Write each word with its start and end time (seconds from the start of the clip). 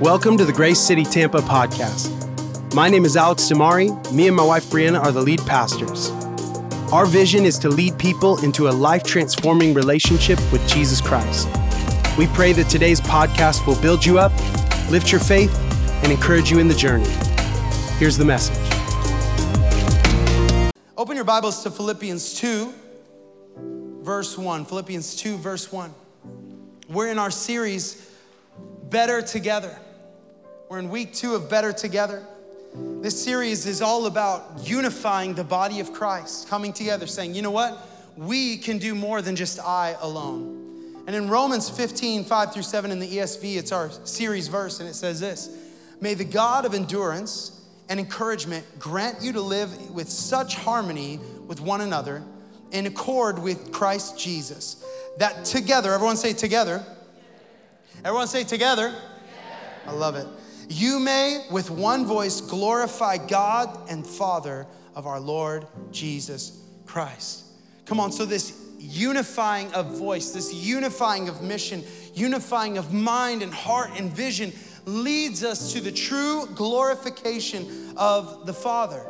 Welcome 0.00 0.36
to 0.38 0.44
the 0.44 0.52
Grace 0.52 0.80
City 0.80 1.04
Tampa 1.04 1.38
podcast. 1.38 2.10
My 2.74 2.88
name 2.88 3.04
is 3.04 3.16
Alex 3.16 3.44
DiMare. 3.44 4.12
Me 4.12 4.26
and 4.26 4.36
my 4.36 4.44
wife 4.44 4.64
Brianna 4.64 5.00
are 5.00 5.12
the 5.12 5.22
lead 5.22 5.38
pastors. 5.46 6.10
Our 6.92 7.06
vision 7.06 7.44
is 7.44 7.60
to 7.60 7.68
lead 7.68 7.96
people 7.96 8.42
into 8.42 8.66
a 8.68 8.72
life 8.72 9.04
transforming 9.04 9.72
relationship 9.72 10.40
with 10.50 10.66
Jesus 10.66 11.00
Christ. 11.00 11.46
We 12.18 12.26
pray 12.26 12.52
that 12.54 12.66
today's 12.68 13.00
podcast 13.00 13.68
will 13.68 13.80
build 13.80 14.04
you 14.04 14.18
up, 14.18 14.32
lift 14.90 15.12
your 15.12 15.20
faith, 15.20 15.56
and 16.02 16.10
encourage 16.10 16.50
you 16.50 16.58
in 16.58 16.66
the 16.66 16.74
journey. 16.74 17.08
Here's 17.98 18.18
the 18.18 18.24
message. 18.24 18.58
Open 20.98 21.14
your 21.14 21.24
Bibles 21.24 21.62
to 21.62 21.70
Philippians 21.70 22.34
2, 22.40 22.74
verse 24.02 24.36
1. 24.36 24.64
Philippians 24.64 25.14
2, 25.14 25.36
verse 25.36 25.70
1. 25.70 25.94
We're 26.88 27.12
in 27.12 27.20
our 27.20 27.30
series, 27.30 28.10
Better 28.90 29.22
Together. 29.22 29.78
We're 30.74 30.80
in 30.80 30.90
week 30.90 31.14
two 31.14 31.36
of 31.36 31.48
Better 31.48 31.72
Together. 31.72 32.26
This 32.74 33.22
series 33.22 33.64
is 33.64 33.80
all 33.80 34.06
about 34.06 34.68
unifying 34.68 35.34
the 35.34 35.44
body 35.44 35.78
of 35.78 35.92
Christ, 35.92 36.48
coming 36.48 36.72
together, 36.72 37.06
saying, 37.06 37.36
you 37.36 37.42
know 37.42 37.52
what? 37.52 37.78
We 38.16 38.56
can 38.56 38.78
do 38.78 38.96
more 38.96 39.22
than 39.22 39.36
just 39.36 39.60
I 39.60 39.94
alone. 40.00 41.04
And 41.06 41.14
in 41.14 41.28
Romans 41.28 41.70
15, 41.70 42.24
5 42.24 42.52
through 42.52 42.62
7 42.64 42.90
in 42.90 42.98
the 42.98 43.06
ESV, 43.06 43.56
it's 43.56 43.70
our 43.70 43.88
series 44.02 44.48
verse, 44.48 44.80
and 44.80 44.88
it 44.88 44.94
says 44.94 45.20
this 45.20 45.48
May 46.00 46.14
the 46.14 46.24
God 46.24 46.64
of 46.64 46.74
endurance 46.74 47.64
and 47.88 48.00
encouragement 48.00 48.66
grant 48.80 49.22
you 49.22 49.32
to 49.34 49.40
live 49.40 49.92
with 49.92 50.08
such 50.08 50.56
harmony 50.56 51.20
with 51.46 51.60
one 51.60 51.82
another 51.82 52.24
in 52.72 52.86
accord 52.86 53.38
with 53.38 53.70
Christ 53.70 54.18
Jesus, 54.18 54.84
that 55.18 55.44
together, 55.44 55.92
everyone 55.92 56.16
say 56.16 56.32
together, 56.32 56.84
everyone 58.04 58.26
say 58.26 58.42
together. 58.42 58.92
I 59.86 59.92
love 59.92 60.16
it 60.16 60.26
you 60.68 60.98
may 60.98 61.44
with 61.50 61.70
one 61.70 62.06
voice 62.06 62.40
glorify 62.40 63.18
God 63.18 63.90
and 63.90 64.06
Father 64.06 64.66
of 64.94 65.06
our 65.06 65.20
Lord 65.20 65.66
Jesus 65.90 66.62
Christ. 66.86 67.44
Come 67.86 68.00
on, 68.00 68.12
so 68.12 68.24
this 68.24 68.60
unifying 68.78 69.72
of 69.72 69.98
voice, 69.98 70.30
this 70.30 70.52
unifying 70.52 71.28
of 71.28 71.42
mission, 71.42 71.82
unifying 72.14 72.78
of 72.78 72.92
mind 72.92 73.42
and 73.42 73.52
heart 73.52 73.90
and 73.96 74.12
vision 74.12 74.52
leads 74.84 75.42
us 75.42 75.72
to 75.72 75.80
the 75.80 75.92
true 75.92 76.46
glorification 76.54 77.94
of 77.96 78.46
the 78.46 78.52
Father. 78.52 79.04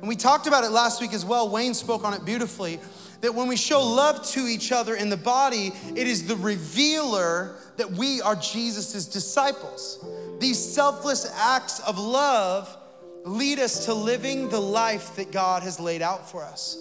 And 0.00 0.08
we 0.08 0.16
talked 0.16 0.46
about 0.46 0.64
it 0.64 0.70
last 0.70 1.00
week 1.00 1.14
as 1.14 1.24
well. 1.24 1.48
Wayne 1.48 1.72
spoke 1.72 2.04
on 2.04 2.12
it 2.12 2.24
beautifully 2.24 2.78
that 3.22 3.34
when 3.34 3.48
we 3.48 3.56
show 3.56 3.82
love 3.82 4.22
to 4.32 4.40
each 4.40 4.70
other 4.70 4.94
in 4.94 5.08
the 5.08 5.16
body, 5.16 5.72
it 5.96 6.06
is 6.06 6.26
the 6.26 6.36
revealer 6.36 7.56
that 7.78 7.90
we 7.90 8.20
are 8.20 8.36
Jesus' 8.36 9.06
disciples. 9.06 10.04
These 10.44 10.74
selfless 10.74 11.24
acts 11.38 11.80
of 11.80 11.98
love 11.98 12.76
lead 13.24 13.58
us 13.58 13.86
to 13.86 13.94
living 13.94 14.50
the 14.50 14.60
life 14.60 15.16
that 15.16 15.32
God 15.32 15.62
has 15.62 15.80
laid 15.80 16.02
out 16.02 16.30
for 16.30 16.44
us. 16.44 16.76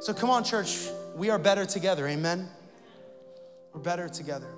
So 0.00 0.12
come 0.12 0.28
on, 0.28 0.44
church, 0.44 0.90
we 1.14 1.30
are 1.30 1.38
better 1.38 1.64
together, 1.64 2.06
amen? 2.06 2.46
We're 3.72 3.80
better 3.80 4.10
together. 4.10 4.50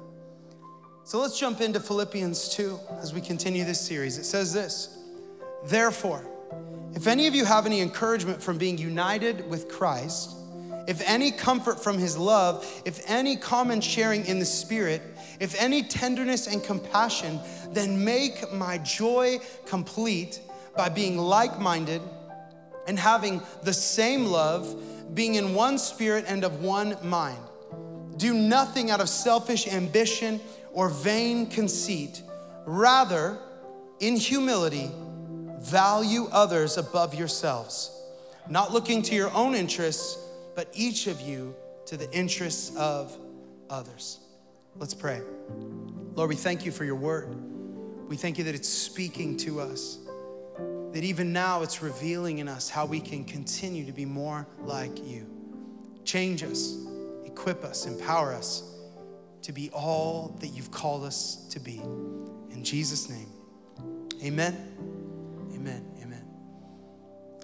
So 1.04 1.20
let's 1.20 1.38
jump 1.38 1.60
into 1.60 1.78
Philippians 1.78 2.48
2 2.56 2.80
as 3.00 3.14
we 3.14 3.20
continue 3.20 3.62
this 3.62 3.80
series. 3.80 4.18
It 4.18 4.24
says 4.24 4.52
this 4.52 4.98
Therefore, 5.66 6.28
if 6.96 7.06
any 7.06 7.28
of 7.28 7.36
you 7.36 7.44
have 7.44 7.64
any 7.64 7.80
encouragement 7.80 8.42
from 8.42 8.58
being 8.58 8.76
united 8.76 9.48
with 9.48 9.68
Christ, 9.68 10.34
if 10.88 11.00
any 11.08 11.30
comfort 11.30 11.80
from 11.80 11.96
his 11.96 12.18
love, 12.18 12.66
if 12.84 13.08
any 13.08 13.36
common 13.36 13.80
sharing 13.80 14.26
in 14.26 14.40
the 14.40 14.44
Spirit, 14.44 15.00
if 15.40 15.60
any 15.60 15.82
tenderness 15.82 16.46
and 16.46 16.62
compassion, 16.62 17.40
then 17.72 18.04
make 18.04 18.52
my 18.52 18.78
joy 18.78 19.38
complete 19.66 20.40
by 20.76 20.88
being 20.88 21.18
like 21.18 21.60
minded 21.60 22.02
and 22.86 22.98
having 22.98 23.42
the 23.62 23.72
same 23.72 24.26
love, 24.26 25.14
being 25.14 25.34
in 25.34 25.54
one 25.54 25.78
spirit 25.78 26.24
and 26.26 26.44
of 26.44 26.62
one 26.62 26.96
mind. 27.02 27.42
Do 28.16 28.34
nothing 28.34 28.90
out 28.90 29.00
of 29.00 29.08
selfish 29.08 29.68
ambition 29.68 30.40
or 30.72 30.88
vain 30.88 31.46
conceit. 31.46 32.22
Rather, 32.64 33.38
in 34.00 34.16
humility, 34.16 34.90
value 35.58 36.28
others 36.32 36.78
above 36.78 37.14
yourselves, 37.14 37.90
not 38.48 38.72
looking 38.72 39.02
to 39.02 39.14
your 39.14 39.32
own 39.32 39.54
interests 39.54 40.18
but 40.58 40.68
each 40.72 41.06
of 41.06 41.20
you 41.20 41.54
to 41.86 41.96
the 41.96 42.10
interests 42.10 42.76
of 42.76 43.16
others. 43.70 44.18
Let's 44.76 44.94
pray. 44.94 45.20
Lord, 46.14 46.28
we 46.28 46.36
thank 46.36 46.64
you 46.64 46.72
for 46.72 46.84
your 46.84 46.96
word. 46.96 47.28
We 48.08 48.16
thank 48.16 48.38
you 48.38 48.44
that 48.44 48.54
it's 48.54 48.68
speaking 48.68 49.36
to 49.38 49.60
us, 49.60 49.98
that 50.92 51.04
even 51.04 51.32
now 51.32 51.62
it's 51.62 51.82
revealing 51.82 52.38
in 52.38 52.48
us 52.48 52.70
how 52.70 52.86
we 52.86 53.00
can 53.00 53.24
continue 53.24 53.84
to 53.84 53.92
be 53.92 54.04
more 54.04 54.46
like 54.62 55.04
you. 55.06 55.26
Change 56.04 56.42
us, 56.42 56.76
equip 57.24 57.64
us, 57.64 57.86
empower 57.86 58.32
us 58.32 58.74
to 59.42 59.52
be 59.52 59.70
all 59.70 60.36
that 60.40 60.48
you've 60.48 60.70
called 60.70 61.04
us 61.04 61.46
to 61.50 61.60
be. 61.60 61.78
In 62.50 62.64
Jesus' 62.64 63.08
name, 63.08 63.28
amen. 64.22 64.74
Amen. 65.54 65.84
Amen. 66.02 66.24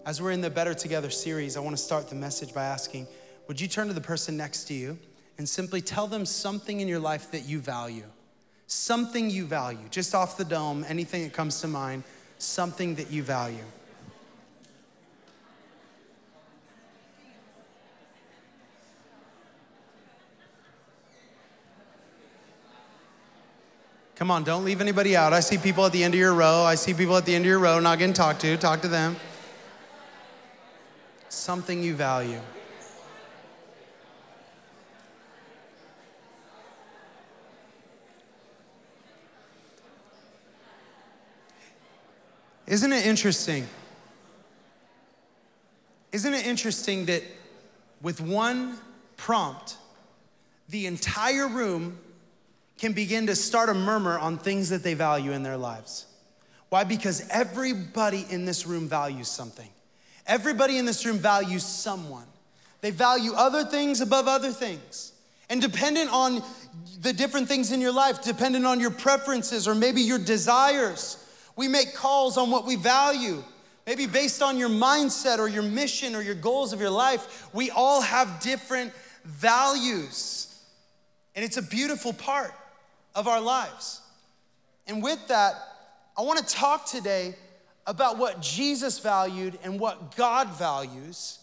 As 0.07 0.23
we're 0.23 0.31
in 0.31 0.41
the 0.41 0.51
Better 0.51 0.75
Together 0.75 1.11
series, 1.11 1.57
I 1.57 1.61
want 1.61 1.77
to 1.77 1.83
start 1.83 2.09
the 2.09 2.15
message 2.15 2.55
by 2.55 2.65
asking 2.65 3.07
Would 3.49 3.61
you 3.61 3.69
turn 3.69 3.89
to 3.89 3.93
the 3.93 4.01
person 4.01 4.37
next 4.37 4.65
to 4.65 4.75
you 4.75 4.99
and 5.39 5.49
simply 5.49 5.81
tell 5.81 6.07
them 6.07 6.25
something 6.27 6.81
in 6.81 6.89
your 6.89 6.99
life 6.99 7.31
that 7.31 7.45
you 7.47 7.59
value? 7.59 8.05
Something 8.67 9.31
you 9.31 9.45
value, 9.45 9.87
just 9.91 10.15
off 10.15 10.37
the 10.37 10.45
dome, 10.45 10.85
anything 10.89 11.23
that 11.25 11.33
comes 11.33 11.61
to 11.61 11.69
mind, 11.69 12.03
something 12.39 12.95
that 12.97 13.11
you 13.11 13.23
value. 13.23 13.65
Come 24.17 24.31
on, 24.31 24.45
don't 24.45 24.65
leave 24.65 24.81
anybody 24.81 25.17
out. 25.17 25.33
I 25.33 25.41
see 25.41 25.59
people 25.59 25.85
at 25.85 25.93
the 25.93 26.03
end 26.05 26.15
of 26.15 26.21
your 26.21 26.35
row. 26.35 26.63
I 26.63 26.77
see 26.77 26.95
people 26.95 27.17
at 27.17 27.27
the 27.27 27.35
end 27.35 27.45
of 27.45 27.49
your 27.49 27.59
row 27.59 27.81
not 27.81 27.99
getting 27.99 28.15
talked 28.15 28.41
to. 28.43 28.57
Talk 28.57 28.81
to 28.83 28.89
them 28.89 29.17
something 31.35 31.83
you 31.83 31.95
value. 31.95 32.41
Isn't 42.67 42.93
it 42.93 43.07
interesting? 43.07 43.67
Isn't 46.13 46.33
it 46.33 46.47
interesting 46.47 47.07
that 47.07 47.23
with 48.01 48.21
one 48.21 48.79
prompt, 49.17 49.77
the 50.69 50.87
entire 50.87 51.49
room 51.49 51.99
can 52.79 52.93
begin 52.93 53.27
to 53.27 53.37
start 53.37 53.69
a 53.69 53.75
murmur 53.75 54.19
on 54.19 54.39
things 54.39 54.71
that 54.71 54.83
they 54.83 54.95
value 54.95 55.33
in 55.33 55.43
their 55.43 55.57
lives? 55.57 56.07
Why? 56.69 56.85
Because 56.85 57.29
everybody 57.31 58.27
in 58.31 58.45
this 58.45 58.67
room 58.67 58.89
values 58.89 59.29
something. 59.29 59.69
Everybody 60.27 60.79
in 60.79 60.87
this 60.87 61.05
room 61.05 61.19
values 61.19 61.65
someone. 61.65 62.27
They 62.81 62.91
value 62.91 63.33
other 63.35 63.65
things 63.65 64.01
above 64.01 64.27
other 64.27 64.51
things. 64.51 65.13
And 65.51 65.61
dependent 65.61 66.11
on 66.11 66.43
the 67.01 67.13
different 67.13 67.49
things 67.49 67.71
in 67.73 67.81
your 67.81 67.93
life, 67.93 68.23
dependent 68.23 68.67
on 68.67 68.81
your 68.81 68.91
preferences 68.91 69.69
or 69.69 69.75
maybe 69.75 70.01
your 70.01 70.19
desires, 70.19 71.24
we 71.57 71.69
make 71.69 71.95
calls 71.95 72.37
on 72.37 72.51
what 72.51 72.67
we 72.67 72.77
value. 72.77 73.43
Maybe 73.87 74.07
based 74.07 74.43
on 74.43 74.59
your 74.59 74.69
mindset 74.69 75.39
or 75.39 75.49
your 75.49 75.63
mission 75.63 76.15
or 76.15 76.23
your 76.23 76.35
goals 76.35 76.73
of 76.73 76.81
your 76.81 76.91
life, 76.91 77.49
we 77.53 77.71
all 77.71 78.01
have 78.01 78.41
different 78.41 78.93
values. 79.25 80.63
And 81.35 81.45
it's 81.45 81.57
a 81.57 81.63
beautiful 81.63 82.13
part 82.13 82.55
of 83.15 83.29
our 83.29 83.41
lives. 83.41 84.01
And 84.87 85.03
with 85.03 85.29
that, 85.29 85.55
I 86.17 86.23
want 86.23 86.39
to 86.39 86.55
talk 86.55 86.87
today 86.87 87.35
about 87.87 88.19
what 88.19 88.41
Jesus 88.41 88.99
valued 88.99 89.59
and 89.63 89.79
what 89.79 90.17
God 90.17 90.49
values 90.51 91.39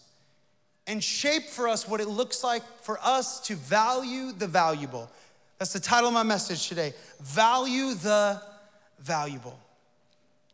and 0.86 1.02
shape 1.02 1.44
for 1.44 1.68
us 1.68 1.86
what 1.86 2.00
it 2.00 2.08
looks 2.08 2.42
like 2.42 2.62
for 2.82 2.98
us 3.02 3.40
to 3.46 3.54
value 3.54 4.32
the 4.32 4.46
valuable. 4.46 5.10
That's 5.58 5.72
the 5.72 5.80
title 5.80 6.08
of 6.08 6.14
my 6.14 6.24
message 6.24 6.68
today 6.68 6.92
Value 7.20 7.94
the 7.94 8.42
Valuable. 8.98 9.58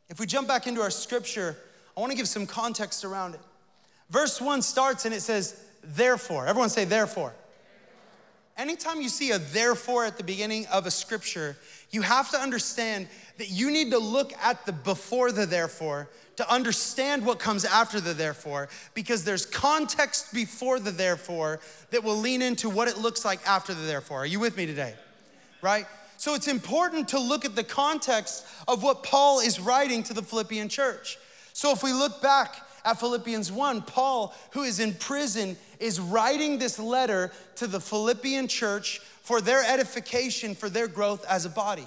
If 0.08 0.18
we 0.18 0.26
jump 0.26 0.48
back 0.48 0.66
into 0.66 0.80
our 0.80 0.90
scripture, 0.90 1.56
I 1.96 2.00
want 2.00 2.12
to 2.12 2.16
give 2.16 2.28
some 2.28 2.46
context 2.46 3.04
around 3.04 3.34
it. 3.34 3.40
Verse 4.10 4.40
1 4.40 4.62
starts 4.62 5.04
and 5.04 5.14
it 5.14 5.20
says, 5.20 5.62
Therefore. 5.82 6.46
Everyone 6.46 6.70
say, 6.70 6.84
Therefore. 6.84 7.34
Anytime 8.56 9.00
you 9.00 9.08
see 9.08 9.30
a 9.30 9.38
therefore 9.38 10.04
at 10.04 10.16
the 10.16 10.24
beginning 10.24 10.66
of 10.66 10.84
a 10.84 10.90
scripture, 10.90 11.56
you 11.90 12.02
have 12.02 12.28
to 12.30 12.38
understand 12.38 13.06
that 13.36 13.50
you 13.50 13.70
need 13.70 13.92
to 13.92 13.98
look 13.98 14.32
at 14.42 14.66
the 14.66 14.72
before 14.72 15.30
the 15.30 15.46
therefore 15.46 16.08
to 16.36 16.52
understand 16.52 17.24
what 17.24 17.38
comes 17.38 17.64
after 17.64 18.00
the 18.00 18.14
therefore, 18.14 18.68
because 18.94 19.24
there's 19.24 19.46
context 19.46 20.34
before 20.34 20.80
the 20.80 20.90
therefore 20.90 21.60
that 21.90 22.02
will 22.02 22.16
lean 22.16 22.42
into 22.42 22.68
what 22.68 22.88
it 22.88 22.98
looks 22.98 23.24
like 23.24 23.40
after 23.46 23.74
the 23.74 23.82
therefore. 23.82 24.18
Are 24.22 24.26
you 24.26 24.40
with 24.40 24.56
me 24.56 24.66
today? 24.66 24.94
Right? 25.62 25.86
So 26.18 26.34
it's 26.34 26.48
important 26.48 27.08
to 27.08 27.20
look 27.20 27.44
at 27.44 27.54
the 27.54 27.62
context 27.62 28.44
of 28.66 28.82
what 28.82 29.04
Paul 29.04 29.38
is 29.38 29.60
writing 29.60 30.02
to 30.02 30.12
the 30.12 30.22
Philippian 30.22 30.68
church. 30.68 31.16
So 31.52 31.72
if 31.72 31.84
we 31.84 31.92
look 31.92 32.20
back 32.20 32.56
at 32.84 32.98
Philippians 32.98 33.52
1, 33.52 33.82
Paul, 33.82 34.34
who 34.50 34.64
is 34.64 34.80
in 34.80 34.94
prison, 34.94 35.56
is 35.78 36.00
writing 36.00 36.58
this 36.58 36.76
letter 36.76 37.30
to 37.54 37.68
the 37.68 37.78
Philippian 37.78 38.48
church 38.48 38.98
for 39.22 39.40
their 39.40 39.62
edification, 39.62 40.56
for 40.56 40.68
their 40.68 40.88
growth 40.88 41.24
as 41.26 41.44
a 41.44 41.50
body. 41.50 41.86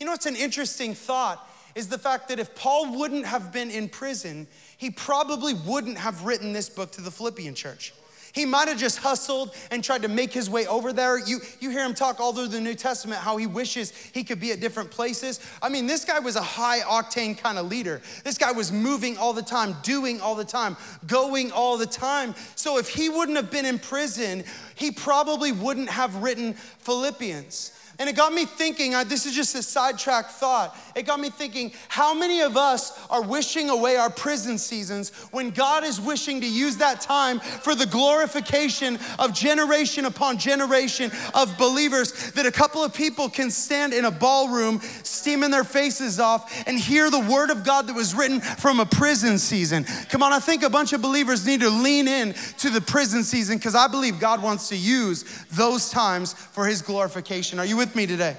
You 0.00 0.06
know, 0.06 0.12
it's 0.12 0.26
an 0.26 0.36
interesting 0.36 0.92
thought 0.92 1.48
is 1.76 1.86
the 1.86 1.98
fact 1.98 2.28
that 2.28 2.40
if 2.40 2.56
Paul 2.56 2.98
wouldn't 2.98 3.26
have 3.26 3.52
been 3.52 3.70
in 3.70 3.88
prison, 3.88 4.48
he 4.76 4.90
probably 4.90 5.54
wouldn't 5.54 5.98
have 5.98 6.24
written 6.24 6.52
this 6.52 6.68
book 6.68 6.90
to 6.92 7.00
the 7.00 7.12
Philippian 7.12 7.54
church. 7.54 7.94
He 8.32 8.46
might 8.46 8.68
have 8.68 8.78
just 8.78 8.98
hustled 8.98 9.54
and 9.70 9.84
tried 9.84 10.02
to 10.02 10.08
make 10.08 10.32
his 10.32 10.48
way 10.48 10.66
over 10.66 10.92
there. 10.92 11.18
You, 11.18 11.40
you 11.60 11.70
hear 11.70 11.84
him 11.84 11.92
talk 11.92 12.18
all 12.18 12.32
through 12.32 12.48
the 12.48 12.60
New 12.60 12.74
Testament 12.74 13.20
how 13.20 13.36
he 13.36 13.46
wishes 13.46 13.92
he 14.12 14.24
could 14.24 14.40
be 14.40 14.52
at 14.52 14.60
different 14.60 14.90
places. 14.90 15.38
I 15.60 15.68
mean, 15.68 15.86
this 15.86 16.04
guy 16.04 16.18
was 16.18 16.36
a 16.36 16.42
high 16.42 16.80
octane 16.80 17.36
kind 17.36 17.58
of 17.58 17.68
leader. 17.68 18.00
This 18.24 18.38
guy 18.38 18.52
was 18.52 18.72
moving 18.72 19.18
all 19.18 19.34
the 19.34 19.42
time, 19.42 19.76
doing 19.82 20.20
all 20.20 20.34
the 20.34 20.44
time, 20.44 20.76
going 21.06 21.52
all 21.52 21.76
the 21.76 21.86
time. 21.86 22.34
So 22.56 22.78
if 22.78 22.88
he 22.88 23.10
wouldn't 23.10 23.36
have 23.36 23.50
been 23.50 23.66
in 23.66 23.78
prison, 23.78 24.44
he 24.74 24.90
probably 24.90 25.52
wouldn't 25.52 25.90
have 25.90 26.16
written 26.16 26.54
Philippians. 26.54 27.72
And 28.02 28.08
it 28.08 28.16
got 28.16 28.32
me 28.32 28.46
thinking, 28.46 28.96
uh, 28.96 29.04
this 29.04 29.26
is 29.26 29.32
just 29.32 29.54
a 29.54 29.62
sidetrack 29.62 30.28
thought. 30.28 30.76
It 30.96 31.06
got 31.06 31.20
me 31.20 31.30
thinking, 31.30 31.70
how 31.86 32.12
many 32.12 32.40
of 32.40 32.56
us 32.56 32.98
are 33.08 33.22
wishing 33.22 33.70
away 33.70 33.94
our 33.94 34.10
prison 34.10 34.58
seasons 34.58 35.10
when 35.30 35.50
God 35.50 35.84
is 35.84 36.00
wishing 36.00 36.40
to 36.40 36.46
use 36.48 36.78
that 36.78 37.00
time 37.00 37.38
for 37.38 37.76
the 37.76 37.86
glorification 37.86 38.98
of 39.20 39.32
generation 39.32 40.04
upon 40.04 40.36
generation 40.38 41.12
of 41.32 41.56
believers? 41.58 42.32
That 42.32 42.44
a 42.44 42.50
couple 42.50 42.82
of 42.82 42.92
people 42.92 43.28
can 43.28 43.52
stand 43.52 43.94
in 43.94 44.04
a 44.04 44.10
ballroom, 44.10 44.80
steaming 45.04 45.52
their 45.52 45.62
faces 45.62 46.18
off, 46.18 46.66
and 46.66 46.76
hear 46.76 47.08
the 47.08 47.20
word 47.20 47.50
of 47.50 47.62
God 47.62 47.86
that 47.86 47.94
was 47.94 48.16
written 48.16 48.40
from 48.40 48.80
a 48.80 48.84
prison 48.84 49.38
season. 49.38 49.84
Come 50.08 50.24
on, 50.24 50.32
I 50.32 50.40
think 50.40 50.64
a 50.64 50.70
bunch 50.70 50.92
of 50.92 51.02
believers 51.02 51.46
need 51.46 51.60
to 51.60 51.70
lean 51.70 52.08
in 52.08 52.34
to 52.58 52.68
the 52.68 52.80
prison 52.80 53.22
season 53.22 53.58
because 53.58 53.76
I 53.76 53.86
believe 53.86 54.18
God 54.18 54.42
wants 54.42 54.70
to 54.70 54.76
use 54.76 55.24
those 55.52 55.88
times 55.88 56.32
for 56.32 56.66
his 56.66 56.82
glorification. 56.82 57.60
Are 57.60 57.64
you 57.64 57.76
with 57.76 57.91
me 57.94 58.06
today. 58.06 58.36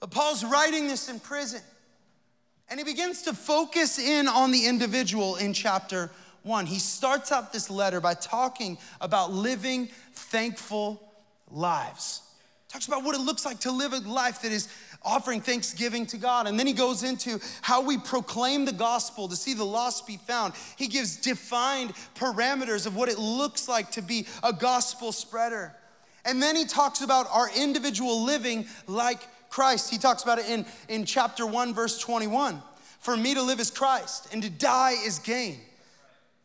But 0.00 0.10
Paul's 0.10 0.44
writing 0.44 0.88
this 0.88 1.08
in 1.08 1.20
prison. 1.20 1.60
And 2.68 2.80
he 2.80 2.84
begins 2.84 3.22
to 3.22 3.32
focus 3.32 3.98
in 3.98 4.26
on 4.26 4.50
the 4.50 4.66
individual 4.66 5.36
in 5.36 5.52
chapter 5.52 6.10
one. 6.42 6.66
He 6.66 6.78
starts 6.78 7.30
out 7.30 7.52
this 7.52 7.70
letter 7.70 8.00
by 8.00 8.14
talking 8.14 8.78
about 9.00 9.32
living 9.32 9.88
thankful 10.12 11.00
lives. 11.50 12.22
Talks 12.68 12.88
about 12.88 13.04
what 13.04 13.14
it 13.14 13.20
looks 13.20 13.44
like 13.44 13.60
to 13.60 13.70
live 13.70 13.92
a 13.92 13.98
life 13.98 14.42
that 14.42 14.50
is 14.50 14.68
offering 15.02 15.40
thanksgiving 15.40 16.04
to 16.06 16.16
God. 16.16 16.48
And 16.48 16.58
then 16.58 16.66
he 16.66 16.72
goes 16.72 17.04
into 17.04 17.40
how 17.62 17.80
we 17.80 17.96
proclaim 17.96 18.64
the 18.64 18.72
gospel 18.72 19.28
to 19.28 19.36
see 19.36 19.54
the 19.54 19.64
lost 19.64 20.06
be 20.06 20.16
found. 20.16 20.52
He 20.76 20.88
gives 20.88 21.16
defined 21.16 21.92
parameters 22.16 22.86
of 22.86 22.96
what 22.96 23.08
it 23.08 23.18
looks 23.18 23.68
like 23.68 23.92
to 23.92 24.02
be 24.02 24.26
a 24.42 24.52
gospel 24.52 25.12
spreader. 25.12 25.74
And 26.26 26.42
then 26.42 26.56
he 26.56 26.64
talks 26.64 27.00
about 27.00 27.28
our 27.30 27.48
individual 27.56 28.24
living 28.24 28.66
like 28.86 29.20
Christ. 29.48 29.90
He 29.90 29.98
talks 29.98 30.22
about 30.22 30.38
it 30.38 30.46
in, 30.46 30.66
in 30.88 31.04
chapter 31.04 31.46
1, 31.46 31.72
verse 31.72 31.98
21. 31.98 32.60
For 32.98 33.16
me 33.16 33.34
to 33.34 33.42
live 33.42 33.60
is 33.60 33.70
Christ, 33.70 34.28
and 34.32 34.42
to 34.42 34.50
die 34.50 34.96
is 35.04 35.20
gain. 35.20 35.60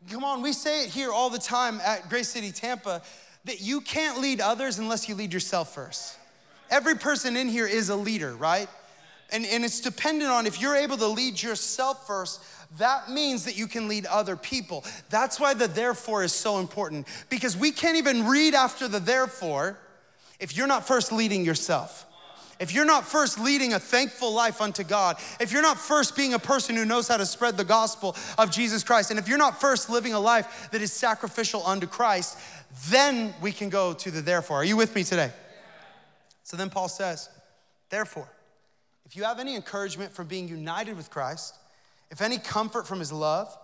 Come 0.09 0.23
on, 0.23 0.41
we 0.41 0.53
say 0.53 0.83
it 0.83 0.89
here 0.89 1.11
all 1.11 1.29
the 1.29 1.39
time 1.39 1.81
at 1.81 2.09
Grace 2.09 2.29
City 2.29 2.51
Tampa 2.51 3.01
that 3.45 3.61
you 3.61 3.81
can't 3.81 4.19
lead 4.19 4.39
others 4.39 4.77
unless 4.77 5.09
you 5.09 5.15
lead 5.15 5.33
yourself 5.33 5.73
first. 5.73 6.17
Every 6.69 6.95
person 6.95 7.35
in 7.35 7.49
here 7.49 7.67
is 7.67 7.89
a 7.89 7.95
leader, 7.95 8.35
right? 8.35 8.67
And, 9.31 9.45
and 9.45 9.63
it's 9.63 9.79
dependent 9.79 10.29
on 10.29 10.45
if 10.45 10.61
you're 10.61 10.75
able 10.75 10.97
to 10.97 11.07
lead 11.07 11.41
yourself 11.41 12.05
first, 12.05 12.41
that 12.77 13.09
means 13.09 13.45
that 13.45 13.57
you 13.57 13.67
can 13.67 13.87
lead 13.87 14.05
other 14.05 14.35
people. 14.35 14.85
That's 15.09 15.39
why 15.39 15.53
the 15.53 15.67
therefore 15.67 16.23
is 16.23 16.33
so 16.33 16.59
important 16.59 17.07
because 17.29 17.57
we 17.57 17.71
can't 17.71 17.97
even 17.97 18.27
read 18.27 18.53
after 18.53 18.87
the 18.87 18.99
therefore 18.99 19.77
if 20.39 20.55
you're 20.55 20.67
not 20.67 20.87
first 20.87 21.11
leading 21.11 21.43
yourself. 21.43 22.05
If 22.59 22.75
you're 22.75 22.85
not 22.85 23.05
first 23.05 23.39
leading 23.39 23.73
a 23.73 23.79
thankful 23.79 24.31
life 24.31 24.61
unto 24.61 24.83
God, 24.83 25.17
if 25.39 25.51
you're 25.51 25.63
not 25.63 25.79
first 25.79 26.15
being 26.15 26.35
a 26.35 26.39
person 26.39 26.75
who 26.75 26.85
knows 26.85 27.07
how 27.07 27.17
to 27.17 27.25
spread 27.25 27.57
the 27.57 27.63
gospel 27.63 28.15
of 28.37 28.51
Jesus 28.51 28.83
Christ, 28.83 29.09
and 29.09 29.19
if 29.19 29.27
you're 29.27 29.39
not 29.39 29.59
first 29.59 29.89
living 29.89 30.13
a 30.13 30.19
life 30.19 30.69
that 30.71 30.79
is 30.79 30.93
sacrificial 30.93 31.65
unto 31.65 31.87
Christ, 31.87 32.37
then 32.89 33.33
we 33.41 33.51
can 33.51 33.69
go 33.69 33.93
to 33.93 34.11
the 34.11 34.21
therefore. 34.21 34.57
Are 34.57 34.63
you 34.63 34.77
with 34.77 34.93
me 34.93 35.03
today? 35.03 35.31
So 36.43 36.55
then 36.55 36.69
Paul 36.69 36.87
says, 36.87 37.29
therefore, 37.89 38.29
if 39.07 39.15
you 39.15 39.23
have 39.23 39.39
any 39.39 39.55
encouragement 39.55 40.11
from 40.11 40.27
being 40.27 40.47
united 40.47 40.95
with 40.95 41.09
Christ, 41.09 41.55
if 42.11 42.21
any 42.21 42.37
comfort 42.37 42.85
from 42.85 42.99
his 42.99 43.11
love, 43.11 43.57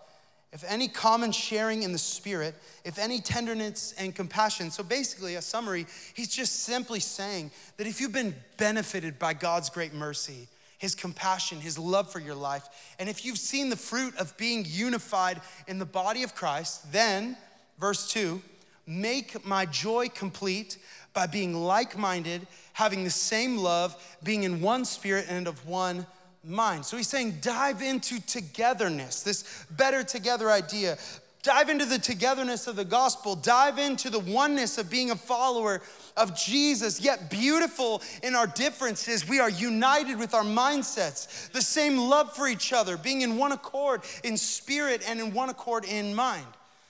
if 0.53 0.63
any 0.67 0.87
common 0.87 1.31
sharing 1.31 1.83
in 1.83 1.91
the 1.91 1.97
Spirit, 1.97 2.55
if 2.85 2.97
any 2.97 3.19
tenderness 3.19 3.93
and 3.99 4.15
compassion. 4.15 4.71
So 4.71 4.81
basically, 4.81 5.35
a 5.35 5.41
summary, 5.41 5.85
he's 6.13 6.29
just 6.29 6.63
simply 6.63 7.01
saying 7.01 7.51
that 7.75 7.85
if 7.85 7.99
you've 7.99 8.13
been 8.13 8.33
benefited 8.57 9.19
by 9.19 9.33
God's 9.33 9.69
great 9.69 9.93
mercy, 9.93 10.47
his 10.77 10.95
compassion, 10.95 11.59
his 11.59 11.77
love 11.77 12.09
for 12.09 12.19
your 12.19 12.35
life, 12.35 12.69
and 12.97 13.09
if 13.09 13.25
you've 13.25 13.37
seen 13.37 13.69
the 13.69 13.75
fruit 13.75 14.15
of 14.15 14.35
being 14.37 14.65
unified 14.65 15.41
in 15.67 15.79
the 15.79 15.85
body 15.85 16.23
of 16.23 16.33
Christ, 16.33 16.91
then, 16.93 17.35
verse 17.77 18.09
2, 18.11 18.41
make 18.85 19.45
my 19.45 19.65
joy 19.65 20.07
complete 20.07 20.77
by 21.13 21.27
being 21.27 21.53
like 21.53 21.97
minded, 21.97 22.47
having 22.73 23.03
the 23.03 23.09
same 23.09 23.57
love, 23.57 24.17
being 24.23 24.43
in 24.43 24.61
one 24.61 24.85
spirit 24.85 25.25
and 25.27 25.47
of 25.47 25.67
one 25.67 26.05
mind. 26.47 26.85
So 26.85 26.97
he's 26.97 27.07
saying, 27.07 27.39
dive 27.41 27.81
into 27.81 28.19
togetherness, 28.21 29.23
this 29.23 29.65
better 29.71 30.03
together 30.03 30.49
idea. 30.49 30.97
Dive 31.43 31.69
into 31.69 31.85
the 31.85 31.99
togetherness 31.99 32.67
of 32.67 32.75
the 32.75 32.83
gospel. 32.83 33.35
Dive 33.35 33.77
into 33.77 34.09
the 34.09 34.19
oneness 34.19 34.77
of 34.77 34.89
being 34.89 35.11
a 35.11 35.15
follower 35.15 35.81
of 36.17 36.35
Jesus. 36.35 36.99
Yet, 36.99 37.29
beautiful 37.29 38.01
in 38.21 38.35
our 38.35 38.47
differences, 38.47 39.29
we 39.29 39.39
are 39.39 39.49
united 39.49 40.17
with 40.17 40.33
our 40.33 40.43
mindsets, 40.43 41.49
the 41.51 41.61
same 41.61 41.97
love 41.97 42.33
for 42.33 42.49
each 42.49 42.73
other, 42.73 42.97
being 42.97 43.21
in 43.21 43.37
one 43.37 43.53
accord 43.53 44.01
in 44.25 44.35
spirit 44.35 45.03
and 45.07 45.21
in 45.21 45.33
one 45.33 45.47
accord 45.47 45.85
in 45.85 46.13
mind. 46.13 46.47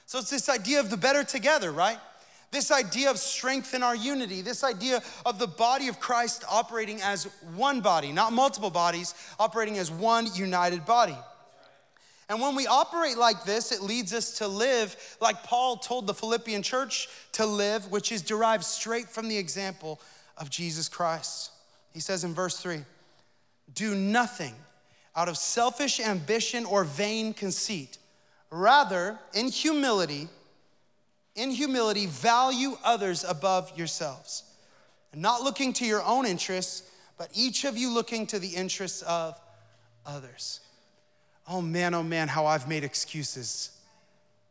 So, 0.07 0.17
it's 0.17 0.31
this 0.31 0.49
idea 0.49 0.79
of 0.79 0.89
the 0.89 0.97
better 0.97 1.23
together, 1.23 1.71
right? 1.71 1.99
This 2.51 2.71
idea 2.71 3.11
of 3.11 3.17
strength 3.17 3.73
in 3.73 3.83
our 3.83 3.95
unity, 3.95 4.41
this 4.41 4.63
idea 4.63 5.01
of 5.25 5.37
the 5.37 5.47
body 5.47 5.89
of 5.89 5.99
Christ 5.99 6.45
operating 6.49 7.01
as 7.01 7.25
one 7.55 7.81
body, 7.81 8.11
not 8.11 8.31
multiple 8.31 8.69
bodies, 8.69 9.13
operating 9.37 9.77
as 9.77 9.91
one 9.91 10.27
united 10.33 10.85
body. 10.85 11.17
And 12.29 12.41
when 12.41 12.55
we 12.55 12.67
operate 12.67 13.17
like 13.17 13.43
this, 13.45 13.71
it 13.71 13.81
leads 13.81 14.13
us 14.13 14.37
to 14.39 14.47
live 14.47 14.95
like 15.21 15.43
Paul 15.43 15.77
told 15.77 16.07
the 16.07 16.13
Philippian 16.13 16.61
church 16.61 17.07
to 17.33 17.45
live, 17.45 17.89
which 17.91 18.11
is 18.11 18.21
derived 18.21 18.63
straight 18.63 19.07
from 19.07 19.29
the 19.29 19.37
example 19.37 20.01
of 20.37 20.49
Jesus 20.49 20.89
Christ. 20.89 21.51
He 21.93 21.99
says 21.99 22.23
in 22.23 22.33
verse 22.33 22.57
3 22.57 22.83
Do 23.73 23.95
nothing 23.95 24.53
out 25.15 25.29
of 25.29 25.37
selfish 25.37 25.99
ambition 25.99 26.65
or 26.65 26.83
vain 26.83 27.33
conceit. 27.33 27.97
Rather, 28.49 29.19
in 29.33 29.47
humility, 29.47 30.27
in 31.37 31.51
humility, 31.51 32.07
value 32.07 32.77
others 32.83 33.23
above 33.23 33.71
yourselves, 33.77 34.43
not 35.15 35.43
looking 35.43 35.71
to 35.73 35.85
your 35.85 36.03
own 36.03 36.25
interests, 36.25 36.83
but 37.17 37.29
each 37.33 37.63
of 37.63 37.77
you 37.77 37.93
looking 37.93 38.27
to 38.27 38.39
the 38.39 38.49
interests 38.49 39.03
of 39.03 39.39
others. 40.05 40.59
Oh 41.47 41.61
man, 41.61 41.93
oh 41.93 42.03
man, 42.03 42.27
how 42.27 42.45
I've 42.45 42.67
made 42.67 42.83
excuses 42.83 43.71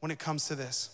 when 0.00 0.10
it 0.10 0.18
comes 0.18 0.46
to 0.46 0.54
this. 0.54 0.90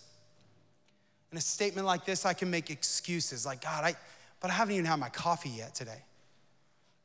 In 1.30 1.38
a 1.38 1.40
statement 1.40 1.86
like 1.86 2.04
this, 2.04 2.26
I 2.26 2.32
can 2.32 2.50
make 2.50 2.70
excuses 2.70 3.46
like, 3.46 3.62
God, 3.62 3.84
I, 3.84 3.94
but 4.40 4.50
I 4.50 4.54
haven't 4.54 4.74
even 4.74 4.86
had 4.86 4.98
my 4.98 5.08
coffee 5.10 5.50
yet 5.50 5.74
today. 5.74 6.02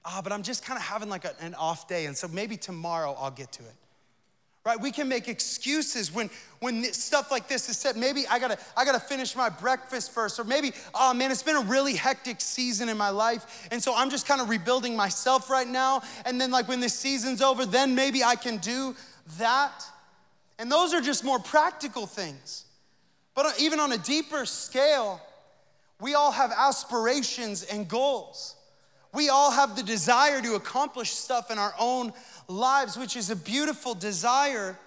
Ah, 0.04 0.22
but 0.24 0.32
I'm 0.32 0.44
just 0.44 0.66
kind 0.66 0.78
of 0.78 0.84
having 0.84 1.10
like 1.10 1.26
a, 1.26 1.34
an 1.42 1.54
off 1.56 1.88
day, 1.88 2.06
and 2.06 2.16
so 2.16 2.28
maybe 2.28 2.58
tomorrow 2.58 3.16
I'll 3.20 3.32
get 3.32 3.52
to 3.54 3.64
it 3.64 3.76
right? 4.68 4.80
We 4.82 4.92
can 4.92 5.08
make 5.08 5.30
excuses 5.30 6.14
when 6.14 6.30
when 6.60 6.84
stuff 6.92 7.32
like 7.32 7.48
this 7.48 7.70
is 7.70 7.78
said. 7.78 7.96
Maybe 7.96 8.28
i 8.28 8.38
gotta 8.38 8.58
i 8.76 8.84
gotta 8.84 9.00
finish 9.00 9.34
my 9.34 9.48
breakfast 9.48 10.12
first 10.12 10.40
or 10.40 10.44
maybe 10.44 10.74
oh 10.94 11.14
man 11.14 11.32
it's 11.32 11.42
been 11.42 11.56
a 11.56 11.62
really 11.62 11.96
hectic 11.96 12.42
season 12.42 12.90
in 12.90 12.98
my 12.98 13.10
life 13.10 13.68
and 13.72 13.82
so 13.82 13.96
i'm 13.96 14.10
just 14.10 14.28
kind 14.28 14.42
of 14.42 14.50
rebuilding 14.50 14.96
myself 14.96 15.50
right 15.50 15.68
now 15.68 16.02
and 16.26 16.40
then 16.42 16.52
like 16.52 16.68
when 16.68 16.82
this 16.82 16.94
season's 16.94 17.42
over 17.42 17.66
then 17.66 17.96
maybe 17.96 18.24
i 18.24 18.36
can 18.36 18.58
do 18.58 18.94
that. 19.38 19.86
And 20.60 20.72
those 20.72 20.94
are 20.94 21.02
just 21.02 21.24
more 21.24 21.40
practical 21.40 22.08
things. 22.08 22.66
But 23.36 23.46
uh, 23.46 23.52
even 23.60 23.80
on 23.80 23.94
a 23.94 23.98
deeper 23.98 24.46
scale 24.46 25.22
we 26.00 26.14
all 26.14 26.32
have 26.32 26.52
aspirations 26.52 27.64
and 27.64 27.88
goals 27.88 28.57
we 29.14 29.30
all 29.30 29.52
have 29.52 29.76
the 29.76 29.84
desire 29.84 30.42
to 30.42 30.56
accomplish 30.56 31.12
stuff 31.12 31.50
in 31.52 31.58
our 31.58 31.74
own 31.80 32.14
lives, 32.48 32.98
which 32.98 33.16
is 33.16 33.30
a 33.30 33.36
beautiful 33.36 33.94
desire, 33.94 34.78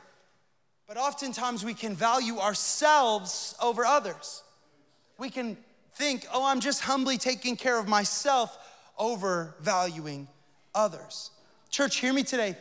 but 0.87 0.97
oftentimes 0.97 1.65
we 1.65 1.75
can 1.75 1.95
value 1.95 2.39
ourselves 2.39 3.55
over 3.63 3.85
others. 3.85 4.43
We 5.19 5.31
can 5.31 5.57
think, 5.95 6.27
oh, 6.33 6.45
I'm 6.45 6.61
just 6.61 6.83
humbly 6.83 7.19
taking 7.19 7.57
care 7.57 7.79
of 7.79 7.89
myself 7.89 8.57
overvaluing 8.99 10.29
others. 10.75 11.31
Church, 11.71 11.97
hear 11.97 12.13
me 12.13 12.23
today. 12.23 12.57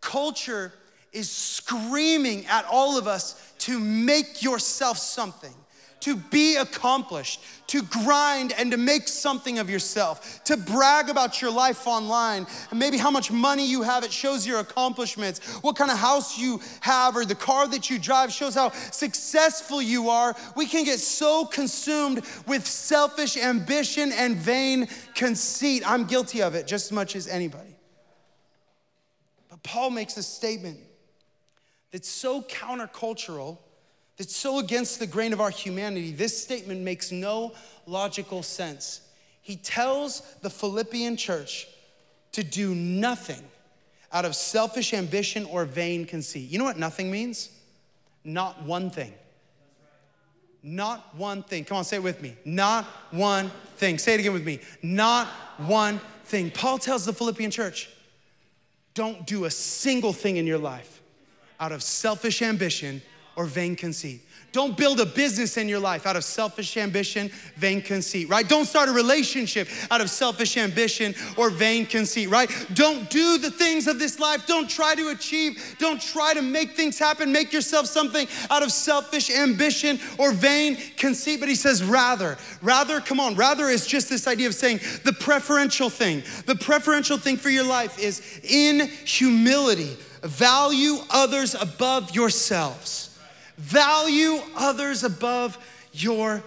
Culture 0.00 0.72
is 1.12 1.30
screaming 1.30 2.46
at 2.46 2.64
all 2.66 2.98
of 2.98 3.06
us 3.06 3.52
to 3.58 3.78
make 3.78 4.42
yourself 4.42 4.98
something 4.98 5.54
to 6.00 6.16
be 6.16 6.56
accomplished, 6.56 7.40
to 7.68 7.82
grind 7.82 8.52
and 8.56 8.70
to 8.70 8.76
make 8.76 9.08
something 9.08 9.58
of 9.58 9.68
yourself, 9.68 10.42
to 10.44 10.56
brag 10.56 11.08
about 11.08 11.42
your 11.42 11.50
life 11.50 11.86
online, 11.86 12.46
and 12.70 12.78
maybe 12.78 12.96
how 12.96 13.10
much 13.10 13.30
money 13.30 13.66
you 13.66 13.82
have, 13.82 14.04
it 14.04 14.12
shows 14.12 14.46
your 14.46 14.60
accomplishments. 14.60 15.40
What 15.62 15.76
kind 15.76 15.90
of 15.90 15.98
house 15.98 16.38
you 16.38 16.60
have 16.80 17.16
or 17.16 17.24
the 17.24 17.34
car 17.34 17.66
that 17.68 17.90
you 17.90 17.98
drive 17.98 18.32
shows 18.32 18.54
how 18.54 18.70
successful 18.70 19.82
you 19.82 20.08
are. 20.08 20.34
We 20.56 20.66
can 20.66 20.84
get 20.84 20.98
so 21.00 21.44
consumed 21.44 22.24
with 22.46 22.66
selfish 22.66 23.36
ambition 23.36 24.12
and 24.12 24.36
vain 24.36 24.88
conceit. 25.14 25.82
I'm 25.88 26.04
guilty 26.04 26.42
of 26.42 26.54
it 26.54 26.66
just 26.66 26.86
as 26.86 26.92
much 26.92 27.16
as 27.16 27.26
anybody. 27.28 27.76
But 29.50 29.62
Paul 29.62 29.90
makes 29.90 30.16
a 30.16 30.22
statement 30.22 30.78
that's 31.90 32.08
so 32.08 32.42
countercultural 32.42 33.58
that's 34.18 34.36
so 34.36 34.58
against 34.58 34.98
the 34.98 35.06
grain 35.06 35.32
of 35.32 35.40
our 35.40 35.50
humanity, 35.50 36.12
this 36.12 36.40
statement 36.40 36.80
makes 36.80 37.12
no 37.12 37.52
logical 37.86 38.42
sense. 38.42 39.00
He 39.40 39.56
tells 39.56 40.20
the 40.42 40.50
Philippian 40.50 41.16
church 41.16 41.68
to 42.32 42.42
do 42.42 42.74
nothing 42.74 43.42
out 44.12 44.24
of 44.24 44.34
selfish 44.34 44.92
ambition 44.92 45.44
or 45.46 45.64
vain 45.64 46.04
conceit. 46.04 46.50
You 46.50 46.58
know 46.58 46.64
what 46.64 46.78
nothing 46.78 47.10
means? 47.10 47.50
Not 48.24 48.62
one 48.64 48.90
thing. 48.90 49.14
Not 50.62 51.14
one 51.14 51.44
thing. 51.44 51.64
Come 51.64 51.78
on, 51.78 51.84
say 51.84 51.96
it 51.96 52.02
with 52.02 52.20
me. 52.20 52.36
Not 52.44 52.84
one 53.12 53.50
thing. 53.76 53.98
Say 53.98 54.14
it 54.14 54.20
again 54.20 54.32
with 54.32 54.44
me. 54.44 54.58
Not 54.82 55.28
one 55.58 56.00
thing. 56.24 56.50
Paul 56.50 56.78
tells 56.78 57.06
the 57.06 57.12
Philippian 57.12 57.50
church 57.50 57.88
don't 58.94 59.26
do 59.26 59.44
a 59.44 59.50
single 59.50 60.12
thing 60.12 60.36
in 60.36 60.46
your 60.46 60.58
life 60.58 61.00
out 61.60 61.70
of 61.70 61.82
selfish 61.82 62.42
ambition 62.42 63.00
or 63.38 63.44
vain 63.44 63.76
conceit. 63.76 64.20
Don't 64.50 64.76
build 64.76 64.98
a 64.98 65.06
business 65.06 65.56
in 65.58 65.68
your 65.68 65.78
life 65.78 66.06
out 66.06 66.16
of 66.16 66.24
selfish 66.24 66.76
ambition, 66.76 67.30
vain 67.54 67.80
conceit, 67.80 68.28
right? 68.28 68.48
Don't 68.48 68.64
start 68.64 68.88
a 68.88 68.92
relationship 68.92 69.68
out 69.92 70.00
of 70.00 70.10
selfish 70.10 70.56
ambition 70.56 71.14
or 71.36 71.48
vain 71.48 71.86
conceit, 71.86 72.30
right? 72.30 72.50
Don't 72.74 73.08
do 73.10 73.38
the 73.38 73.52
things 73.52 73.86
of 73.86 74.00
this 74.00 74.18
life. 74.18 74.44
Don't 74.48 74.68
try 74.68 74.96
to 74.96 75.10
achieve. 75.10 75.76
Don't 75.78 76.02
try 76.02 76.34
to 76.34 76.42
make 76.42 76.72
things 76.72 76.98
happen. 76.98 77.30
Make 77.30 77.52
yourself 77.52 77.86
something 77.86 78.26
out 78.50 78.64
of 78.64 78.72
selfish 78.72 79.30
ambition 79.30 80.00
or 80.18 80.32
vain 80.32 80.76
conceit. 80.96 81.38
But 81.38 81.48
he 81.48 81.54
says, 81.54 81.84
rather, 81.84 82.38
rather, 82.60 83.00
come 83.00 83.20
on, 83.20 83.36
rather 83.36 83.66
is 83.66 83.86
just 83.86 84.08
this 84.08 84.26
idea 84.26 84.48
of 84.48 84.54
saying 84.56 84.80
the 85.04 85.12
preferential 85.12 85.90
thing. 85.90 86.24
The 86.46 86.56
preferential 86.56 87.18
thing 87.18 87.36
for 87.36 87.50
your 87.50 87.64
life 87.64 88.00
is 88.00 88.40
in 88.42 88.88
humility, 89.04 89.96
value 90.24 90.96
others 91.08 91.54
above 91.54 92.16
yourselves 92.16 93.07
Value 93.58 94.40
others 94.56 95.04
above 95.04 95.58
yourselves. 95.92 96.42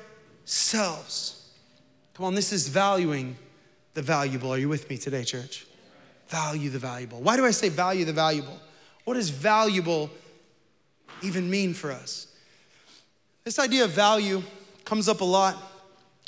Come 2.14 2.26
on, 2.26 2.36
this 2.36 2.52
is 2.54 2.70
valuing 2.70 3.36
the 3.94 4.02
valuable. 4.02 4.52
Are 4.52 4.58
you 4.58 4.70
with 4.70 4.90
me 4.90 4.98
today, 4.98 5.24
church? 5.24 5.68
Value 6.30 6.70
the 6.70 6.80
valuable. 6.80 7.22
Why 7.22 7.36
do 7.36 7.46
I 7.46 7.52
say 7.52 7.68
value 7.68 8.06
the 8.06 8.14
valuable? 8.14 8.58
What 9.04 9.16
does 9.16 9.30
valuable 9.30 10.10
even 11.22 11.50
mean 11.50 11.74
for 11.74 11.92
us? 11.92 12.28
This 13.44 13.60
idea 13.60 13.84
of 13.84 13.92
value 13.92 14.42
comes 14.86 15.10
up 15.10 15.20
a 15.20 15.26
lot 15.26 15.58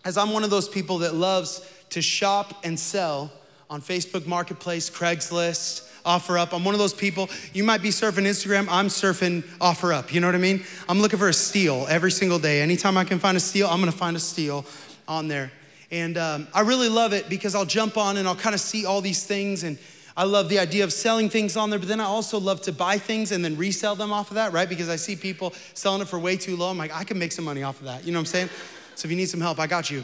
as 0.03 0.17
I'm 0.17 0.31
one 0.31 0.43
of 0.43 0.49
those 0.49 0.67
people 0.67 0.97
that 0.99 1.15
loves 1.15 1.65
to 1.91 2.01
shop 2.01 2.65
and 2.65 2.77
sell 2.77 3.31
on 3.69 3.81
Facebook 3.81 4.25
Marketplace, 4.25 4.89
Craigslist, 4.89 5.89
OfferUp. 6.05 6.53
I'm 6.53 6.63
one 6.63 6.75
of 6.75 6.79
those 6.79 6.93
people. 6.93 7.29
You 7.53 7.63
might 7.63 7.81
be 7.81 7.89
surfing 7.89 8.25
Instagram, 8.25 8.67
I'm 8.69 8.87
surfing 8.87 9.43
OfferUp. 9.59 10.11
You 10.11 10.21
know 10.21 10.27
what 10.27 10.35
I 10.35 10.39
mean? 10.39 10.63
I'm 10.87 10.99
looking 10.99 11.19
for 11.19 11.29
a 11.29 11.33
steal 11.33 11.85
every 11.89 12.11
single 12.11 12.39
day. 12.39 12.61
Anytime 12.61 12.97
I 12.97 13.03
can 13.03 13.19
find 13.19 13.37
a 13.37 13.39
steal, 13.39 13.67
I'm 13.67 13.79
gonna 13.79 13.91
find 13.91 14.15
a 14.15 14.19
steal 14.19 14.65
on 15.07 15.27
there. 15.27 15.51
And 15.91 16.17
um, 16.17 16.47
I 16.53 16.61
really 16.61 16.89
love 16.89 17.13
it 17.13 17.29
because 17.29 17.53
I'll 17.55 17.65
jump 17.65 17.97
on 17.97 18.17
and 18.17 18.27
I'll 18.27 18.35
kind 18.35 18.55
of 18.55 18.61
see 18.61 18.85
all 18.85 18.99
these 18.99 19.25
things 19.25 19.63
and 19.63 19.77
I 20.15 20.25
love 20.25 20.47
the 20.47 20.59
idea 20.59 20.83
of 20.83 20.93
selling 20.93 21.29
things 21.29 21.57
on 21.57 21.71
there, 21.71 21.79
but 21.79 21.87
then 21.87 21.99
I 21.99 22.05
also 22.05 22.39
love 22.39 22.61
to 22.63 22.71
buy 22.71 22.99
things 22.99 23.31
and 23.31 23.43
then 23.43 23.57
resell 23.57 23.95
them 23.95 24.13
off 24.13 24.29
of 24.29 24.35
that, 24.35 24.53
right? 24.53 24.69
Because 24.69 24.87
I 24.87 24.95
see 24.95 25.15
people 25.15 25.53
selling 25.73 26.01
it 26.01 26.07
for 26.07 26.19
way 26.19 26.37
too 26.37 26.55
low. 26.55 26.69
I'm 26.69 26.77
like, 26.77 26.93
I 26.93 27.03
can 27.03 27.17
make 27.17 27.31
some 27.31 27.45
money 27.45 27.63
off 27.63 27.79
of 27.79 27.87
that. 27.87 28.05
You 28.05 28.11
know 28.11 28.19
what 28.19 28.21
I'm 28.21 28.25
saying? 28.27 28.49
So 28.95 29.07
if 29.07 29.09
you 29.09 29.17
need 29.17 29.27
some 29.27 29.41
help, 29.41 29.57
I 29.57 29.65
got 29.65 29.89
you. 29.89 30.03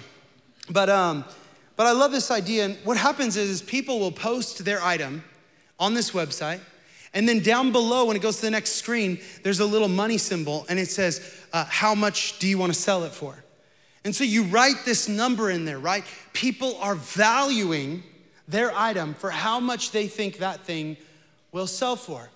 But 0.67 0.89
um, 0.89 1.23
but 1.75 1.85
I 1.85 1.91
love 1.91 2.11
this 2.11 2.31
idea. 2.31 2.65
And 2.65 2.77
what 2.83 2.97
happens 2.97 3.37
is 3.37 3.61
people 3.61 3.99
will 3.99 4.11
post 4.11 4.65
their 4.65 4.81
item 4.81 5.23
on 5.79 5.93
this 5.93 6.11
website. 6.11 6.59
And 7.13 7.27
then 7.27 7.39
down 7.39 7.71
below, 7.71 8.05
when 8.05 8.15
it 8.15 8.21
goes 8.21 8.37
to 8.37 8.43
the 8.43 8.51
next 8.51 8.73
screen, 8.73 9.19
there's 9.43 9.59
a 9.59 9.65
little 9.65 9.87
money 9.87 10.17
symbol 10.17 10.65
and 10.69 10.77
it 10.77 10.89
says, 10.89 11.21
uh, 11.53 11.65
How 11.65 11.95
much 11.95 12.37
do 12.39 12.47
you 12.47 12.57
want 12.57 12.73
to 12.73 12.79
sell 12.79 13.03
it 13.03 13.11
for? 13.11 13.43
And 14.05 14.15
so 14.15 14.23
you 14.23 14.43
write 14.43 14.85
this 14.85 15.09
number 15.09 15.49
in 15.49 15.65
there, 15.65 15.79
right? 15.79 16.03
People 16.33 16.77
are 16.77 16.95
valuing 16.95 18.03
their 18.47 18.71
item 18.75 19.13
for 19.13 19.29
how 19.29 19.59
much 19.59 19.91
they 19.91 20.07
think 20.07 20.37
that 20.37 20.61
thing 20.65 20.97
will 21.51 21.67
sell 21.67 21.95
for. 21.95 22.29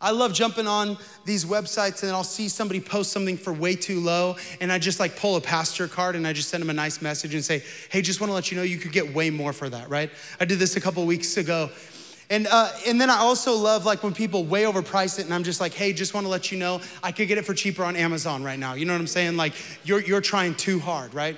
I 0.00 0.12
love 0.12 0.32
jumping 0.32 0.68
on 0.68 0.96
these 1.24 1.44
websites 1.44 2.04
and 2.04 2.12
I'll 2.12 2.22
see 2.22 2.48
somebody 2.48 2.80
post 2.80 3.10
something 3.10 3.36
for 3.36 3.52
way 3.52 3.74
too 3.74 3.98
low 3.98 4.36
and 4.60 4.70
I 4.70 4.78
just 4.78 5.00
like 5.00 5.16
pull 5.16 5.34
a 5.34 5.40
pastor 5.40 5.88
card 5.88 6.14
and 6.14 6.24
I 6.24 6.32
just 6.32 6.50
send 6.50 6.62
them 6.62 6.70
a 6.70 6.74
nice 6.74 7.02
message 7.02 7.34
and 7.34 7.44
say, 7.44 7.64
hey, 7.90 8.00
just 8.00 8.20
wanna 8.20 8.32
let 8.32 8.52
you 8.52 8.56
know 8.56 8.62
you 8.62 8.78
could 8.78 8.92
get 8.92 9.12
way 9.12 9.30
more 9.30 9.52
for 9.52 9.68
that, 9.68 9.88
right? 9.88 10.10
I 10.38 10.44
did 10.44 10.60
this 10.60 10.76
a 10.76 10.80
couple 10.80 11.04
weeks 11.04 11.36
ago 11.36 11.70
and, 12.30 12.46
uh, 12.46 12.70
and 12.86 13.00
then 13.00 13.08
I 13.08 13.16
also 13.18 13.56
love 13.56 13.86
like 13.86 14.02
when 14.02 14.12
people 14.12 14.44
way 14.44 14.64
overprice 14.64 15.18
it 15.18 15.24
and 15.24 15.32
I'm 15.32 15.44
just 15.44 15.60
like, 15.60 15.72
hey, 15.72 15.92
just 15.92 16.12
wanna 16.12 16.28
let 16.28 16.52
you 16.52 16.58
know 16.58 16.80
I 17.02 17.12
could 17.12 17.28
get 17.28 17.38
it 17.38 17.44
for 17.44 17.54
cheaper 17.54 17.84
on 17.84 17.96
Amazon 17.96 18.42
right 18.42 18.58
now. 18.58 18.74
You 18.74 18.84
know 18.84 18.92
what 18.92 19.00
I'm 19.00 19.06
saying? 19.06 19.36
Like 19.36 19.54
you're, 19.84 20.00
you're 20.00 20.20
trying 20.20 20.54
too 20.54 20.78
hard, 20.78 21.14
right? 21.14 21.36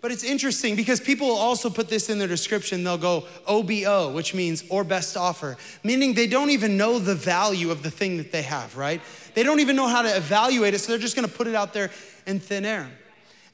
But 0.00 0.12
it's 0.12 0.24
interesting 0.24 0.76
because 0.76 1.00
people 1.00 1.26
will 1.26 1.36
also 1.36 1.70
put 1.70 1.88
this 1.88 2.08
in 2.08 2.18
their 2.18 2.28
description. 2.28 2.84
They'll 2.84 2.98
go 2.98 3.26
OBO, 3.46 4.12
which 4.12 4.32
means 4.32 4.62
or 4.70 4.84
best 4.84 5.16
offer, 5.16 5.56
meaning 5.82 6.14
they 6.14 6.28
don't 6.28 6.50
even 6.50 6.76
know 6.76 7.00
the 7.00 7.16
value 7.16 7.70
of 7.70 7.82
the 7.82 7.90
thing 7.90 8.16
that 8.18 8.30
they 8.30 8.42
have, 8.42 8.76
right? 8.76 9.00
They 9.34 9.42
don't 9.42 9.58
even 9.60 9.74
know 9.74 9.88
how 9.88 10.02
to 10.02 10.16
evaluate 10.16 10.74
it, 10.74 10.78
so 10.78 10.92
they're 10.92 11.00
just 11.00 11.16
gonna 11.16 11.26
put 11.26 11.48
it 11.48 11.56
out 11.56 11.72
there 11.72 11.90
in 12.26 12.38
thin 12.38 12.64
air. 12.64 12.88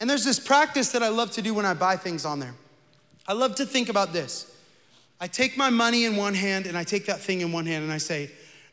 And 0.01 0.11
there's 0.11 0.25
this 0.25 0.39
practice 0.39 0.93
that 0.93 1.03
I 1.03 1.09
love 1.09 1.31
to 1.33 1.43
do 1.43 1.55
when 1.55 1.65
I 1.65 1.73
buy 1.73 1.97
things 1.97 2.27
on 2.27 2.41
there. 2.41 2.55
I 3.27 3.33
love 3.33 3.55
to 3.57 3.65
think 3.65 3.89
about 3.89 4.13
this. 4.13 4.54
I 5.21 5.27
take 5.27 5.57
my 5.57 5.71
money 5.71 6.05
in 6.05 6.17
one 6.17 6.35
hand 6.35 6.67
and 6.67 6.77
I 6.77 6.85
take 6.85 7.07
that 7.07 7.21
thing 7.21 7.41
in 7.41 7.53
one 7.53 7.67
hand 7.67 7.85
and 7.85 7.93
I 7.93 7.99
say, 7.99 8.31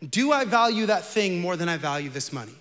Do 0.09 0.31
I 0.31 0.45
value 0.45 0.85
that 0.87 1.05
thing 1.05 1.39
more 1.39 1.55
than 1.55 1.69
I 1.69 1.77
value 1.77 2.09
this 2.09 2.33
money? 2.33 2.55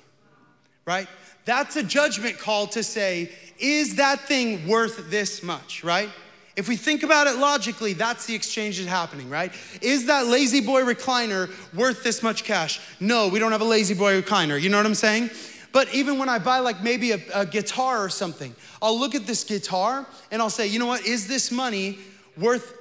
Right? 0.84 1.08
That's 1.44 1.76
a 1.76 1.82
judgment 1.82 2.38
call 2.38 2.66
to 2.68 2.82
say, 2.82 3.30
Is 3.58 3.96
that 3.96 4.20
thing 4.20 4.68
worth 4.68 5.10
this 5.10 5.42
much? 5.42 5.82
Right? 5.82 6.10
If 6.56 6.68
we 6.68 6.76
think 6.76 7.02
about 7.02 7.26
it 7.26 7.36
logically, 7.36 7.92
that's 7.94 8.26
the 8.26 8.34
exchange 8.34 8.76
that's 8.76 8.90
happening, 8.90 9.30
right? 9.30 9.52
Is 9.80 10.06
that 10.06 10.26
La-Z-Boy 10.26 10.82
recliner 10.82 11.48
worth 11.74 12.02
this 12.02 12.22
much 12.22 12.44
cash? 12.44 12.80
No, 12.98 13.28
we 13.28 13.38
don't 13.38 13.52
have 13.52 13.60
a 13.60 13.64
La-Z-Boy 13.64 14.20
recliner. 14.20 14.60
You 14.60 14.68
know 14.68 14.76
what 14.76 14.84
I'm 14.84 14.94
saying? 14.94 15.30
But 15.72 15.94
even 15.94 16.18
when 16.18 16.28
I 16.28 16.38
buy 16.38 16.58
like 16.58 16.82
maybe 16.82 17.12
a, 17.12 17.20
a, 17.32 17.46
guitar 17.46 18.04
or 18.04 18.08
something, 18.08 18.54
I'll 18.82 18.98
look 18.98 19.14
at 19.14 19.26
this 19.26 19.44
guitar 19.44 20.06
and 20.30 20.42
I'll 20.42 20.50
say, 20.50 20.66
you 20.66 20.78
know 20.78 20.86
what, 20.86 21.06
is 21.06 21.28
this 21.28 21.52
money 21.52 21.98
worth 22.36 22.79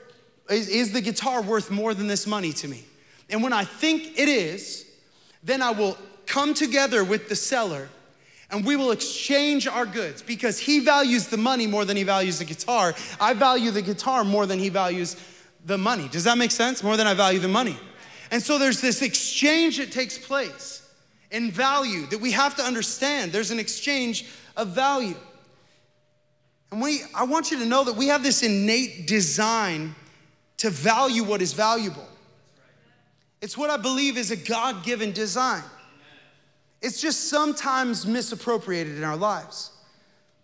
is, 0.49 0.67
is 0.69 0.93
the 0.93 1.01
guitar 1.01 1.41
worth 1.41 1.71
more 1.71 1.93
than 1.93 2.07
this 2.07 2.25
money 2.25 2.53
to 2.53 2.67
me? 2.67 2.85
And 3.29 3.43
when 3.43 3.53
I 3.53 3.63
think 3.63 4.19
it 4.19 4.27
is, 4.27 4.85
then 5.43 5.61
I 5.61 5.71
will 5.71 5.97
come 6.25 6.53
together 6.53 7.03
with 7.03 7.29
the 7.29 7.35
seller 7.35 7.89
and 8.51 8.65
we 8.65 8.75
will 8.75 8.91
exchange 8.91 9.67
our 9.67 9.85
goods 9.85 10.21
because 10.21 10.57
he 10.57 10.79
values 10.79 11.27
the 11.27 11.37
money 11.37 11.67
more 11.67 11.85
than 11.85 11.95
he 11.95 12.03
values 12.03 12.39
the 12.39 12.45
guitar. 12.45 12.95
I 13.19 13.33
value 13.33 13.69
the 13.69 13.81
guitar 13.81 14.23
more 14.23 14.47
than 14.47 14.57
he 14.57 14.69
values 14.69 15.17
the 15.65 15.77
money. 15.77 16.07
Does 16.07 16.23
that 16.23 16.37
make 16.37 16.51
sense? 16.51 16.81
More 16.81 16.97
than 16.97 17.05
I 17.05 17.13
value 17.13 17.39
the 17.39 17.47
money. 17.47 17.77
And 18.31 18.41
so 18.41 18.57
there's 18.57 18.81
this 18.81 19.01
exchange 19.01 19.77
that 19.77 19.91
takes 19.91 20.17
place 20.17 20.87
in 21.31 21.51
value 21.51 22.07
that 22.07 22.19
we 22.19 22.31
have 22.31 22.55
to 22.55 22.63
understand. 22.63 23.31
There's 23.31 23.51
an 23.51 23.59
exchange 23.59 24.27
of 24.57 24.69
value. 24.69 25.15
And 26.71 26.81
we, 26.81 27.01
I 27.15 27.23
want 27.23 27.51
you 27.51 27.59
to 27.59 27.65
know 27.65 27.83
that 27.83 27.95
we 27.95 28.07
have 28.07 28.23
this 28.23 28.41
innate 28.41 29.07
design 29.07 29.95
to 30.59 30.69
value 30.69 31.23
what 31.23 31.41
is 31.41 31.53
valuable. 31.53 32.07
It's 33.41 33.57
what 33.57 33.69
I 33.69 33.77
believe 33.77 34.17
is 34.17 34.31
a 34.31 34.35
God 34.35 34.83
given 34.83 35.11
design. 35.11 35.63
It's 36.81 37.01
just 37.01 37.29
sometimes 37.29 38.05
misappropriated 38.05 38.97
in 38.97 39.03
our 39.03 39.17
lives, 39.17 39.71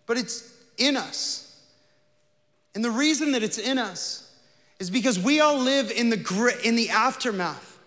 but 0.05 0.17
it's 0.17 0.53
in 0.77 0.97
us. 0.97 1.61
And 2.73 2.83
the 2.83 2.91
reason 2.91 3.31
that 3.33 3.43
it's 3.43 3.57
in 3.57 3.77
us 3.77 4.33
is 4.79 4.89
because 4.89 5.17
we 5.17 5.39
all 5.39 5.57
live 5.57 5.91
in 5.91 6.09
the, 6.09 6.59
in 6.63 6.75
the 6.75 6.89
aftermath 6.89 7.77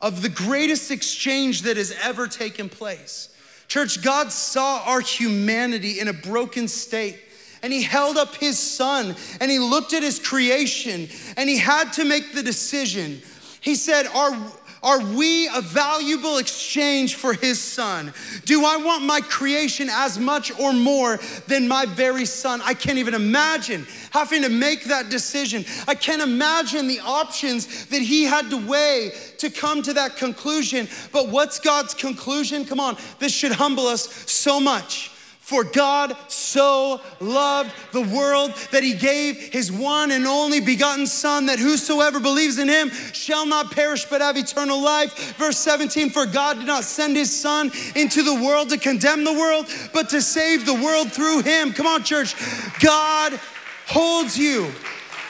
of 0.00 0.22
the 0.22 0.28
greatest 0.28 0.90
exchange 0.90 1.62
that 1.62 1.76
has 1.76 1.94
ever 2.02 2.26
taken 2.26 2.68
place. 2.68 3.34
Church, 3.66 4.02
God 4.02 4.32
saw 4.32 4.82
our 4.84 5.00
humanity 5.00 6.00
in 6.00 6.08
a 6.08 6.12
broken 6.14 6.68
state 6.68 7.18
and 7.62 7.72
he 7.72 7.82
held 7.82 8.16
up 8.16 8.36
his 8.36 8.58
son 8.58 9.14
and 9.40 9.50
he 9.50 9.58
looked 9.58 9.92
at 9.92 10.02
his 10.02 10.18
creation 10.18 11.08
and 11.36 11.48
he 11.48 11.58
had 11.58 11.92
to 11.94 12.04
make 12.04 12.32
the 12.34 12.42
decision. 12.42 13.20
He 13.60 13.74
said, 13.74 14.06
Are, 14.06 14.36
are 14.82 15.00
we 15.00 15.48
a 15.48 15.60
valuable 15.60 16.38
exchange 16.38 17.16
for 17.16 17.32
his 17.32 17.60
son? 17.60 18.12
Do 18.44 18.64
I 18.64 18.76
want 18.76 19.04
my 19.04 19.20
creation 19.20 19.88
as 19.90 20.18
much 20.18 20.56
or 20.58 20.72
more 20.72 21.18
than 21.48 21.66
my 21.66 21.84
very 21.86 22.24
son? 22.24 22.60
I 22.64 22.74
can't 22.74 22.98
even 22.98 23.14
imagine 23.14 23.86
having 24.10 24.42
to 24.42 24.48
make 24.48 24.84
that 24.84 25.10
decision. 25.10 25.64
I 25.88 25.94
can't 25.94 26.22
imagine 26.22 26.86
the 26.86 27.00
options 27.00 27.86
that 27.86 28.02
he 28.02 28.24
had 28.24 28.50
to 28.50 28.56
weigh 28.56 29.12
to 29.38 29.50
come 29.50 29.82
to 29.82 29.92
that 29.94 30.16
conclusion. 30.16 30.88
But 31.12 31.28
what's 31.28 31.58
God's 31.58 31.94
conclusion? 31.94 32.64
Come 32.64 32.80
on, 32.80 32.96
this 33.18 33.32
should 33.32 33.52
humble 33.52 33.86
us 33.86 34.30
so 34.30 34.60
much. 34.60 35.10
For 35.48 35.64
God 35.64 36.14
so 36.28 37.00
loved 37.20 37.72
the 37.92 38.02
world 38.02 38.52
that 38.70 38.82
he 38.82 38.92
gave 38.92 39.38
his 39.38 39.72
one 39.72 40.10
and 40.10 40.26
only 40.26 40.60
begotten 40.60 41.06
Son, 41.06 41.46
that 41.46 41.58
whosoever 41.58 42.20
believes 42.20 42.58
in 42.58 42.68
him 42.68 42.90
shall 43.14 43.46
not 43.46 43.72
perish 43.72 44.04
but 44.04 44.20
have 44.20 44.36
eternal 44.36 44.78
life. 44.78 45.38
Verse 45.38 45.56
17 45.56 46.10
For 46.10 46.26
God 46.26 46.58
did 46.58 46.66
not 46.66 46.84
send 46.84 47.16
his 47.16 47.34
Son 47.34 47.70
into 47.96 48.22
the 48.22 48.34
world 48.34 48.68
to 48.68 48.76
condemn 48.76 49.24
the 49.24 49.32
world, 49.32 49.64
but 49.94 50.10
to 50.10 50.20
save 50.20 50.66
the 50.66 50.74
world 50.74 51.10
through 51.10 51.40
him. 51.40 51.72
Come 51.72 51.86
on, 51.86 52.04
church. 52.04 52.34
God 52.80 53.40
holds 53.86 54.36
you 54.36 54.70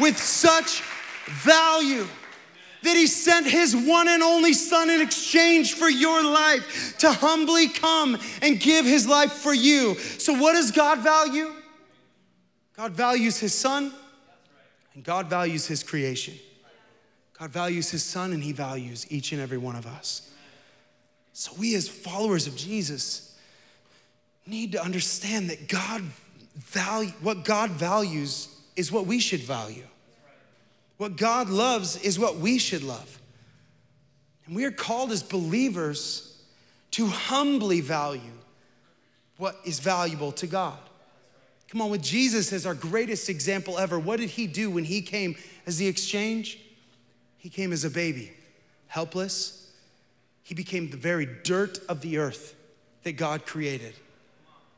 with 0.00 0.18
such 0.18 0.82
value 1.44 2.08
that 2.88 2.97
he 2.97 3.07
sent 3.07 3.47
his 3.47 3.76
one 3.76 4.09
and 4.09 4.23
only 4.23 4.54
son 4.54 4.88
in 4.88 5.02
exchange 5.02 5.75
for 5.75 5.90
your 5.90 6.25
life 6.25 6.97
to 6.99 7.12
humbly 7.12 7.68
come 7.68 8.18
and 8.40 8.59
give 8.59 8.87
his 8.87 9.07
life 9.07 9.33
for 9.33 9.52
you. 9.52 9.95
So, 9.95 10.33
what 10.33 10.54
does 10.54 10.71
God 10.71 11.00
value? 11.00 11.52
God 12.75 12.92
values 12.92 13.38
his 13.38 13.54
son 13.54 13.92
and 14.95 15.04
God 15.04 15.26
values 15.26 15.66
his 15.66 15.83
creation. 15.83 16.35
God 17.38 17.50
values 17.50 17.90
his 17.90 18.02
son 18.02 18.33
and 18.33 18.42
he 18.42 18.52
values 18.52 19.07
each 19.11 19.33
and 19.33 19.40
every 19.40 19.59
one 19.59 19.76
of 19.76 19.87
us. 19.87 20.33
So, 21.35 21.52
we 21.59 21.75
as 21.75 21.88
followers 21.88 22.47
of 22.47 22.57
Jesus 22.57 23.37
need 24.47 24.73
to 24.73 24.83
understand 24.83 25.50
that 25.50 25.68
God 25.68 26.02
value 26.57 27.12
what 27.21 27.45
God 27.45 27.71
values 27.71 28.49
is 28.76 28.90
what 28.90 29.04
we 29.04 29.21
should 29.21 29.40
value. 29.40 29.85
What 30.99 31.17
God 31.17 31.49
loves 31.49 31.97
is 31.97 32.19
what 32.19 32.37
we 32.37 32.59
should 32.59 32.83
love. 32.83 33.21
And 34.47 34.55
we 34.55 34.64
are 34.64 34.71
called 34.71 35.11
as 35.12 35.23
believers 35.23 36.43
to 36.93 37.07
humbly 37.07 37.81
value 37.81 38.21
what 39.37 39.57
is 39.64 39.78
valuable 39.78 40.33
to 40.33 40.47
God. 40.47 40.78
Come 41.69 41.81
on, 41.81 41.90
with 41.90 42.02
Jesus 42.02 42.52
as 42.52 42.67
our 42.67 42.75
greatest 42.75 43.28
example 43.28 43.78
ever, 43.78 43.99
what 43.99 44.19
did 44.19 44.31
he 44.31 44.47
do 44.47 44.71
when 44.71 44.85
he 44.85 45.00
came 45.00 45.37
as 45.67 45.76
the 45.76 45.87
exchange? 45.87 46.59
He 47.37 47.49
came 47.49 47.73
as 47.73 47.85
a 47.85 47.90
baby, 47.90 48.33
helpless. 48.88 49.71
He 50.43 50.55
became 50.55 50.90
the 50.90 50.97
very 50.97 51.28
dirt 51.45 51.78
of 51.88 52.00
the 52.00 52.19
earth 52.19 52.57
that 53.05 53.12
God 53.12 53.47
created. 53.47 53.95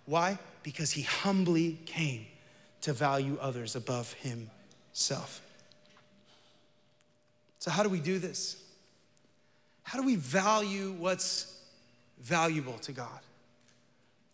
Why? 0.04 0.38
Because 0.62 0.90
he 0.90 1.02
humbly 1.02 1.78
came 1.86 2.26
to 2.82 2.92
value 2.92 3.38
others 3.40 3.76
above 3.76 4.14
himself. 4.14 5.40
So, 7.60 7.70
how 7.70 7.82
do 7.82 7.90
we 7.90 8.00
do 8.00 8.18
this? 8.18 8.56
How 9.82 10.00
do 10.00 10.06
we 10.06 10.16
value 10.16 10.92
what's 10.98 11.60
valuable 12.18 12.78
to 12.78 12.92
God? 12.92 13.20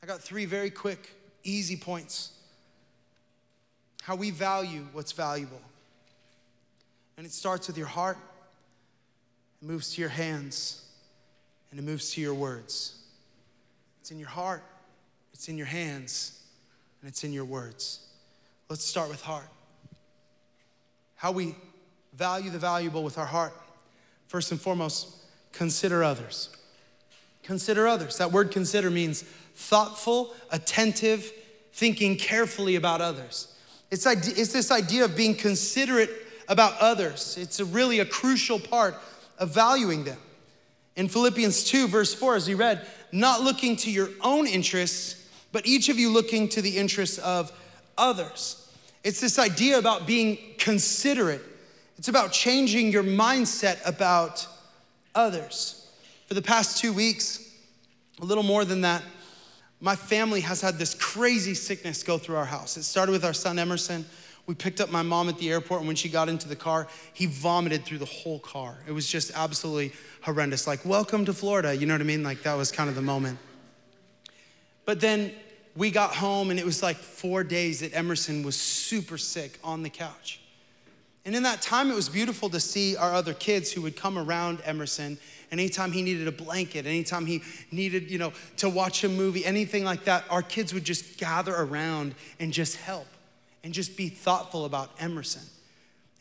I 0.02 0.06
got 0.06 0.20
three 0.20 0.46
very 0.46 0.70
quick, 0.70 1.10
easy 1.42 1.76
points. 1.76 2.30
How 4.02 4.14
we 4.14 4.30
value 4.30 4.86
what's 4.92 5.10
valuable. 5.10 5.60
And 7.16 7.26
it 7.26 7.32
starts 7.32 7.66
with 7.66 7.76
your 7.76 7.88
heart, 7.88 8.18
it 9.60 9.66
moves 9.66 9.94
to 9.94 10.00
your 10.00 10.10
hands, 10.10 10.84
and 11.70 11.80
it 11.80 11.82
moves 11.82 12.12
to 12.12 12.20
your 12.20 12.34
words. 12.34 12.96
It's 14.00 14.12
in 14.12 14.20
your 14.20 14.28
heart, 14.28 14.62
it's 15.32 15.48
in 15.48 15.58
your 15.58 15.66
hands, 15.66 16.40
and 17.00 17.08
it's 17.08 17.24
in 17.24 17.32
your 17.32 17.44
words. 17.44 18.06
Let's 18.68 18.84
start 18.84 19.08
with 19.08 19.22
heart. 19.22 19.48
How 21.16 21.32
we 21.32 21.56
value 22.16 22.50
the 22.50 22.58
valuable 22.58 23.02
with 23.02 23.18
our 23.18 23.26
heart. 23.26 23.52
First 24.26 24.50
and 24.50 24.60
foremost, 24.60 25.08
consider 25.52 26.02
others. 26.02 26.48
Consider 27.42 27.86
others. 27.86 28.18
That 28.18 28.32
word 28.32 28.50
consider 28.50 28.90
means 28.90 29.22
thoughtful, 29.54 30.34
attentive, 30.50 31.30
thinking 31.72 32.16
carefully 32.16 32.76
about 32.76 33.00
others. 33.00 33.54
It's, 33.90 34.06
it's 34.06 34.52
this 34.52 34.70
idea 34.70 35.04
of 35.04 35.14
being 35.14 35.34
considerate 35.34 36.10
about 36.48 36.78
others. 36.80 37.36
It's 37.38 37.60
a 37.60 37.64
really 37.64 38.00
a 38.00 38.06
crucial 38.06 38.58
part 38.58 38.94
of 39.38 39.50
valuing 39.54 40.04
them. 40.04 40.18
In 40.96 41.08
Philippians 41.08 41.64
2, 41.64 41.88
verse 41.88 42.14
4, 42.14 42.36
as 42.36 42.48
we 42.48 42.54
read, 42.54 42.86
not 43.12 43.42
looking 43.42 43.76
to 43.76 43.90
your 43.90 44.08
own 44.22 44.46
interests, 44.46 45.28
but 45.52 45.66
each 45.66 45.90
of 45.90 45.98
you 45.98 46.10
looking 46.10 46.48
to 46.48 46.62
the 46.62 46.78
interests 46.78 47.18
of 47.18 47.52
others. 47.98 48.72
It's 49.04 49.20
this 49.20 49.38
idea 49.38 49.78
about 49.78 50.06
being 50.06 50.38
considerate 50.58 51.42
it's 51.98 52.08
about 52.08 52.32
changing 52.32 52.92
your 52.92 53.02
mindset 53.02 53.80
about 53.86 54.46
others. 55.14 55.90
For 56.26 56.34
the 56.34 56.42
past 56.42 56.78
two 56.78 56.92
weeks, 56.92 57.54
a 58.20 58.24
little 58.24 58.42
more 58.42 58.64
than 58.64 58.82
that, 58.82 59.02
my 59.80 59.94
family 59.94 60.40
has 60.40 60.60
had 60.60 60.78
this 60.78 60.94
crazy 60.94 61.54
sickness 61.54 62.02
go 62.02 62.18
through 62.18 62.36
our 62.36 62.44
house. 62.44 62.76
It 62.76 62.82
started 62.82 63.12
with 63.12 63.24
our 63.24 63.34
son 63.34 63.58
Emerson. 63.58 64.04
We 64.46 64.54
picked 64.54 64.80
up 64.80 64.90
my 64.90 65.02
mom 65.02 65.28
at 65.28 65.38
the 65.38 65.50
airport, 65.50 65.80
and 65.80 65.86
when 65.86 65.96
she 65.96 66.08
got 66.08 66.28
into 66.28 66.48
the 66.48 66.56
car, 66.56 66.86
he 67.12 67.26
vomited 67.26 67.84
through 67.84 67.98
the 67.98 68.06
whole 68.06 68.38
car. 68.38 68.78
It 68.86 68.92
was 68.92 69.06
just 69.06 69.32
absolutely 69.34 69.92
horrendous. 70.22 70.66
Like, 70.66 70.84
welcome 70.84 71.24
to 71.24 71.32
Florida, 71.32 71.74
you 71.76 71.86
know 71.86 71.94
what 71.94 72.00
I 72.00 72.04
mean? 72.04 72.22
Like, 72.22 72.42
that 72.42 72.54
was 72.54 72.70
kind 72.70 72.88
of 72.88 72.94
the 72.94 73.02
moment. 73.02 73.38
But 74.84 75.00
then 75.00 75.32
we 75.74 75.90
got 75.90 76.14
home, 76.14 76.50
and 76.50 76.60
it 76.60 76.64
was 76.64 76.82
like 76.82 76.96
four 76.96 77.42
days 77.44 77.80
that 77.80 77.92
Emerson 77.92 78.42
was 78.42 78.56
super 78.56 79.18
sick 79.18 79.58
on 79.64 79.82
the 79.82 79.90
couch. 79.90 80.40
And 81.26 81.34
in 81.34 81.42
that 81.42 81.60
time, 81.60 81.90
it 81.90 81.94
was 81.94 82.08
beautiful 82.08 82.48
to 82.50 82.60
see 82.60 82.96
our 82.96 83.12
other 83.12 83.34
kids 83.34 83.72
who 83.72 83.82
would 83.82 83.96
come 83.96 84.16
around 84.16 84.60
Emerson. 84.64 85.18
And 85.50 85.60
anytime 85.60 85.90
he 85.90 86.00
needed 86.00 86.28
a 86.28 86.32
blanket, 86.32 86.86
anytime 86.86 87.26
he 87.26 87.42
needed, 87.72 88.08
you 88.08 88.16
know, 88.16 88.32
to 88.58 88.68
watch 88.68 89.02
a 89.02 89.08
movie, 89.08 89.44
anything 89.44 89.84
like 89.84 90.04
that, 90.04 90.24
our 90.30 90.40
kids 90.40 90.72
would 90.72 90.84
just 90.84 91.18
gather 91.18 91.52
around 91.54 92.14
and 92.38 92.52
just 92.52 92.76
help 92.76 93.08
and 93.64 93.74
just 93.74 93.96
be 93.96 94.08
thoughtful 94.08 94.64
about 94.64 94.92
Emerson. 95.00 95.42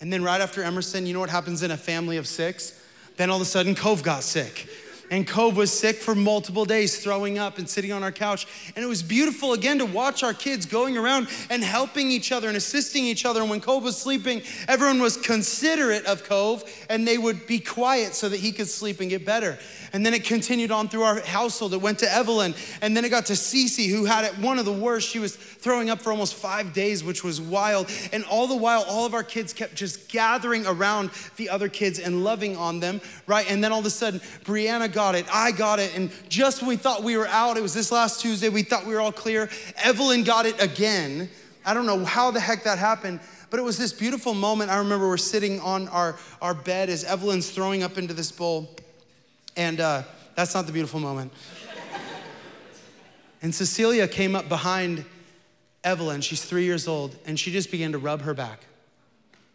And 0.01 0.11
then 0.11 0.23
right 0.23 0.41
after 0.41 0.63
Emerson, 0.63 1.05
you 1.05 1.13
know 1.13 1.19
what 1.19 1.29
happens 1.29 1.61
in 1.61 1.69
a 1.69 1.77
family 1.77 2.17
of 2.17 2.27
six? 2.27 2.81
Then 3.17 3.29
all 3.29 3.35
of 3.37 3.43
a 3.43 3.45
sudden, 3.45 3.75
Cove 3.75 4.01
got 4.01 4.23
sick. 4.23 4.67
And 5.11 5.27
Cove 5.27 5.55
was 5.55 5.71
sick 5.71 5.97
for 5.97 6.15
multiple 6.15 6.65
days, 6.65 6.99
throwing 7.01 7.37
up 7.37 7.57
and 7.57 7.69
sitting 7.69 7.91
on 7.91 8.03
our 8.03 8.11
couch. 8.11 8.47
And 8.75 8.83
it 8.83 8.87
was 8.87 9.03
beautiful 9.03 9.53
again 9.53 9.77
to 9.79 9.85
watch 9.85 10.23
our 10.23 10.33
kids 10.33 10.65
going 10.65 10.97
around 10.97 11.27
and 11.49 11.63
helping 11.63 12.09
each 12.11 12.31
other 12.31 12.47
and 12.47 12.57
assisting 12.57 13.05
each 13.05 13.25
other. 13.25 13.41
And 13.41 13.49
when 13.49 13.61
Cove 13.61 13.83
was 13.83 13.97
sleeping, 13.97 14.41
everyone 14.67 15.01
was 15.01 15.17
considerate 15.17 16.05
of 16.05 16.23
Cove 16.23 16.63
and 16.89 17.07
they 17.07 17.17
would 17.17 17.45
be 17.45 17.59
quiet 17.59 18.15
so 18.15 18.29
that 18.29 18.39
he 18.39 18.51
could 18.51 18.67
sleep 18.67 18.99
and 18.99 19.09
get 19.09 19.25
better. 19.25 19.57
And 19.93 20.05
then 20.05 20.13
it 20.13 20.25
continued 20.25 20.71
on 20.71 20.89
through 20.89 21.03
our 21.03 21.21
household. 21.21 21.73
It 21.73 21.81
went 21.81 21.99
to 21.99 22.11
Evelyn, 22.11 22.53
and 22.81 22.97
then 22.97 23.05
it 23.05 23.09
got 23.09 23.27
to 23.27 23.33
Cece, 23.33 23.89
who 23.89 24.03
had 24.03 24.25
it 24.25 24.37
one 24.39 24.59
of 24.59 24.65
the 24.65 24.73
worst. 24.73 25.07
She 25.07 25.19
was 25.19 25.37
throwing 25.37 25.89
up 25.89 26.01
for 26.01 26.11
almost 26.11 26.33
five 26.33 26.73
days, 26.73 27.01
which 27.01 27.23
was 27.23 27.39
wild. 27.39 27.89
And 28.11 28.25
all 28.25 28.47
the 28.47 28.57
while, 28.57 28.83
all 28.83 29.05
of 29.05 29.13
our 29.13 29.23
kids 29.23 29.53
kept 29.53 29.73
just 29.73 30.09
gathering 30.09 30.65
around 30.67 31.11
the 31.37 31.49
other 31.49 31.69
kids 31.69 31.99
and 31.99 32.25
loving 32.25 32.57
on 32.57 32.81
them, 32.81 32.99
right? 33.25 33.49
And 33.49 33.63
then 33.63 33.71
all 33.71 33.79
of 33.79 33.85
a 33.85 33.89
sudden, 33.89 34.19
Brianna 34.43 34.91
got 34.95 35.13
it, 35.13 35.27
I 35.31 35.51
got 35.51 35.79
it, 35.79 35.95
and 35.95 36.09
just 36.29 36.61
when 36.61 36.69
we 36.69 36.77
thought 36.77 37.03
we 37.03 37.17
were 37.17 37.27
out, 37.27 37.57
it 37.57 37.61
was 37.61 37.73
this 37.73 37.91
last 37.91 38.21
Tuesday, 38.21 38.49
we 38.49 38.63
thought 38.63 38.87
we 38.87 38.95
were 38.95 39.01
all 39.01 39.11
clear. 39.11 39.49
Evelyn 39.83 40.23
got 40.23 40.45
it 40.45 40.59
again. 40.63 41.29
I 41.65 41.73
don't 41.73 41.85
know 41.85 42.05
how 42.05 42.31
the 42.31 42.39
heck 42.39 42.63
that 42.63 42.79
happened. 42.79 43.19
But 43.49 43.59
it 43.59 43.63
was 43.63 43.77
this 43.77 43.93
beautiful 43.93 44.33
moment. 44.33 44.71
I 44.71 44.77
remember 44.77 45.07
we're 45.07 45.17
sitting 45.17 45.59
on 45.59 45.87
our, 45.89 46.17
our 46.41 46.53
bed 46.53 46.89
as 46.89 47.03
Evelyn's 47.03 47.51
throwing 47.51 47.83
up 47.83 47.97
into 47.97 48.13
this 48.13 48.31
bowl. 48.31 48.69
And 49.55 49.79
uh, 49.79 50.03
that's 50.35 50.53
not 50.53 50.65
the 50.65 50.71
beautiful 50.71 50.99
moment. 50.99 51.31
and 53.41 53.53
Cecilia 53.53 54.07
came 54.07 54.35
up 54.35 54.49
behind 54.49 55.05
Evelyn, 55.83 56.21
she's 56.21 56.43
three 56.43 56.63
years 56.63 56.87
old, 56.87 57.15
and 57.27 57.39
she 57.39 57.51
just 57.51 57.69
began 57.69 57.91
to 57.91 57.97
rub 57.99 58.23
her 58.23 58.33
back. 58.33 58.65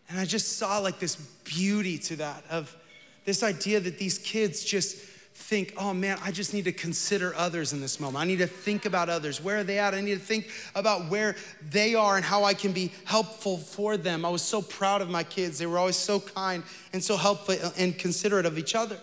And 0.08 0.20
I 0.20 0.24
just 0.24 0.58
saw 0.58 0.78
like 0.78 0.98
this 1.00 1.16
beauty 1.16 1.98
to 1.98 2.16
that 2.16 2.44
of 2.48 2.76
this 3.24 3.42
idea 3.42 3.80
that 3.80 3.98
these 3.98 4.18
kids 4.18 4.64
just 4.64 4.96
think, 5.40 5.74
oh 5.76 5.92
man, 5.92 6.18
I 6.22 6.30
just 6.30 6.54
need 6.54 6.64
to 6.64 6.72
consider 6.72 7.34
others 7.34 7.72
in 7.72 7.80
this 7.80 7.98
moment. 7.98 8.22
I 8.22 8.26
need 8.26 8.38
to 8.38 8.46
think 8.46 8.84
about 8.84 9.08
others. 9.08 9.42
Where 9.42 9.58
are 9.58 9.64
they 9.64 9.78
at? 9.78 9.94
I 9.94 10.00
need 10.00 10.14
to 10.14 10.20
think 10.20 10.48
about 10.74 11.10
where 11.10 11.34
they 11.70 11.94
are 11.94 12.16
and 12.16 12.24
how 12.24 12.44
I 12.44 12.54
can 12.54 12.72
be 12.72 12.92
helpful 13.04 13.58
for 13.58 13.96
them. 13.96 14.24
I 14.24 14.28
was 14.28 14.42
so 14.42 14.62
proud 14.62 15.00
of 15.02 15.10
my 15.10 15.24
kids. 15.24 15.58
They 15.58 15.66
were 15.66 15.78
always 15.78 15.96
so 15.96 16.20
kind 16.20 16.62
and 16.92 17.02
so 17.02 17.16
helpful 17.16 17.56
and 17.76 17.98
considerate 17.98 18.46
of 18.46 18.58
each 18.58 18.74
other. 18.74 18.98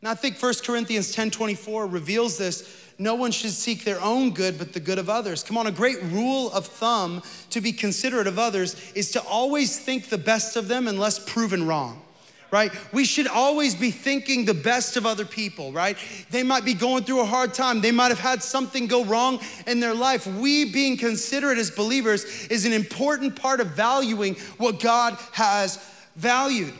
And 0.00 0.08
I 0.08 0.14
think 0.14 0.42
1 0.42 0.54
Corinthians 0.64 1.12
10 1.12 1.30
24 1.30 1.86
reveals 1.86 2.38
this. 2.38 2.76
No 2.98 3.14
one 3.14 3.30
should 3.30 3.52
seek 3.52 3.84
their 3.84 4.00
own 4.00 4.32
good, 4.32 4.58
but 4.58 4.72
the 4.72 4.80
good 4.80 4.98
of 4.98 5.08
others. 5.08 5.42
Come 5.42 5.56
on, 5.56 5.66
a 5.66 5.72
great 5.72 6.02
rule 6.04 6.50
of 6.52 6.66
thumb 6.66 7.22
to 7.50 7.60
be 7.60 7.72
considerate 7.72 8.26
of 8.26 8.38
others 8.38 8.76
is 8.94 9.10
to 9.12 9.22
always 9.22 9.78
think 9.78 10.08
the 10.08 10.18
best 10.18 10.56
of 10.56 10.68
them 10.68 10.88
unless 10.88 11.18
proven 11.18 11.66
wrong 11.66 12.02
right? 12.50 12.72
We 12.92 13.04
should 13.04 13.26
always 13.26 13.74
be 13.74 13.90
thinking 13.90 14.44
the 14.44 14.54
best 14.54 14.96
of 14.96 15.06
other 15.06 15.24
people, 15.24 15.72
right? 15.72 15.96
They 16.30 16.42
might 16.42 16.64
be 16.64 16.74
going 16.74 17.04
through 17.04 17.20
a 17.20 17.26
hard 17.26 17.54
time. 17.54 17.80
They 17.80 17.92
might 17.92 18.08
have 18.08 18.18
had 18.18 18.42
something 18.42 18.86
go 18.86 19.04
wrong 19.04 19.40
in 19.66 19.80
their 19.80 19.94
life. 19.94 20.26
We 20.26 20.72
being 20.72 20.96
considerate 20.96 21.58
as 21.58 21.70
believers 21.70 22.46
is 22.48 22.64
an 22.64 22.72
important 22.72 23.36
part 23.36 23.60
of 23.60 23.68
valuing 23.68 24.34
what 24.58 24.80
God 24.80 25.16
has 25.32 25.84
valued. 26.16 26.74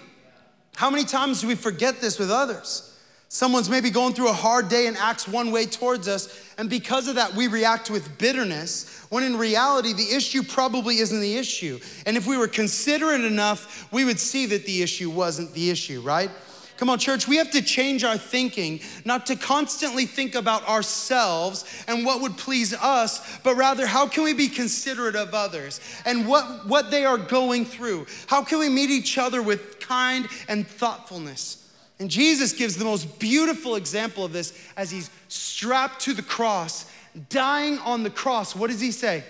How 0.76 0.90
many 0.90 1.04
times 1.04 1.42
do 1.42 1.48
we 1.48 1.54
forget 1.54 2.00
this 2.00 2.18
with 2.18 2.30
others? 2.30 2.89
Someone's 3.32 3.70
maybe 3.70 3.90
going 3.90 4.12
through 4.12 4.28
a 4.28 4.32
hard 4.32 4.68
day 4.68 4.88
and 4.88 4.96
acts 4.96 5.28
one 5.28 5.52
way 5.52 5.64
towards 5.64 6.08
us, 6.08 6.52
and 6.58 6.68
because 6.68 7.06
of 7.06 7.14
that, 7.14 7.32
we 7.32 7.46
react 7.46 7.88
with 7.88 8.18
bitterness, 8.18 9.06
when 9.08 9.22
in 9.22 9.36
reality, 9.36 9.92
the 9.92 10.16
issue 10.16 10.42
probably 10.42 10.98
isn't 10.98 11.20
the 11.20 11.36
issue. 11.36 11.78
And 12.06 12.16
if 12.16 12.26
we 12.26 12.36
were 12.36 12.48
considerate 12.48 13.20
enough, 13.20 13.86
we 13.92 14.04
would 14.04 14.18
see 14.18 14.46
that 14.46 14.66
the 14.66 14.82
issue 14.82 15.10
wasn't 15.10 15.54
the 15.54 15.70
issue, 15.70 16.00
right? 16.00 16.28
Come 16.76 16.90
on, 16.90 16.98
church, 16.98 17.28
we 17.28 17.36
have 17.36 17.52
to 17.52 17.62
change 17.62 18.02
our 18.02 18.18
thinking, 18.18 18.80
not 19.04 19.26
to 19.26 19.36
constantly 19.36 20.06
think 20.06 20.34
about 20.34 20.68
ourselves 20.68 21.64
and 21.86 22.04
what 22.04 22.22
would 22.22 22.36
please 22.36 22.74
us, 22.74 23.38
but 23.44 23.54
rather 23.54 23.86
how 23.86 24.08
can 24.08 24.24
we 24.24 24.34
be 24.34 24.48
considerate 24.48 25.14
of 25.14 25.34
others 25.34 25.80
and 26.04 26.26
what, 26.26 26.66
what 26.66 26.90
they 26.90 27.04
are 27.04 27.18
going 27.18 27.64
through? 27.64 28.06
How 28.26 28.42
can 28.42 28.58
we 28.58 28.68
meet 28.68 28.90
each 28.90 29.18
other 29.18 29.40
with 29.40 29.78
kind 29.78 30.26
and 30.48 30.66
thoughtfulness? 30.66 31.59
And 32.00 32.10
Jesus 32.10 32.54
gives 32.54 32.76
the 32.76 32.84
most 32.84 33.18
beautiful 33.18 33.76
example 33.76 34.24
of 34.24 34.32
this 34.32 34.58
as 34.76 34.90
he's 34.90 35.10
strapped 35.28 36.00
to 36.02 36.14
the 36.14 36.22
cross, 36.22 36.90
dying 37.28 37.78
on 37.80 38.02
the 38.02 38.10
cross. 38.10 38.56
What 38.56 38.70
does 38.70 38.80
he 38.80 38.90
say? 38.90 39.22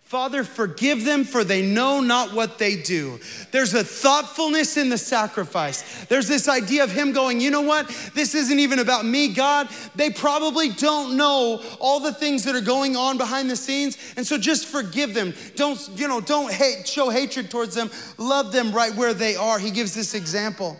Father, 0.00 0.44
forgive 0.44 1.04
them 1.04 1.24
for 1.24 1.42
they 1.42 1.62
know 1.62 2.00
not 2.00 2.32
what 2.32 2.58
they 2.58 2.76
do. 2.80 3.18
There's 3.50 3.74
a 3.74 3.82
thoughtfulness 3.82 4.76
in 4.76 4.88
the 4.88 4.96
sacrifice. 4.96 6.04
There's 6.04 6.28
this 6.28 6.48
idea 6.48 6.84
of 6.84 6.92
him 6.92 7.12
going, 7.12 7.40
you 7.40 7.50
know 7.50 7.62
what? 7.62 7.88
This 8.14 8.34
isn't 8.36 8.60
even 8.60 8.78
about 8.78 9.04
me, 9.04 9.34
God. 9.34 9.68
They 9.96 10.10
probably 10.10 10.68
don't 10.70 11.16
know 11.16 11.60
all 11.80 11.98
the 11.98 12.14
things 12.14 12.44
that 12.44 12.54
are 12.54 12.60
going 12.60 12.96
on 12.96 13.18
behind 13.18 13.50
the 13.50 13.56
scenes. 13.56 13.98
And 14.16 14.24
so 14.24 14.38
just 14.38 14.66
forgive 14.66 15.12
them. 15.12 15.34
Don't, 15.56 15.80
you 15.96 16.06
know, 16.06 16.20
don't 16.20 16.52
hate, 16.52 16.86
show 16.86 17.10
hatred 17.10 17.50
towards 17.50 17.74
them. 17.74 17.90
Love 18.16 18.52
them 18.52 18.70
right 18.70 18.94
where 18.94 19.12
they 19.12 19.34
are. 19.34 19.58
He 19.58 19.72
gives 19.72 19.92
this 19.92 20.14
example. 20.14 20.78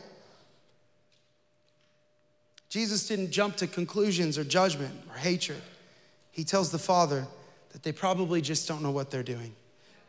Jesus 2.76 3.08
didn't 3.08 3.30
jump 3.30 3.56
to 3.56 3.66
conclusions 3.66 4.36
or 4.36 4.44
judgment 4.44 4.94
or 5.08 5.16
hatred. 5.16 5.62
He 6.30 6.44
tells 6.44 6.70
the 6.70 6.78
Father 6.78 7.26
that 7.70 7.82
they 7.82 7.90
probably 7.90 8.42
just 8.42 8.68
don't 8.68 8.82
know 8.82 8.90
what 8.90 9.10
they're 9.10 9.22
doing. 9.22 9.54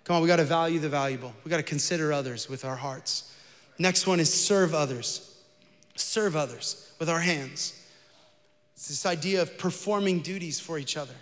Come 0.04 0.18
on, 0.18 0.22
we 0.22 0.28
got 0.28 0.36
to 0.36 0.44
value 0.44 0.78
the 0.78 0.90
valuable. 0.90 1.34
We 1.46 1.50
got 1.50 1.58
to 1.58 1.64
consider 1.64 2.12
others 2.12 2.50
with 2.50 2.66
our 2.66 2.76
hearts. 2.76 3.34
Next 3.80 4.06
one 4.06 4.20
is 4.20 4.34
serve 4.34 4.74
others. 4.74 5.42
Serve 5.96 6.36
others 6.36 6.92
with 7.00 7.10
our 7.10 7.22
hands. 7.22 7.74
It's 8.74 8.90
this 8.90 9.06
idea 9.06 9.42
of 9.42 9.58
performing 9.58 10.20
duties 10.20 10.60
for 10.60 10.78
each 10.78 10.98
other. 10.98 11.16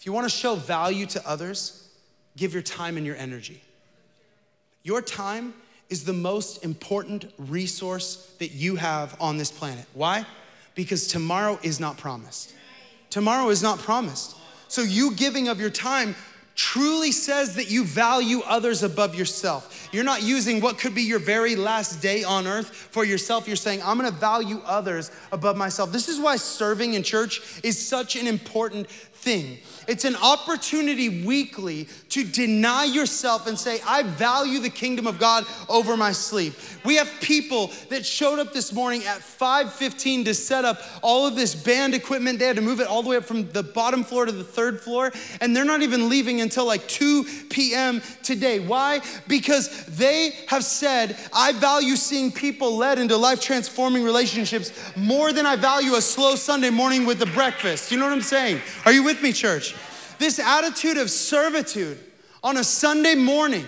If 0.00 0.06
you 0.06 0.12
want 0.12 0.24
to 0.24 0.36
show 0.36 0.56
value 0.56 1.06
to 1.06 1.24
others, 1.24 1.88
give 2.36 2.52
your 2.52 2.62
time 2.62 2.96
and 2.96 3.06
your 3.06 3.14
energy. 3.14 3.62
Your 4.82 5.02
time 5.02 5.54
is 5.88 6.04
the 6.04 6.12
most 6.12 6.64
important 6.64 7.32
resource 7.38 8.34
that 8.40 8.50
you 8.50 8.74
have 8.74 9.16
on 9.20 9.36
this 9.36 9.52
planet. 9.52 9.86
Why? 9.94 10.26
Because 10.74 11.06
tomorrow 11.06 11.58
is 11.62 11.80
not 11.80 11.96
promised. 11.96 12.52
Tomorrow 13.10 13.50
is 13.50 13.62
not 13.62 13.78
promised. 13.78 14.36
So, 14.68 14.82
you 14.82 15.14
giving 15.14 15.48
of 15.48 15.60
your 15.60 15.70
time 15.70 16.16
truly 16.54 17.10
says 17.10 17.56
that 17.56 17.70
you 17.70 17.84
value 17.84 18.40
others 18.46 18.82
above 18.82 19.14
yourself. 19.14 19.88
You're 19.92 20.04
not 20.04 20.22
using 20.22 20.60
what 20.60 20.78
could 20.78 20.94
be 20.94 21.02
your 21.02 21.18
very 21.18 21.56
last 21.56 22.00
day 22.00 22.22
on 22.22 22.46
earth 22.46 22.68
for 22.68 23.04
yourself. 23.04 23.46
You're 23.46 23.56
saying, 23.56 23.82
I'm 23.82 23.96
gonna 23.96 24.12
value 24.12 24.60
others 24.64 25.10
above 25.32 25.56
myself. 25.56 25.90
This 25.90 26.08
is 26.08 26.20
why 26.20 26.36
serving 26.36 26.94
in 26.94 27.02
church 27.02 27.40
is 27.64 27.78
such 27.78 28.16
an 28.16 28.26
important 28.26 28.88
thing. 29.24 29.58
It's 29.88 30.04
an 30.04 30.16
opportunity 30.16 31.24
weekly 31.24 31.88
to 32.10 32.24
deny 32.24 32.84
yourself 32.84 33.46
and 33.46 33.58
say, 33.58 33.80
I 33.86 34.02
value 34.02 34.60
the 34.60 34.70
kingdom 34.70 35.06
of 35.06 35.18
God 35.18 35.44
over 35.68 35.96
my 35.96 36.12
sleep. 36.12 36.54
We 36.84 36.96
have 36.96 37.10
people 37.20 37.70
that 37.90 38.06
showed 38.06 38.38
up 38.38 38.52
this 38.52 38.72
morning 38.72 39.04
at 39.04 39.18
5:15 39.18 40.24
to 40.26 40.34
set 40.34 40.64
up 40.64 40.80
all 41.02 41.26
of 41.26 41.36
this 41.36 41.54
band 41.54 41.94
equipment. 41.94 42.38
They 42.38 42.46
had 42.46 42.56
to 42.56 42.62
move 42.62 42.80
it 42.80 42.86
all 42.86 43.02
the 43.02 43.08
way 43.08 43.16
up 43.16 43.24
from 43.24 43.50
the 43.52 43.62
bottom 43.62 44.04
floor 44.04 44.26
to 44.26 44.32
the 44.32 44.44
third 44.44 44.80
floor, 44.80 45.12
and 45.40 45.54
they're 45.54 45.64
not 45.64 45.82
even 45.82 46.08
leaving 46.08 46.40
until 46.40 46.66
like 46.66 46.86
2 46.88 47.24
p.m. 47.50 48.00
today. 48.22 48.60
Why? 48.60 49.00
Because 49.26 49.84
they 49.86 50.32
have 50.46 50.64
said, 50.64 51.16
I 51.32 51.52
value 51.52 51.96
seeing 51.96 52.32
people 52.32 52.76
led 52.76 52.98
into 52.98 53.16
life 53.16 53.40
transforming 53.40 54.04
relationships 54.04 54.72
more 54.96 55.32
than 55.32 55.46
I 55.46 55.56
value 55.56 55.94
a 55.94 56.00
slow 56.00 56.36
Sunday 56.36 56.70
morning 56.70 57.06
with 57.06 57.18
the 57.18 57.26
breakfast. 57.26 57.90
You 57.90 57.98
know 57.98 58.04
what 58.04 58.12
I'm 58.12 58.22
saying? 58.22 58.60
Are 58.84 58.92
you 58.92 59.02
with 59.02 59.13
me, 59.22 59.32
church? 59.32 59.74
This 60.18 60.38
attitude 60.38 60.96
of 60.96 61.10
servitude 61.10 61.98
on 62.42 62.56
a 62.56 62.64
Sunday 62.64 63.14
morning 63.14 63.66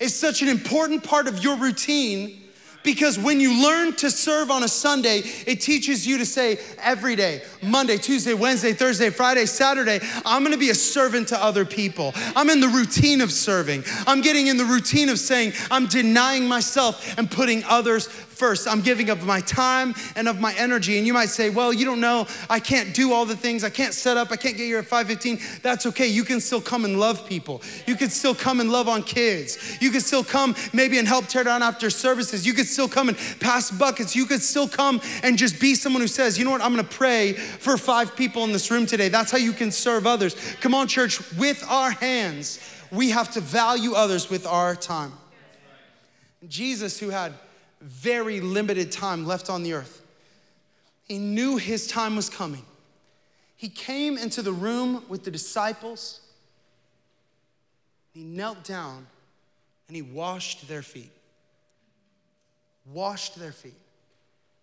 is 0.00 0.14
such 0.14 0.42
an 0.42 0.48
important 0.48 1.04
part 1.04 1.26
of 1.28 1.42
your 1.42 1.56
routine 1.56 2.42
because 2.86 3.18
when 3.18 3.40
you 3.40 3.62
learn 3.62 3.94
to 3.94 4.08
serve 4.08 4.48
on 4.48 4.62
a 4.62 4.68
Sunday, 4.68 5.22
it 5.44 5.60
teaches 5.60 6.06
you 6.06 6.18
to 6.18 6.24
say 6.24 6.58
every 6.78 7.16
day, 7.16 7.42
Monday, 7.60 7.96
Tuesday, 7.96 8.32
Wednesday, 8.32 8.72
Thursday, 8.72 9.10
Friday, 9.10 9.44
Saturday, 9.44 9.98
I'm 10.24 10.44
gonna 10.44 10.56
be 10.56 10.70
a 10.70 10.74
servant 10.74 11.28
to 11.28 11.42
other 11.42 11.64
people. 11.64 12.12
I'm 12.36 12.48
in 12.48 12.60
the 12.60 12.68
routine 12.68 13.20
of 13.20 13.32
serving. 13.32 13.82
I'm 14.06 14.20
getting 14.20 14.46
in 14.46 14.56
the 14.56 14.64
routine 14.64 15.08
of 15.08 15.18
saying, 15.18 15.54
I'm 15.68 15.88
denying 15.88 16.46
myself 16.46 17.18
and 17.18 17.28
putting 17.28 17.64
others 17.64 18.06
first. 18.36 18.68
I'm 18.68 18.80
giving 18.80 19.10
of 19.10 19.24
my 19.24 19.40
time 19.40 19.94
and 20.14 20.28
of 20.28 20.40
my 20.40 20.54
energy. 20.54 20.98
And 20.98 21.06
you 21.06 21.12
might 21.12 21.28
say, 21.28 21.50
well, 21.50 21.72
you 21.72 21.84
don't 21.84 22.00
know, 22.00 22.26
I 22.50 22.60
can't 22.60 22.94
do 22.94 23.12
all 23.12 23.24
the 23.24 23.36
things. 23.36 23.64
I 23.64 23.70
can't 23.70 23.94
set 23.94 24.16
up, 24.16 24.30
I 24.30 24.36
can't 24.36 24.56
get 24.56 24.64
here 24.64 24.78
at 24.78 24.84
5:15. 24.84 25.62
That's 25.62 25.86
okay. 25.86 26.06
You 26.06 26.24
can 26.24 26.40
still 26.40 26.60
come 26.60 26.84
and 26.84 27.00
love 27.00 27.26
people. 27.26 27.62
You 27.86 27.96
can 27.96 28.10
still 28.10 28.34
come 28.34 28.60
and 28.60 28.70
love 28.70 28.88
on 28.88 29.02
kids. 29.02 29.78
You 29.80 29.90
can 29.90 30.00
still 30.00 30.24
come 30.24 30.54
maybe 30.72 30.98
and 30.98 31.08
help 31.08 31.26
tear 31.26 31.44
down 31.44 31.62
after 31.62 31.90
services. 31.90 32.46
You 32.46 32.52
could 32.52 32.66
still 32.66 32.88
come 32.88 33.08
and 33.08 33.18
pass 33.40 33.70
buckets. 33.70 34.14
You 34.14 34.26
could 34.26 34.42
still 34.42 34.68
come 34.68 35.00
and 35.22 35.38
just 35.38 35.60
be 35.60 35.74
someone 35.74 36.02
who 36.02 36.08
says, 36.08 36.38
you 36.38 36.44
know 36.44 36.50
what, 36.50 36.60
I'm 36.60 36.70
gonna 36.70 36.84
pray 36.84 37.32
for 37.32 37.76
five 37.76 38.16
people 38.16 38.44
in 38.44 38.52
this 38.52 38.70
room 38.70 38.86
today. 38.86 39.08
That's 39.08 39.30
how 39.30 39.38
you 39.38 39.52
can 39.52 39.70
serve 39.70 40.06
others. 40.06 40.36
Come 40.60 40.74
on, 40.74 40.88
church, 40.88 41.20
with 41.34 41.64
our 41.68 41.90
hands, 41.90 42.60
we 42.90 43.10
have 43.10 43.32
to 43.32 43.40
value 43.40 43.94
others 43.94 44.30
with 44.30 44.46
our 44.46 44.76
time. 44.76 45.12
Jesus, 46.48 46.98
who 46.98 47.10
had 47.10 47.32
very 47.80 48.40
limited 48.40 48.90
time 48.90 49.26
left 49.26 49.50
on 49.50 49.62
the 49.62 49.72
earth. 49.72 50.02
He 51.04 51.18
knew 51.18 51.56
his 51.56 51.86
time 51.86 52.16
was 52.16 52.28
coming. 52.28 52.64
He 53.56 53.68
came 53.68 54.18
into 54.18 54.42
the 54.42 54.52
room 54.52 55.04
with 55.08 55.24
the 55.24 55.30
disciples. 55.30 56.20
He 58.12 58.22
knelt 58.22 58.64
down 58.64 59.06
and 59.88 59.96
he 59.96 60.02
washed 60.02 60.68
their 60.68 60.82
feet. 60.82 61.12
Washed 62.92 63.38
their 63.38 63.52
feet. 63.52 63.74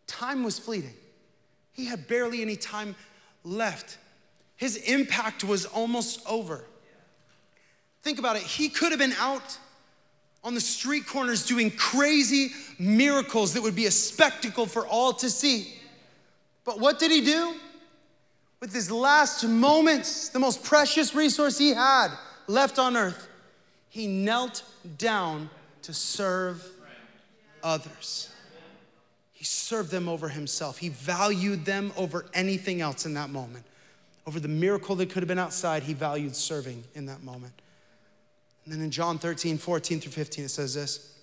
Time 0.06 0.43
was 0.43 0.60
fleeting. 0.60 0.93
He 1.71 1.86
had 1.86 2.08
barely 2.08 2.41
any 2.41 2.56
time 2.56 2.95
left. 3.43 3.97
His 4.56 4.78
impact 4.78 5.43
was 5.43 5.65
almost 5.65 6.21
over. 6.28 6.63
Think 8.02 8.19
about 8.19 8.36
it. 8.36 8.43
He 8.43 8.69
could 8.69 8.91
have 8.91 8.99
been 8.99 9.15
out 9.17 9.58
on 10.43 10.53
the 10.53 10.62
street 10.62 11.08
corners 11.08 11.45
doing 11.45 11.71
crazy 11.71 12.49
miracles 12.77 13.53
that 13.53 13.62
would 13.62 13.75
be 13.75 13.86
a 13.86 13.91
spectacle 13.91 14.65
for 14.65 14.86
all 14.86 15.13
to 15.13 15.29
see. 15.29 15.73
But 16.65 16.79
what 16.79 16.99
did 16.99 17.12
he 17.12 17.21
do? 17.21 17.56
With 18.60 18.73
his 18.73 18.89
last 18.89 19.43
moments, 19.43 20.29
the 20.29 20.39
most 20.39 20.63
precious 20.63 21.13
resource 21.13 21.58
he 21.58 21.73
had 21.73 22.10
left 22.47 22.79
on 22.79 22.95
earth, 22.95 23.27
he 23.89 24.08
knelt 24.08 24.63
down 24.97 25.49
to 25.84 25.93
serve 25.93 26.65
others. 27.62 28.29
He 29.34 29.43
served 29.43 29.91
them 29.91 30.08
over 30.08 30.29
himself. 30.29 30.77
He 30.77 30.89
valued 30.89 31.65
them 31.65 31.91
over 31.97 32.25
anything 32.34 32.79
else 32.79 33.06
in 33.06 33.13
that 33.15 33.29
moment. 33.29 33.65
Over 34.25 34.39
the 34.39 34.47
miracle 34.47 34.95
that 34.95 35.10
could 35.10 35.21
have 35.21 35.27
been 35.27 35.39
outside, 35.39 35.84
he 35.84 35.93
valued 35.93 36.36
serving 36.36 36.86
in 36.95 37.06
that 37.08 37.23
moment. 37.23 37.53
And 38.65 38.73
then 38.73 38.82
in 38.82 38.91
John 38.91 39.17
13, 39.17 39.58
14 39.58 39.99
through 39.99 40.12
15, 40.12 40.45
it 40.45 40.49
says 40.49 40.73
this 40.73 41.13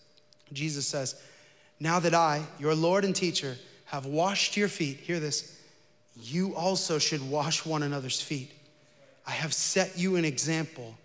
Jesus 0.53 0.87
says, 0.87 1.21
Now 1.79 2.01
that 2.01 2.15
I, 2.15 2.43
your 2.59 2.75
Lord 2.75 3.05
and 3.05 3.15
teacher, 3.15 3.57
have 3.87 4.07
washed 4.07 4.57
your 4.57 4.69
feet, 4.69 4.99
hear 4.99 5.21
this, 5.21 5.59
you 6.21 6.55
also 6.55 6.99
should 6.99 7.29
wash 7.29 7.65
one 7.65 7.83
another's 7.83 8.21
feet. 8.21 8.53
I 9.27 9.33
have 9.33 9.53
set 9.53 9.99
you 9.99 10.17
an 10.17 10.25
example 10.25 10.97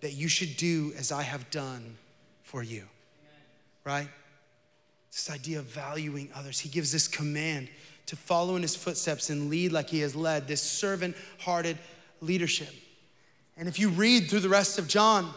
that 0.00 0.12
you 0.12 0.28
should 0.28 0.56
do 0.56 0.92
as 0.98 1.12
I 1.12 1.22
have 1.22 1.50
done 1.50 1.96
for 2.42 2.62
you. 2.62 2.84
Right? 3.84 4.08
This 5.12 5.30
idea 5.30 5.58
of 5.58 5.66
valuing 5.66 6.30
others. 6.34 6.58
He 6.58 6.68
gives 6.68 6.92
this 6.92 7.08
command 7.08 7.68
to 8.06 8.16
follow 8.16 8.56
in 8.56 8.62
his 8.62 8.76
footsteps 8.76 9.30
and 9.30 9.48
lead 9.48 9.72
like 9.72 9.90
he 9.90 10.00
has 10.00 10.14
led, 10.14 10.46
this 10.46 10.62
servant 10.62 11.16
hearted 11.38 11.78
leadership. 12.20 12.72
And 13.56 13.68
if 13.68 13.78
you 13.78 13.88
read 13.88 14.28
through 14.28 14.40
the 14.40 14.48
rest 14.48 14.78
of 14.78 14.88
John, 14.88 15.32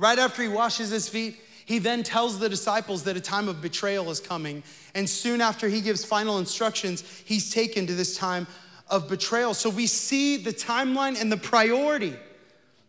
right 0.00 0.18
after 0.18 0.42
he 0.42 0.48
washes 0.48 0.88
his 0.88 1.08
feet, 1.08 1.38
he 1.66 1.78
then 1.78 2.02
tells 2.02 2.38
the 2.38 2.48
disciples 2.48 3.04
that 3.04 3.16
a 3.16 3.20
time 3.20 3.48
of 3.48 3.60
betrayal 3.60 4.10
is 4.10 4.18
coming. 4.18 4.62
And 4.94 5.08
soon 5.08 5.40
after 5.40 5.68
he 5.68 5.82
gives 5.82 6.04
final 6.04 6.38
instructions, 6.38 7.02
he's 7.24 7.52
taken 7.52 7.86
to 7.86 7.94
this 7.94 8.16
time 8.16 8.46
of 8.88 9.08
betrayal. 9.08 9.54
So 9.54 9.68
we 9.68 9.86
see 9.86 10.38
the 10.38 10.52
timeline 10.52 11.20
and 11.20 11.30
the 11.30 11.36
priority 11.36 12.14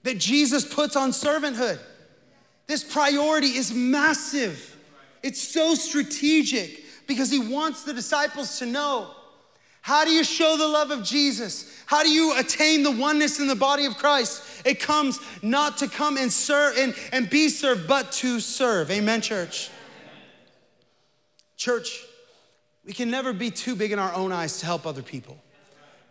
that 0.03 0.17
Jesus 0.17 0.65
puts 0.73 0.95
on 0.95 1.11
servanthood. 1.11 1.79
This 2.65 2.83
priority 2.83 3.49
is 3.49 3.73
massive, 3.73 4.77
it's 5.21 5.41
so 5.41 5.75
strategic 5.75 6.85
because 7.07 7.29
he 7.29 7.39
wants 7.39 7.83
the 7.83 7.93
disciples 7.93 8.57
to 8.59 8.65
know 8.65 9.11
how 9.81 10.05
do 10.05 10.11
you 10.11 10.23
show 10.23 10.57
the 10.57 10.67
love 10.67 10.91
of 10.91 11.03
Jesus? 11.03 11.83
How 11.87 12.03
do 12.03 12.09
you 12.09 12.37
attain 12.37 12.83
the 12.83 12.91
oneness 12.91 13.39
in 13.39 13.47
the 13.47 13.55
body 13.55 13.85
of 13.85 13.97
Christ? 13.97 14.43
It 14.63 14.79
comes 14.79 15.19
not 15.41 15.77
to 15.77 15.87
come 15.87 16.17
and 16.17 16.31
serve 16.31 16.77
and, 16.77 16.95
and 17.11 17.29
be 17.29 17.49
served, 17.49 17.87
but 17.87 18.11
to 18.13 18.39
serve. 18.39 18.91
Amen, 18.91 19.21
church. 19.21 19.71
Church, 21.57 22.05
we 22.85 22.93
can 22.93 23.09
never 23.09 23.33
be 23.33 23.49
too 23.49 23.75
big 23.75 23.91
in 23.91 23.99
our 23.99 24.13
own 24.13 24.31
eyes 24.31 24.59
to 24.59 24.65
help 24.67 24.85
other 24.85 25.01
people. 25.01 25.37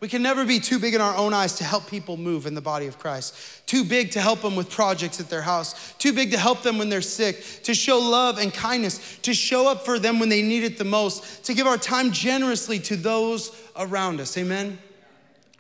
We 0.01 0.09
can 0.09 0.23
never 0.23 0.47
be 0.47 0.61
too 0.61 0.79
big 0.79 0.95
in 0.95 1.03
our 1.03 1.15
own 1.15 1.35
eyes 1.35 1.57
to 1.57 1.65
help 1.65 1.89
people 1.89 2.17
move 2.17 2.47
in 2.47 2.55
the 2.55 2.63
body 2.63 2.87
of 2.87 2.99
Christ. 2.99 3.35
Too 3.67 3.85
big 3.85 4.13
to 4.13 4.21
help 4.21 4.41
them 4.41 4.57
with 4.57 4.71
projects 4.71 5.21
at 5.21 5.29
their 5.29 5.43
house. 5.43 5.93
Too 5.99 6.15
big 6.15 6.31
to 6.31 6.39
help 6.39 6.63
them 6.63 6.79
when 6.79 6.89
they're 6.89 7.03
sick. 7.03 7.63
To 7.65 7.75
show 7.75 7.99
love 7.99 8.39
and 8.39 8.53
kindness. 8.53 9.19
To 9.19 9.35
show 9.35 9.71
up 9.71 9.85
for 9.85 9.99
them 9.99 10.19
when 10.19 10.31
they 10.31 10.41
need 10.41 10.65
it 10.65 10.79
the 10.79 10.85
most. 10.85 11.45
To 11.45 11.55
give 11.55 11.67
our 11.67 11.77
time 11.77 12.13
generously 12.13 12.79
to 12.81 12.97
those 12.97 13.55
around 13.77 14.21
us. 14.21 14.39
Amen? 14.39 14.79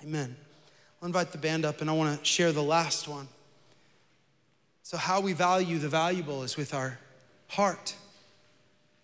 Amen. 0.02 0.34
I'll 1.02 1.06
invite 1.06 1.32
the 1.32 1.38
band 1.38 1.66
up 1.66 1.82
and 1.82 1.90
I 1.90 1.92
want 1.92 2.18
to 2.18 2.24
share 2.24 2.50
the 2.50 2.62
last 2.62 3.08
one. 3.08 3.28
So, 4.82 4.96
how 4.96 5.20
we 5.20 5.34
value 5.34 5.78
the 5.78 5.88
valuable 5.88 6.42
is 6.42 6.56
with 6.56 6.74
our 6.74 6.98
heart, 7.46 7.94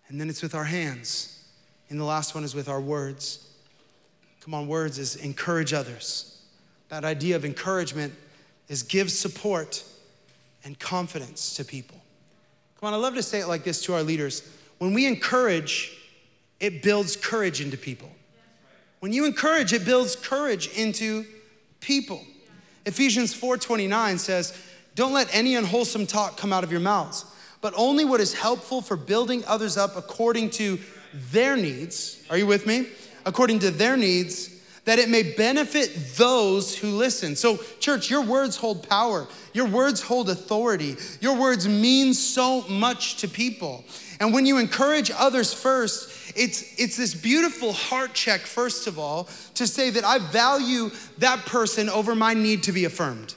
and 0.09 0.19
then 0.19 0.29
it's 0.29 0.41
with 0.41 0.53
our 0.53 0.65
hands, 0.65 1.45
and 1.89 1.97
the 1.97 2.03
last 2.03 2.35
one 2.35 2.43
is 2.43 2.53
with 2.53 2.67
our 2.67 2.81
words. 2.81 3.46
Come 4.47 4.53
on, 4.53 4.67
words 4.69 4.97
is 4.97 5.17
encourage 5.17 5.73
others. 5.73 6.39
That 6.87 7.03
idea 7.03 7.35
of 7.35 7.43
encouragement 7.43 8.13
is 8.69 8.81
give 8.81 9.11
support 9.11 9.83
and 10.63 10.79
confidence 10.79 11.53
to 11.55 11.65
people. 11.65 12.01
Come 12.79 12.87
on, 12.87 12.93
I 12.93 12.95
love 12.95 13.15
to 13.15 13.23
say 13.23 13.41
it 13.41 13.47
like 13.47 13.65
this 13.65 13.83
to 13.83 13.93
our 13.93 14.03
leaders. 14.03 14.43
When 14.77 14.93
we 14.93 15.05
encourage, 15.05 15.91
it 16.61 16.81
builds 16.81 17.17
courage 17.17 17.59
into 17.59 17.75
people. 17.75 18.09
When 19.01 19.11
you 19.11 19.25
encourage, 19.25 19.73
it 19.73 19.83
builds 19.83 20.15
courage 20.15 20.69
into 20.69 21.25
people. 21.81 22.25
Ephesians 22.85 23.33
4:29 23.33 24.17
says, 24.17 24.53
"Don't 24.95 25.11
let 25.11 25.27
any 25.35 25.55
unwholesome 25.55 26.07
talk 26.07 26.37
come 26.37 26.53
out 26.53 26.63
of 26.63 26.71
your 26.71 26.79
mouths, 26.79 27.25
but 27.59 27.73
only 27.75 28.05
what 28.05 28.21
is 28.21 28.31
helpful 28.35 28.81
for 28.81 28.95
building 28.95 29.43
others 29.43 29.75
up 29.75 29.97
according 29.97 30.51
to 30.51 30.79
their 31.13 31.57
needs." 31.57 32.15
Are 32.29 32.37
you 32.37 32.47
with 32.47 32.65
me? 32.65 32.87
According 33.27 33.59
to 33.59 33.69
their 33.69 33.97
needs, 33.97 34.49
that 34.85 34.99
it 34.99 35.09
may 35.09 35.21
benefit 35.21 36.15
those 36.15 36.77
who 36.77 36.91
listen. 36.91 37.35
So, 37.35 37.57
church, 37.81 38.09
your 38.09 38.21
words 38.21 38.55
hold 38.55 38.87
power. 38.87 39.27
Your 39.51 39.67
words 39.67 40.01
hold 40.01 40.29
authority. 40.29 40.95
Your 41.19 41.37
words 41.37 41.67
mean 41.67 42.13
so 42.13 42.61
much 42.69 43.17
to 43.17 43.27
people. 43.27 43.83
And 44.21 44.33
when 44.33 44.45
you 44.45 44.57
encourage 44.57 45.11
others 45.11 45.53
first, 45.53 46.31
it's, 46.37 46.79
it's 46.79 46.95
this 46.95 47.13
beautiful 47.13 47.73
heart 47.73 48.13
check, 48.13 48.41
first 48.41 48.87
of 48.87 48.97
all, 48.97 49.27
to 49.55 49.67
say 49.67 49.89
that 49.89 50.05
I 50.05 50.19
value 50.19 50.89
that 51.17 51.45
person 51.45 51.89
over 51.89 52.15
my 52.15 52.33
need 52.33 52.63
to 52.63 52.71
be 52.71 52.85
affirmed. 52.85 53.35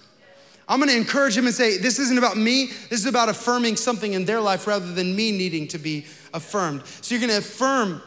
I'm 0.68 0.78
gonna 0.78 0.92
encourage 0.92 1.34
them 1.34 1.46
and 1.46 1.54
say, 1.54 1.78
This 1.78 1.98
isn't 1.98 2.16
about 2.16 2.36
me, 2.36 2.66
this 2.90 3.00
is 3.00 3.06
about 3.06 3.28
affirming 3.28 3.74
something 3.74 4.12
in 4.12 4.24
their 4.24 4.40
life 4.40 4.68
rather 4.68 4.92
than 4.92 5.16
me 5.16 5.32
needing 5.32 5.66
to 5.68 5.78
be 5.78 6.06
affirmed. 6.32 6.82
So 7.00 7.12
you're 7.12 7.20
gonna 7.20 7.38
affirm 7.38 8.00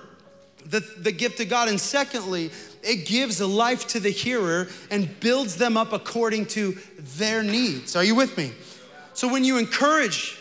the, 0.65 0.79
the 0.97 1.11
gift 1.11 1.39
of 1.39 1.49
God. 1.49 1.69
And 1.69 1.79
secondly, 1.79 2.51
it 2.81 3.05
gives 3.05 3.39
a 3.41 3.47
life 3.47 3.87
to 3.87 3.99
the 3.99 4.09
hearer 4.09 4.67
and 4.91 5.19
builds 5.19 5.57
them 5.57 5.77
up 5.77 5.93
according 5.93 6.47
to 6.47 6.77
their 7.17 7.43
needs. 7.43 7.95
Are 7.95 8.03
you 8.03 8.15
with 8.15 8.37
me? 8.37 8.51
So 9.13 9.31
when 9.31 9.43
you 9.43 9.57
encourage, 9.57 10.37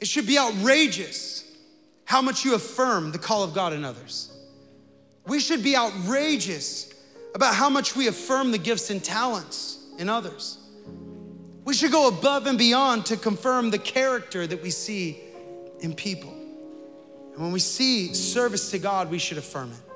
it 0.00 0.08
should 0.08 0.26
be 0.26 0.38
outrageous 0.38 1.44
how 2.04 2.20
much 2.20 2.44
you 2.44 2.54
affirm 2.54 3.12
the 3.12 3.18
call 3.18 3.42
of 3.42 3.54
God 3.54 3.72
in 3.72 3.84
others. 3.84 4.30
We 5.26 5.40
should 5.40 5.62
be 5.62 5.76
outrageous 5.76 6.92
about 7.34 7.54
how 7.54 7.70
much 7.70 7.96
we 7.96 8.08
affirm 8.08 8.50
the 8.50 8.58
gifts 8.58 8.90
and 8.90 9.02
talents 9.02 9.78
in 9.98 10.08
others. 10.08 10.58
We 11.64 11.74
should 11.74 11.92
go 11.92 12.08
above 12.08 12.46
and 12.46 12.58
beyond 12.58 13.06
to 13.06 13.16
confirm 13.16 13.70
the 13.70 13.78
character 13.78 14.46
that 14.46 14.62
we 14.62 14.70
see 14.70 15.20
in 15.80 15.94
people. 15.94 16.34
And 17.32 17.42
when 17.42 17.52
we 17.52 17.60
see 17.60 18.14
service 18.14 18.70
to 18.70 18.78
God, 18.78 19.10
we 19.10 19.18
should 19.18 19.38
affirm 19.38 19.70
it. 19.70 19.92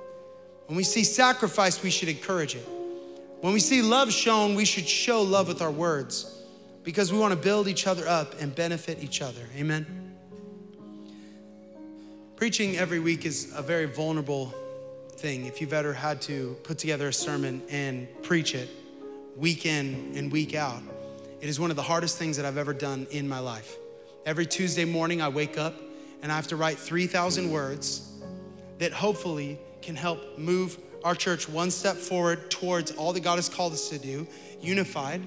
When 0.67 0.77
we 0.77 0.83
see 0.83 1.05
sacrifice, 1.05 1.83
we 1.83 1.91
should 1.91 2.09
encourage 2.09 2.55
it. 2.55 2.67
When 3.41 3.53
we 3.53 3.61
see 3.61 3.83
love 3.83 4.13
shown, 4.13 4.55
we 4.55 4.65
should 4.65 4.89
show 4.89 5.23
love 5.23 5.47
with 5.47 5.63
our 5.63 5.71
words 5.71 6.43
because 6.83 7.13
we 7.13 7.19
want 7.19 7.33
to 7.33 7.39
build 7.39 7.69
each 7.69 7.87
other 7.87 8.09
up 8.09 8.41
and 8.41 8.55
benefit 8.55 9.03
each 9.03 9.21
other. 9.21 9.43
Amen. 9.57 9.87
Preaching 12.37 12.77
every 12.77 13.01
week 13.01 13.25
is 13.25 13.53
a 13.55 13.63
very 13.63 13.87
vulnerable 13.87 14.55
thing. 15.13 15.47
If 15.47 15.61
you've 15.61 15.73
ever 15.73 15.93
had 15.93 16.21
to 16.23 16.57
put 16.65 16.79
together 16.79 17.09
a 17.09 17.13
sermon 17.13 17.63
and 17.71 18.09
preach 18.23 18.55
it 18.55 18.69
week 19.37 19.67
in 19.67 20.13
and 20.17 20.33
week 20.33 20.55
out, 20.55 20.83
it 21.41 21.49
is 21.49 21.61
one 21.61 21.71
of 21.71 21.77
the 21.77 21.83
hardest 21.83 22.19
things 22.19 22.37
that 22.37 22.47
I've 22.47 22.59
ever 22.59 22.73
done 22.73 23.07
in 23.11 23.29
my 23.29 23.39
life. 23.39 23.77
Every 24.25 24.47
Tuesday 24.47 24.85
morning, 24.85 25.23
I 25.23 25.29
wake 25.29 25.59
up 25.59 25.75
and 26.27 26.33
I 26.33 26.35
have 26.35 26.49
to 26.49 26.57
write 26.57 26.77
3,000 26.77 27.53
words 27.53 28.11
that 28.79 28.93
hopefully 28.93 29.61
can 29.81 29.95
help 29.95 30.37
move 30.37 30.77
our 31.05 31.15
church 31.15 31.49
one 31.49 31.71
step 31.71 31.95
forward 31.95 32.51
towards 32.51 32.91
all 32.91 33.13
that 33.13 33.21
God 33.21 33.37
has 33.37 33.49
called 33.49 33.73
us 33.73 33.91
to 33.91 33.99
do, 34.01 34.27
unified. 34.61 35.23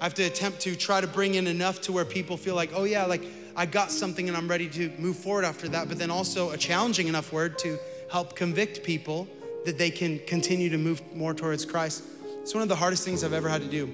I 0.00 0.04
have 0.04 0.14
to 0.14 0.24
attempt 0.24 0.58
to 0.62 0.74
try 0.74 1.00
to 1.00 1.06
bring 1.06 1.36
in 1.36 1.46
enough 1.46 1.82
to 1.82 1.92
where 1.92 2.04
people 2.04 2.36
feel 2.36 2.56
like, 2.56 2.70
oh 2.74 2.82
yeah, 2.82 3.04
like 3.04 3.22
I 3.54 3.64
got 3.64 3.92
something 3.92 4.26
and 4.26 4.36
I'm 4.36 4.48
ready 4.48 4.68
to 4.70 4.90
move 4.98 5.18
forward 5.18 5.44
after 5.44 5.68
that, 5.68 5.88
but 5.88 6.00
then 6.00 6.10
also 6.10 6.50
a 6.50 6.56
challenging 6.56 7.06
enough 7.06 7.32
word 7.32 7.56
to 7.58 7.78
help 8.10 8.34
convict 8.34 8.82
people 8.82 9.28
that 9.64 9.78
they 9.78 9.92
can 9.92 10.18
continue 10.26 10.68
to 10.70 10.78
move 10.78 11.00
more 11.14 11.32
towards 11.32 11.64
Christ. 11.64 12.02
It's 12.40 12.54
one 12.54 12.64
of 12.64 12.68
the 12.68 12.74
hardest 12.74 13.04
things 13.04 13.22
I've 13.22 13.34
ever 13.34 13.48
had 13.48 13.62
to 13.62 13.68
do. 13.68 13.88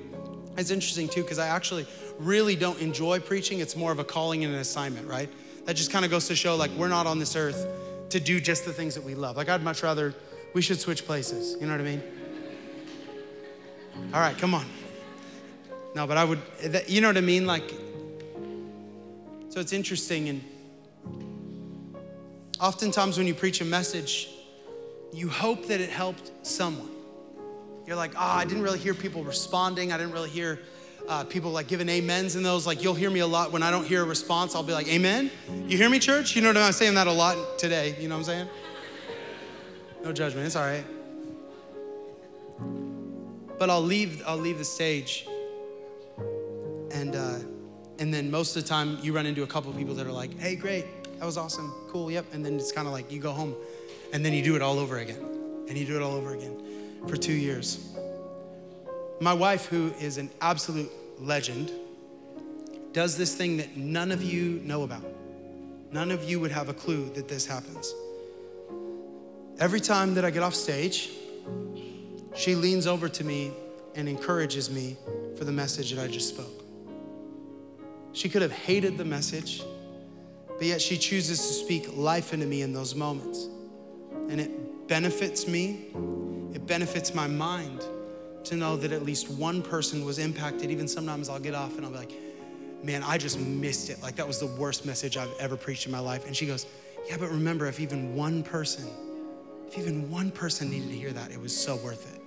It's 0.56 0.70
interesting 0.70 1.06
too, 1.06 1.20
because 1.22 1.38
I 1.38 1.48
actually 1.48 1.86
really 2.18 2.56
don't 2.56 2.80
enjoy 2.80 3.20
preaching. 3.20 3.60
It's 3.60 3.76
more 3.76 3.92
of 3.92 3.98
a 3.98 4.04
calling 4.04 4.42
and 4.42 4.54
an 4.54 4.60
assignment, 4.60 5.06
right? 5.06 5.28
That 5.68 5.76
just 5.76 5.90
kind 5.90 6.02
of 6.02 6.10
goes 6.10 6.26
to 6.26 6.34
show 6.34 6.56
like 6.56 6.70
we're 6.78 6.88
not 6.88 7.06
on 7.06 7.18
this 7.18 7.36
earth 7.36 7.66
to 8.08 8.18
do 8.18 8.40
just 8.40 8.64
the 8.64 8.72
things 8.72 8.94
that 8.94 9.04
we 9.04 9.14
love. 9.14 9.36
Like 9.36 9.50
I'd 9.50 9.62
much 9.62 9.82
rather 9.82 10.14
we 10.54 10.62
should 10.62 10.80
switch 10.80 11.04
places. 11.04 11.58
You 11.60 11.66
know 11.66 11.72
what 11.72 11.82
I 11.82 11.84
mean? 11.84 12.02
All 14.14 14.20
right, 14.20 14.36
come 14.38 14.54
on. 14.54 14.64
No, 15.94 16.06
but 16.06 16.16
I 16.16 16.24
would, 16.24 16.40
you 16.86 17.02
know 17.02 17.08
what 17.08 17.18
I 17.18 17.20
mean? 17.20 17.46
Like, 17.46 17.68
so 19.50 19.60
it's 19.60 19.74
interesting. 19.74 20.30
And 20.30 20.42
oftentimes 22.58 23.18
when 23.18 23.26
you 23.26 23.34
preach 23.34 23.60
a 23.60 23.66
message, 23.66 24.30
you 25.12 25.28
hope 25.28 25.66
that 25.66 25.82
it 25.82 25.90
helped 25.90 26.30
someone. 26.46 26.88
You're 27.86 27.96
like, 27.96 28.14
oh, 28.16 28.20
I 28.20 28.46
didn't 28.46 28.62
really 28.62 28.78
hear 28.78 28.94
people 28.94 29.22
responding. 29.22 29.92
I 29.92 29.98
didn't 29.98 30.12
really 30.14 30.30
hear 30.30 30.60
uh, 31.08 31.24
people 31.24 31.50
like 31.50 31.66
giving 31.66 31.88
amens 31.88 32.36
in 32.36 32.42
those. 32.42 32.66
Like 32.66 32.82
you'll 32.82 32.94
hear 32.94 33.10
me 33.10 33.20
a 33.20 33.26
lot 33.26 33.50
when 33.50 33.62
I 33.62 33.70
don't 33.70 33.86
hear 33.86 34.02
a 34.02 34.06
response, 34.06 34.54
I'll 34.54 34.62
be 34.62 34.72
like, 34.72 34.88
Amen. 34.88 35.30
You 35.66 35.76
hear 35.76 35.90
me, 35.90 35.98
church? 35.98 36.36
You 36.36 36.42
know 36.42 36.48
what 36.48 36.56
I'm 36.58 36.72
saying 36.72 36.94
that 36.94 37.06
a 37.06 37.12
lot 37.12 37.58
today. 37.58 37.96
You 37.98 38.08
know 38.08 38.16
what 38.16 38.20
I'm 38.20 38.24
saying? 38.24 38.48
No 40.04 40.12
judgment. 40.12 40.46
It's 40.46 40.56
all 40.56 40.66
right. 40.66 40.84
But 43.58 43.70
I'll 43.70 43.82
leave. 43.82 44.22
I'll 44.26 44.36
leave 44.36 44.58
the 44.58 44.64
stage, 44.64 45.26
and 46.92 47.16
uh, 47.16 47.38
and 47.98 48.14
then 48.14 48.30
most 48.30 48.56
of 48.56 48.62
the 48.62 48.68
time 48.68 48.98
you 49.02 49.12
run 49.12 49.26
into 49.26 49.42
a 49.42 49.46
couple 49.46 49.72
people 49.72 49.94
that 49.94 50.06
are 50.06 50.12
like, 50.12 50.38
Hey, 50.38 50.54
great, 50.54 50.84
that 51.18 51.26
was 51.26 51.36
awesome, 51.36 51.74
cool, 51.88 52.10
yep. 52.10 52.24
And 52.32 52.44
then 52.46 52.54
it's 52.54 52.70
kind 52.70 52.86
of 52.86 52.92
like 52.92 53.10
you 53.10 53.20
go 53.20 53.32
home, 53.32 53.56
and 54.12 54.24
then 54.24 54.32
you 54.32 54.42
do 54.42 54.54
it 54.54 54.62
all 54.62 54.78
over 54.78 54.98
again, 54.98 55.20
and 55.68 55.76
you 55.76 55.84
do 55.84 55.96
it 55.96 56.02
all 56.02 56.12
over 56.12 56.34
again 56.34 56.56
for 57.08 57.16
two 57.16 57.32
years. 57.32 57.96
My 59.20 59.32
wife, 59.32 59.66
who 59.66 59.92
is 59.98 60.16
an 60.16 60.30
absolute 60.40 60.92
legend, 61.18 61.72
does 62.92 63.16
this 63.16 63.34
thing 63.34 63.56
that 63.56 63.76
none 63.76 64.12
of 64.12 64.22
you 64.22 64.60
know 64.64 64.84
about. 64.84 65.02
None 65.90 66.12
of 66.12 66.22
you 66.22 66.38
would 66.38 66.52
have 66.52 66.68
a 66.68 66.74
clue 66.74 67.10
that 67.14 67.26
this 67.26 67.44
happens. 67.44 67.92
Every 69.58 69.80
time 69.80 70.14
that 70.14 70.24
I 70.24 70.30
get 70.30 70.44
off 70.44 70.54
stage, 70.54 71.10
she 72.36 72.54
leans 72.54 72.86
over 72.86 73.08
to 73.08 73.24
me 73.24 73.50
and 73.96 74.08
encourages 74.08 74.70
me 74.70 74.96
for 75.36 75.44
the 75.44 75.50
message 75.50 75.90
that 75.92 76.04
I 76.04 76.06
just 76.06 76.28
spoke. 76.28 76.62
She 78.12 78.28
could 78.28 78.42
have 78.42 78.52
hated 78.52 78.98
the 78.98 79.04
message, 79.04 79.62
but 80.46 80.64
yet 80.64 80.80
she 80.80 80.96
chooses 80.96 81.38
to 81.38 81.52
speak 81.54 81.96
life 81.96 82.32
into 82.32 82.46
me 82.46 82.62
in 82.62 82.72
those 82.72 82.94
moments. 82.94 83.48
And 84.28 84.40
it 84.40 84.86
benefits 84.86 85.48
me, 85.48 85.86
it 86.54 86.64
benefits 86.66 87.14
my 87.14 87.26
mind 87.26 87.84
to 88.48 88.56
know 88.56 88.76
that 88.76 88.92
at 88.92 89.02
least 89.02 89.30
one 89.30 89.62
person 89.62 90.04
was 90.04 90.18
impacted. 90.18 90.70
Even 90.70 90.88
sometimes 90.88 91.28
I'll 91.28 91.38
get 91.38 91.54
off 91.54 91.76
and 91.76 91.84
I'll 91.84 91.92
be 91.92 91.98
like, 91.98 92.12
man, 92.82 93.02
I 93.02 93.18
just 93.18 93.38
missed 93.38 93.90
it. 93.90 94.02
Like 94.02 94.16
that 94.16 94.26
was 94.26 94.40
the 94.40 94.46
worst 94.46 94.86
message 94.86 95.16
I've 95.16 95.34
ever 95.38 95.56
preached 95.56 95.86
in 95.86 95.92
my 95.92 95.98
life. 95.98 96.26
And 96.26 96.34
she 96.34 96.46
goes, 96.46 96.66
yeah, 97.08 97.16
but 97.18 97.30
remember, 97.30 97.66
if 97.66 97.80
even 97.80 98.14
one 98.14 98.42
person, 98.42 98.88
if 99.66 99.78
even 99.78 100.10
one 100.10 100.30
person 100.30 100.70
needed 100.70 100.88
to 100.88 100.96
hear 100.96 101.12
that, 101.12 101.30
it 101.30 101.40
was 101.40 101.56
so 101.56 101.76
worth 101.76 102.14
it. 102.14 102.20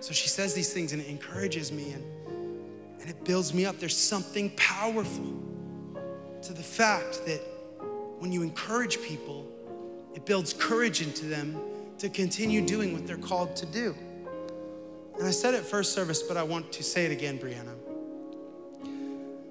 So 0.00 0.12
she 0.12 0.28
says 0.28 0.54
these 0.54 0.72
things 0.72 0.92
and 0.92 1.00
it 1.00 1.08
encourages 1.08 1.72
me 1.72 1.92
and, 1.92 2.04
and 3.00 3.08
it 3.08 3.24
builds 3.24 3.54
me 3.54 3.64
up. 3.64 3.78
There's 3.78 3.96
something 3.96 4.50
powerful 4.56 5.34
to 6.42 6.52
the 6.52 6.62
fact 6.62 7.24
that 7.26 7.40
when 8.18 8.32
you 8.32 8.42
encourage 8.42 9.00
people, 9.02 9.46
it 10.14 10.26
builds 10.26 10.52
courage 10.52 11.00
into 11.00 11.26
them 11.26 11.58
to 11.98 12.08
continue 12.08 12.60
doing 12.64 12.92
what 12.92 13.06
they're 13.06 13.16
called 13.16 13.56
to 13.56 13.66
do. 13.66 13.94
And 15.18 15.28
I 15.28 15.30
said 15.30 15.54
it 15.54 15.62
first 15.62 15.92
service, 15.92 16.22
but 16.22 16.36
I 16.36 16.42
want 16.42 16.72
to 16.72 16.82
say 16.82 17.06
it 17.06 17.12
again, 17.12 17.38
Brianna. 17.38 17.74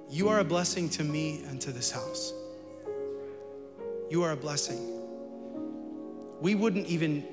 You 0.09 0.29
are 0.29 0.39
a 0.39 0.43
blessing 0.43 0.89
to 0.89 1.03
me 1.03 1.43
and 1.47 1.59
to 1.61 1.71
this 1.71 1.89
house. 1.89 2.33
You 4.09 4.21
are 4.23 4.31
a 4.31 4.37
blessing. 4.37 4.99
We 6.39 6.55
wouldn't 6.55 6.85
even 6.87 7.23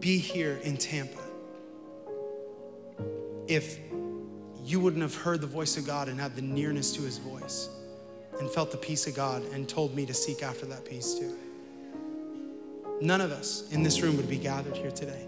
be 0.00 0.18
here 0.18 0.58
in 0.64 0.76
Tampa 0.76 1.20
if 3.46 3.78
you 4.64 4.80
wouldn't 4.80 5.02
have 5.02 5.14
heard 5.14 5.40
the 5.40 5.46
voice 5.46 5.76
of 5.76 5.86
God 5.86 6.08
and 6.08 6.18
had 6.18 6.34
the 6.34 6.42
nearness 6.42 6.92
to 6.96 7.02
his 7.02 7.18
voice 7.18 7.68
and 8.40 8.50
felt 8.50 8.72
the 8.72 8.76
peace 8.76 9.06
of 9.06 9.14
God 9.14 9.44
and 9.52 9.68
told 9.68 9.94
me 9.94 10.04
to 10.06 10.14
seek 10.14 10.42
after 10.42 10.66
that 10.66 10.84
peace 10.84 11.14
too. 11.14 11.36
None 13.00 13.20
of 13.20 13.30
us 13.30 13.70
in 13.70 13.82
this 13.82 14.00
room 14.00 14.16
would 14.16 14.28
be 14.28 14.38
gathered 14.38 14.76
here 14.76 14.90
today 14.90 15.26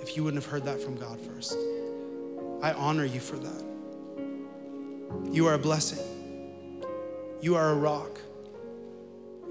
if 0.00 0.16
you 0.16 0.22
wouldn't 0.22 0.42
have 0.42 0.50
heard 0.50 0.64
that 0.64 0.80
from 0.80 0.94
God 0.94 1.20
first. 1.20 1.56
I 2.62 2.72
honor 2.72 3.04
you 3.04 3.20
for 3.20 3.36
that. 3.36 3.64
You 5.32 5.46
are 5.46 5.54
a 5.54 5.58
blessing. 5.58 6.04
You 7.40 7.54
are 7.54 7.70
a 7.70 7.74
rock. 7.74 8.20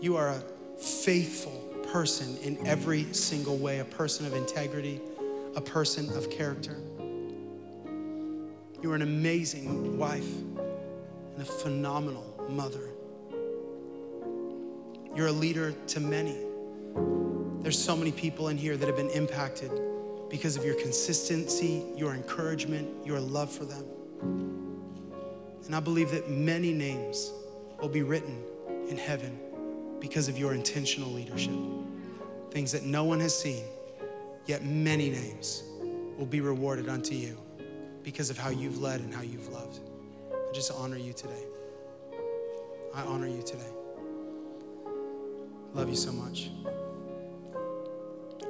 You 0.02 0.18
are 0.18 0.30
a 0.30 0.44
faithful 0.78 1.52
person 1.92 2.38
in 2.44 2.68
every 2.68 3.12
single 3.14 3.58
way, 3.58 3.80
a 3.80 3.86
person 3.86 4.26
of 4.26 4.34
integrity, 4.34 5.00
a 5.56 5.62
person 5.62 6.10
of 6.18 6.30
character. 6.30 6.76
You 8.82 8.92
are 8.92 8.96
an 8.96 9.02
amazing 9.02 9.98
wife 9.98 10.28
and 10.28 11.42
a 11.42 11.46
phenomenal 11.46 12.46
mother. 12.50 12.90
You're 15.16 15.28
a 15.28 15.32
leader 15.32 15.72
to 15.72 16.00
many. 16.00 16.38
There's 17.62 17.82
so 17.82 17.96
many 17.96 18.12
people 18.12 18.50
in 18.50 18.58
here 18.58 18.76
that 18.76 18.86
have 18.86 18.98
been 18.98 19.10
impacted 19.10 19.72
because 20.30 20.58
of 20.58 20.66
your 20.66 20.76
consistency, 20.76 21.84
your 21.96 22.14
encouragement, 22.14 23.06
your 23.06 23.20
love 23.20 23.52
for 23.52 23.66
them. 23.66 23.86
And 25.66 25.76
I 25.76 25.80
believe 25.80 26.12
that 26.12 26.30
many 26.30 26.74
names 26.74 27.32
will 27.82 27.90
be 27.90 28.02
written 28.02 28.44
in 28.90 28.98
heaven 28.98 29.40
because 30.00 30.28
of 30.28 30.38
your 30.38 30.54
intentional 30.54 31.12
leadership. 31.12 31.54
Things 32.52 32.72
that 32.72 32.84
no 32.84 33.04
one 33.04 33.20
has 33.20 33.38
seen, 33.38 33.64
yet 34.46 34.64
many 34.64 35.10
names 35.10 35.64
will 36.18 36.26
be 36.26 36.42
rewarded 36.42 36.90
unto 36.90 37.14
you 37.14 37.38
because 38.04 38.30
of 38.30 38.38
how 38.38 38.50
you've 38.50 38.82
led 38.82 39.02
and 39.02 39.14
how 39.14 39.22
you've 39.22 39.50
loved. 39.50 39.80
I 40.32 40.54
just 40.54 40.72
honor 40.72 40.98
you 40.98 41.14
today. 41.14 41.44
I 42.96 43.02
honor 43.04 43.28
you 43.28 43.44
today. 43.44 43.70
Love 45.74 45.90
you 45.90 45.96
so 45.96 46.12
much. 46.12 46.50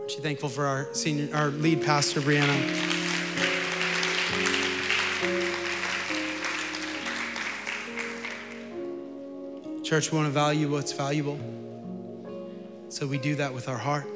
Aren't 0.07 0.15
you 0.15 0.23
thankful 0.23 0.47
for 0.47 0.65
our 0.65 0.87
senior, 0.93 1.35
our 1.35 1.49
lead 1.49 1.83
pastor, 1.83 2.21
Brianna? 2.21 2.47
Church, 9.83 10.09
we 10.09 10.17
want 10.17 10.27
to 10.27 10.31
value 10.31 10.71
what's 10.71 10.93
valuable. 10.93 11.37
So 12.87 13.05
we 13.05 13.17
do 13.17 13.35
that 13.35 13.53
with 13.53 13.67
our 13.67 13.77
heart, 13.77 14.07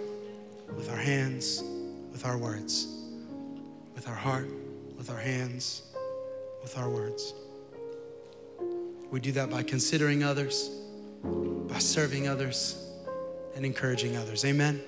with 0.78 0.90
our 0.90 0.96
hands, 0.96 1.62
with 2.14 2.26
our 2.26 2.38
words. 2.38 2.88
With 3.94 4.08
our 4.08 4.16
heart, 4.16 4.48
with 4.98 5.10
our 5.10 5.20
hands, 5.20 5.82
with 6.62 6.78
our 6.78 6.90
words. 6.90 7.34
We 9.12 9.20
do 9.20 9.34
that 9.34 9.50
by 9.50 9.64
considering 9.64 10.24
others, 10.24 10.70
by 11.22 11.80
serving 11.80 12.30
others, 12.30 12.82
and 13.58 13.66
encouraging 13.66 14.16
others. 14.16 14.46
Amen. 14.46 14.82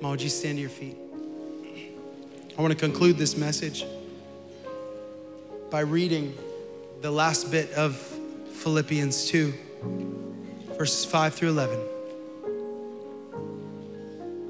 Mom, 0.00 0.12
would 0.12 0.22
you 0.22 0.28
stand 0.28 0.58
to 0.58 0.60
your 0.60 0.70
feet? 0.70 0.96
I 2.56 2.62
want 2.62 2.72
to 2.72 2.78
conclude 2.78 3.18
this 3.18 3.36
message 3.36 3.84
by 5.70 5.80
reading 5.80 6.34
the 7.00 7.10
last 7.10 7.50
bit 7.50 7.72
of 7.72 7.96
Philippians 8.52 9.26
2, 9.26 9.52
verses 10.76 11.04
5 11.04 11.34
through 11.34 11.48
11. 11.48 11.80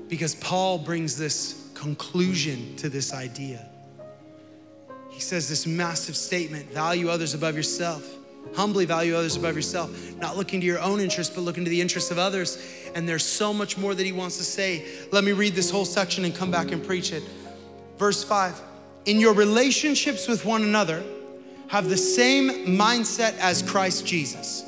Because 0.09 0.35
Paul 0.35 0.77
brings 0.79 1.17
this 1.17 1.71
conclusion 1.73 2.77
to 2.77 2.91
this 2.91 3.15
idea. 3.15 3.67
He 5.09 5.21
says 5.21 5.49
this 5.49 5.67
massive 5.67 6.17
statement 6.17 6.71
value 6.71 7.09
others 7.09 7.33
above 7.33 7.57
yourself. 7.57 8.18
Humbly 8.55 8.85
value 8.85 9.15
others 9.15 9.37
above 9.37 9.55
yourself, 9.55 9.91
not 10.17 10.37
looking 10.37 10.61
to 10.61 10.67
your 10.67 10.81
own 10.81 11.01
interests, 11.01 11.35
but 11.35 11.43
looking 11.43 11.65
to 11.65 11.71
the 11.71 11.81
interests 11.81 12.11
of 12.11 12.19
others. 12.19 12.63
And 12.95 13.09
there's 13.09 13.25
so 13.25 13.53
much 13.53 13.77
more 13.77 13.95
that 13.95 14.05
he 14.05 14.13
wants 14.13 14.37
to 14.39 14.45
say. 14.45 14.85
Let 15.13 15.25
me 15.25 15.33
read 15.33 15.55
this 15.55 15.71
whole 15.71 15.85
section 15.85 16.25
and 16.25 16.35
come 16.35 16.51
back 16.51 16.73
and 16.73 16.85
preach 16.85 17.13
it. 17.13 17.23
Verse 17.99 18.25
5 18.25 18.61
In 19.07 19.21
your 19.21 19.35
relationships 19.35 20.27
with 20.27 20.45
one 20.45 20.63
another, 20.63 21.03
have 21.69 21.89
the 21.89 21.97
same 21.97 22.67
mindset 22.67 23.37
as 23.39 23.63
Christ 23.63 24.07
Jesus, 24.07 24.65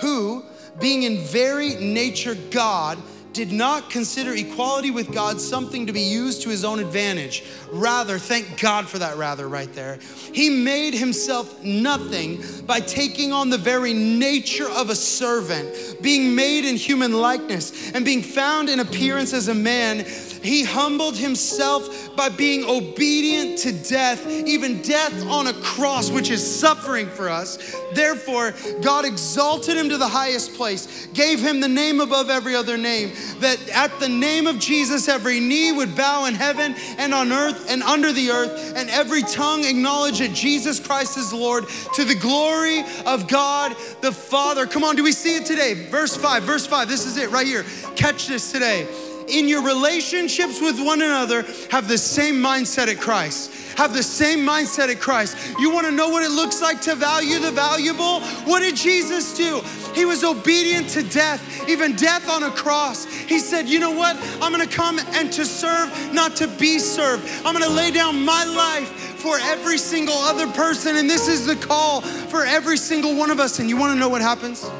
who, 0.00 0.44
being 0.78 1.04
in 1.04 1.18
very 1.18 1.74
nature 1.76 2.36
God, 2.50 2.98
did 3.34 3.52
not 3.52 3.90
consider 3.90 4.34
equality 4.34 4.90
with 4.90 5.12
God 5.12 5.40
something 5.40 5.86
to 5.86 5.92
be 5.92 6.00
used 6.00 6.42
to 6.42 6.48
his 6.48 6.64
own 6.64 6.78
advantage. 6.78 7.44
Rather, 7.70 8.18
thank 8.18 8.60
God 8.60 8.88
for 8.88 8.98
that 8.98 9.16
rather 9.16 9.48
right 9.48 9.72
there. 9.74 9.98
He 10.32 10.48
made 10.48 10.94
himself 10.94 11.62
nothing 11.62 12.42
by 12.66 12.80
taking 12.80 13.32
on 13.32 13.50
the 13.50 13.58
very 13.58 13.92
nature 13.92 14.68
of 14.70 14.88
a 14.88 14.94
servant, 14.94 16.00
being 16.00 16.34
made 16.34 16.64
in 16.64 16.76
human 16.76 17.12
likeness, 17.12 17.92
and 17.92 18.04
being 18.04 18.22
found 18.22 18.68
in 18.68 18.80
appearance 18.80 19.32
as 19.32 19.48
a 19.48 19.54
man. 19.54 20.04
He 20.44 20.62
humbled 20.62 21.16
himself 21.16 22.14
by 22.16 22.28
being 22.28 22.66
obedient 22.66 23.58
to 23.60 23.72
death, 23.72 24.28
even 24.28 24.82
death 24.82 25.26
on 25.26 25.46
a 25.46 25.54
cross, 25.54 26.10
which 26.10 26.30
is 26.30 26.44
suffering 26.44 27.08
for 27.08 27.30
us. 27.30 27.74
Therefore, 27.94 28.52
God 28.82 29.06
exalted 29.06 29.78
him 29.78 29.88
to 29.88 29.96
the 29.96 30.06
highest 30.06 30.52
place, 30.52 31.06
gave 31.14 31.40
him 31.40 31.60
the 31.60 31.68
name 31.68 31.98
above 31.98 32.28
every 32.28 32.54
other 32.54 32.76
name, 32.76 33.12
that 33.38 33.58
at 33.70 33.98
the 34.00 34.08
name 34.08 34.46
of 34.46 34.58
Jesus, 34.58 35.08
every 35.08 35.40
knee 35.40 35.72
would 35.72 35.96
bow 35.96 36.26
in 36.26 36.34
heaven 36.34 36.74
and 36.98 37.14
on 37.14 37.32
earth 37.32 37.70
and 37.70 37.82
under 37.82 38.12
the 38.12 38.30
earth, 38.30 38.74
and 38.76 38.90
every 38.90 39.22
tongue 39.22 39.64
acknowledge 39.64 40.18
that 40.18 40.34
Jesus 40.34 40.78
Christ 40.78 41.16
is 41.16 41.32
Lord 41.32 41.64
to 41.94 42.04
the 42.04 42.16
glory 42.16 42.84
of 43.06 43.28
God 43.28 43.74
the 44.02 44.12
Father. 44.12 44.66
Come 44.66 44.84
on, 44.84 44.94
do 44.94 45.04
we 45.04 45.12
see 45.12 45.36
it 45.36 45.46
today? 45.46 45.88
Verse 45.88 46.14
5, 46.14 46.42
verse 46.42 46.66
5, 46.66 46.86
this 46.86 47.06
is 47.06 47.16
it 47.16 47.30
right 47.30 47.46
here. 47.46 47.64
Catch 47.96 48.28
this 48.28 48.52
today 48.52 48.86
in 49.28 49.48
your 49.48 49.62
relationships 49.62 50.60
with 50.60 50.80
one 50.80 51.02
another, 51.02 51.42
have 51.70 51.88
the 51.88 51.98
same 51.98 52.36
mindset 52.36 52.88
at 52.88 53.00
Christ. 53.00 53.52
Have 53.76 53.92
the 53.92 54.02
same 54.02 54.40
mindset 54.40 54.88
at 54.88 55.00
Christ. 55.00 55.36
You 55.58 55.70
want 55.70 55.86
to 55.86 55.92
know 55.92 56.08
what 56.08 56.22
it 56.22 56.30
looks 56.30 56.62
like 56.62 56.80
to 56.82 56.94
value 56.94 57.38
the 57.38 57.50
valuable? 57.50 58.20
What 58.44 58.60
did 58.60 58.76
Jesus 58.76 59.36
do? 59.36 59.60
He 59.94 60.04
was 60.04 60.22
obedient 60.22 60.88
to 60.90 61.02
death, 61.02 61.68
even 61.68 61.96
death 61.96 62.28
on 62.28 62.44
a 62.44 62.50
cross. 62.50 63.04
He 63.04 63.38
said, 63.38 63.68
You 63.68 63.80
know 63.80 63.90
what? 63.90 64.16
I'm 64.40 64.54
to 64.58 64.66
come 64.66 64.98
and 64.98 65.32
to 65.32 65.44
serve, 65.44 66.12
not 66.12 66.36
to 66.36 66.46
be 66.46 66.78
served. 66.78 67.28
I'm 67.44 67.60
to 67.60 67.68
lay 67.68 67.90
down 67.90 68.24
my 68.24 68.44
life 68.44 68.88
for 69.18 69.38
every 69.38 69.78
single 69.78 70.14
other 70.14 70.46
person. 70.52 70.96
And 70.96 71.10
this 71.10 71.28
is 71.28 71.46
the 71.46 71.56
call 71.56 72.02
for 72.02 72.44
every 72.44 72.76
single 72.76 73.16
one 73.16 73.30
of 73.30 73.40
us. 73.40 73.58
And 73.58 73.68
you 73.68 73.76
want 73.76 73.92
to 73.94 73.98
know 73.98 74.08
what 74.08 74.22
happens? 74.22 74.70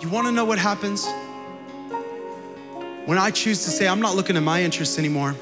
You 0.00 0.08
want 0.08 0.26
to 0.26 0.32
know 0.32 0.44
what 0.44 0.58
happens? 0.58 1.06
When 3.10 3.18
I 3.18 3.32
choose 3.32 3.64
to 3.64 3.70
say, 3.70 3.88
I'm 3.88 4.00
not 4.00 4.14
looking 4.14 4.36
at 4.36 4.44
my 4.44 4.62
interests 4.62 4.96
anymore, 4.96 5.34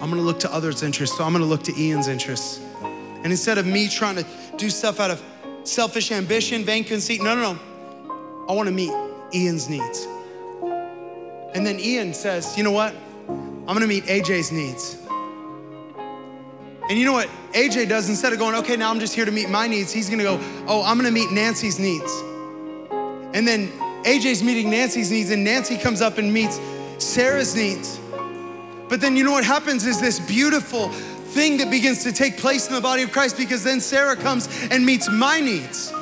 I'm 0.00 0.08
gonna 0.08 0.22
look 0.22 0.38
to 0.38 0.54
others' 0.54 0.84
interests. 0.84 1.16
So 1.16 1.24
I'm 1.24 1.32
gonna 1.32 1.44
look 1.44 1.64
to 1.64 1.76
Ian's 1.76 2.06
interests. 2.06 2.60
And 2.80 3.26
instead 3.26 3.58
of 3.58 3.66
me 3.66 3.88
trying 3.88 4.14
to 4.14 4.26
do 4.56 4.70
stuff 4.70 5.00
out 5.00 5.10
of 5.10 5.20
selfish 5.64 6.12
ambition, 6.12 6.62
vain 6.62 6.84
conceit, 6.84 7.20
no, 7.20 7.34
no, 7.34 7.54
no. 7.54 8.46
I 8.48 8.52
wanna 8.52 8.70
meet 8.70 8.92
Ian's 9.34 9.68
needs. 9.68 10.06
And 11.56 11.66
then 11.66 11.80
Ian 11.80 12.14
says, 12.14 12.56
you 12.56 12.62
know 12.62 12.70
what? 12.70 12.94
I'm 13.28 13.66
gonna 13.66 13.88
meet 13.88 14.04
AJ's 14.04 14.52
needs. 14.52 14.96
And 16.88 16.96
you 16.96 17.04
know 17.04 17.14
what 17.14 17.28
AJ 17.52 17.88
does? 17.88 18.08
Instead 18.10 18.32
of 18.32 18.38
going, 18.38 18.54
okay, 18.54 18.76
now 18.76 18.90
I'm 18.90 19.00
just 19.00 19.16
here 19.16 19.24
to 19.24 19.32
meet 19.32 19.50
my 19.50 19.66
needs, 19.66 19.92
he's 19.92 20.08
gonna 20.08 20.22
go, 20.22 20.38
oh, 20.68 20.84
I'm 20.84 20.98
gonna 20.98 21.10
meet 21.10 21.32
Nancy's 21.32 21.80
needs. 21.80 22.12
And 23.34 23.48
then 23.48 23.72
AJ's 24.04 24.42
meeting 24.44 24.70
Nancy's 24.70 25.10
needs, 25.10 25.30
and 25.30 25.42
Nancy 25.42 25.76
comes 25.76 26.00
up 26.00 26.18
and 26.18 26.32
meets 26.32 26.60
Sarah's 27.02 27.54
needs. 27.54 27.98
But 28.88 29.00
then 29.00 29.16
you 29.16 29.24
know 29.24 29.32
what 29.32 29.44
happens 29.44 29.86
is 29.86 30.00
this 30.00 30.20
beautiful 30.20 30.88
thing 30.88 31.56
that 31.58 31.70
begins 31.70 32.02
to 32.04 32.12
take 32.12 32.36
place 32.36 32.68
in 32.68 32.74
the 32.74 32.80
body 32.80 33.02
of 33.02 33.10
Christ 33.10 33.38
because 33.38 33.64
then 33.64 33.80
Sarah 33.80 34.16
comes 34.16 34.48
and 34.70 34.84
meets 34.84 35.10
my 35.10 35.40
needs. 35.40 35.92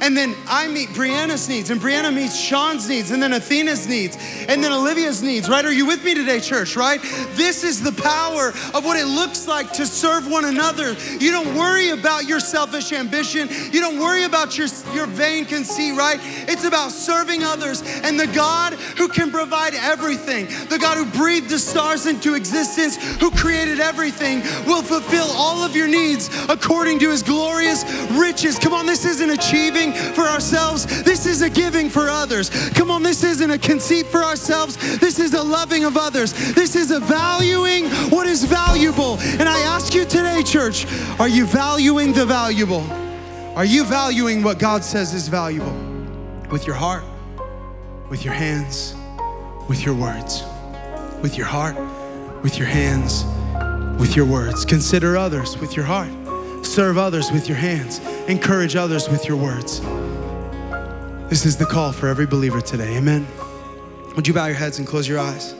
And 0.00 0.16
then 0.16 0.34
I 0.48 0.66
meet 0.66 0.88
Brianna's 0.90 1.48
needs, 1.48 1.68
and 1.70 1.80
Brianna 1.80 2.14
meets 2.14 2.38
Sean's 2.38 2.88
needs, 2.88 3.10
and 3.10 3.22
then 3.22 3.32
Athena's 3.32 3.86
needs, 3.86 4.16
and 4.48 4.64
then 4.64 4.72
Olivia's 4.72 5.22
needs, 5.22 5.48
right? 5.48 5.64
Are 5.64 5.72
you 5.72 5.86
with 5.86 6.02
me 6.04 6.14
today, 6.14 6.40
church, 6.40 6.74
right? 6.74 7.00
This 7.32 7.64
is 7.64 7.82
the 7.82 7.92
power 7.92 8.48
of 8.74 8.84
what 8.84 8.98
it 8.98 9.04
looks 9.04 9.46
like 9.46 9.72
to 9.74 9.86
serve 9.86 10.30
one 10.30 10.46
another. 10.46 10.94
You 11.18 11.30
don't 11.32 11.54
worry 11.54 11.90
about 11.90 12.24
your 12.24 12.40
selfish 12.40 12.92
ambition, 12.92 13.48
you 13.72 13.80
don't 13.80 13.98
worry 13.98 14.24
about 14.24 14.56
your, 14.56 14.68
your 14.94 15.06
vain 15.06 15.44
conceit, 15.44 15.94
right? 15.96 16.18
It's 16.48 16.64
about 16.64 16.92
serving 16.92 17.44
others, 17.44 17.82
and 18.02 18.18
the 18.18 18.26
God 18.28 18.74
who 18.74 19.08
can 19.08 19.30
provide 19.30 19.74
everything, 19.74 20.46
the 20.68 20.78
God 20.78 20.96
who 20.96 21.04
breathed 21.18 21.50
the 21.50 21.58
stars 21.58 22.06
into 22.06 22.34
existence, 22.34 22.96
who 23.20 23.30
created 23.32 23.80
everything, 23.80 24.40
will 24.66 24.82
fulfill 24.82 25.26
all 25.32 25.62
of 25.62 25.76
your 25.76 25.88
needs 25.88 26.30
according 26.48 26.98
to 27.00 27.10
his 27.10 27.22
glorious 27.22 27.84
riches. 28.12 28.58
Come 28.58 28.72
on, 28.72 28.86
this 28.86 29.04
isn't 29.04 29.30
achieving 29.30 29.89
for 29.92 30.22
ourselves. 30.22 31.02
This 31.02 31.26
is 31.26 31.42
a 31.42 31.50
giving 31.50 31.88
for 31.88 32.08
others. 32.08 32.50
Come 32.70 32.90
on, 32.90 33.02
this 33.02 33.22
isn't 33.22 33.50
a 33.50 33.58
conceit 33.58 34.06
for 34.06 34.22
ourselves. 34.22 34.76
This 34.98 35.18
is 35.18 35.34
a 35.34 35.42
loving 35.42 35.84
of 35.84 35.96
others. 35.96 36.32
This 36.54 36.76
is 36.76 36.90
a 36.90 37.00
valuing 37.00 37.88
what 38.10 38.26
is 38.26 38.44
valuable. 38.44 39.18
And 39.38 39.48
I 39.48 39.60
ask 39.60 39.94
you 39.94 40.04
today, 40.04 40.42
church, 40.42 40.86
are 41.18 41.28
you 41.28 41.46
valuing 41.46 42.12
the 42.12 42.26
valuable? 42.26 42.84
Are 43.56 43.64
you 43.64 43.84
valuing 43.84 44.42
what 44.42 44.58
God 44.58 44.84
says 44.84 45.12
is 45.12 45.28
valuable? 45.28 45.72
With 46.50 46.66
your 46.66 46.76
heart, 46.76 47.04
with 48.08 48.24
your 48.24 48.34
hands, 48.34 48.94
with 49.68 49.84
your 49.84 49.94
words. 49.94 50.44
With 51.22 51.36
your 51.36 51.46
heart, 51.46 51.76
with 52.42 52.56
your 52.56 52.66
hands, 52.66 53.24
with 54.00 54.16
your 54.16 54.24
words. 54.24 54.64
Consider 54.64 55.16
others 55.16 55.58
with 55.58 55.76
your 55.76 55.84
heart. 55.84 56.10
Serve 56.64 56.96
others 56.96 57.30
with 57.30 57.48
your 57.48 57.58
hands. 57.58 58.00
Encourage 58.30 58.76
others 58.76 59.08
with 59.08 59.26
your 59.26 59.36
words. 59.36 59.80
This 61.28 61.44
is 61.44 61.56
the 61.56 61.66
call 61.68 61.90
for 61.90 62.06
every 62.06 62.26
believer 62.26 62.60
today. 62.60 62.96
Amen. 62.96 63.26
Would 64.14 64.28
you 64.28 64.32
bow 64.32 64.46
your 64.46 64.54
heads 64.54 64.78
and 64.78 64.86
close 64.86 65.08
your 65.08 65.18
eyes? 65.18 65.52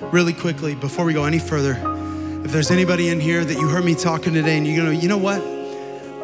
Really 0.00 0.32
quickly, 0.32 0.74
before 0.74 1.04
we 1.04 1.12
go 1.12 1.26
any 1.26 1.38
further, 1.38 1.74
if 2.44 2.50
there's 2.50 2.72
anybody 2.72 3.10
in 3.10 3.20
here 3.20 3.44
that 3.44 3.54
you 3.54 3.68
heard 3.68 3.84
me 3.84 3.94
talking 3.94 4.34
today 4.34 4.58
and 4.58 4.66
you're 4.66 4.84
gonna, 4.84 4.98
you 4.98 5.06
know 5.06 5.16
what? 5.16 5.40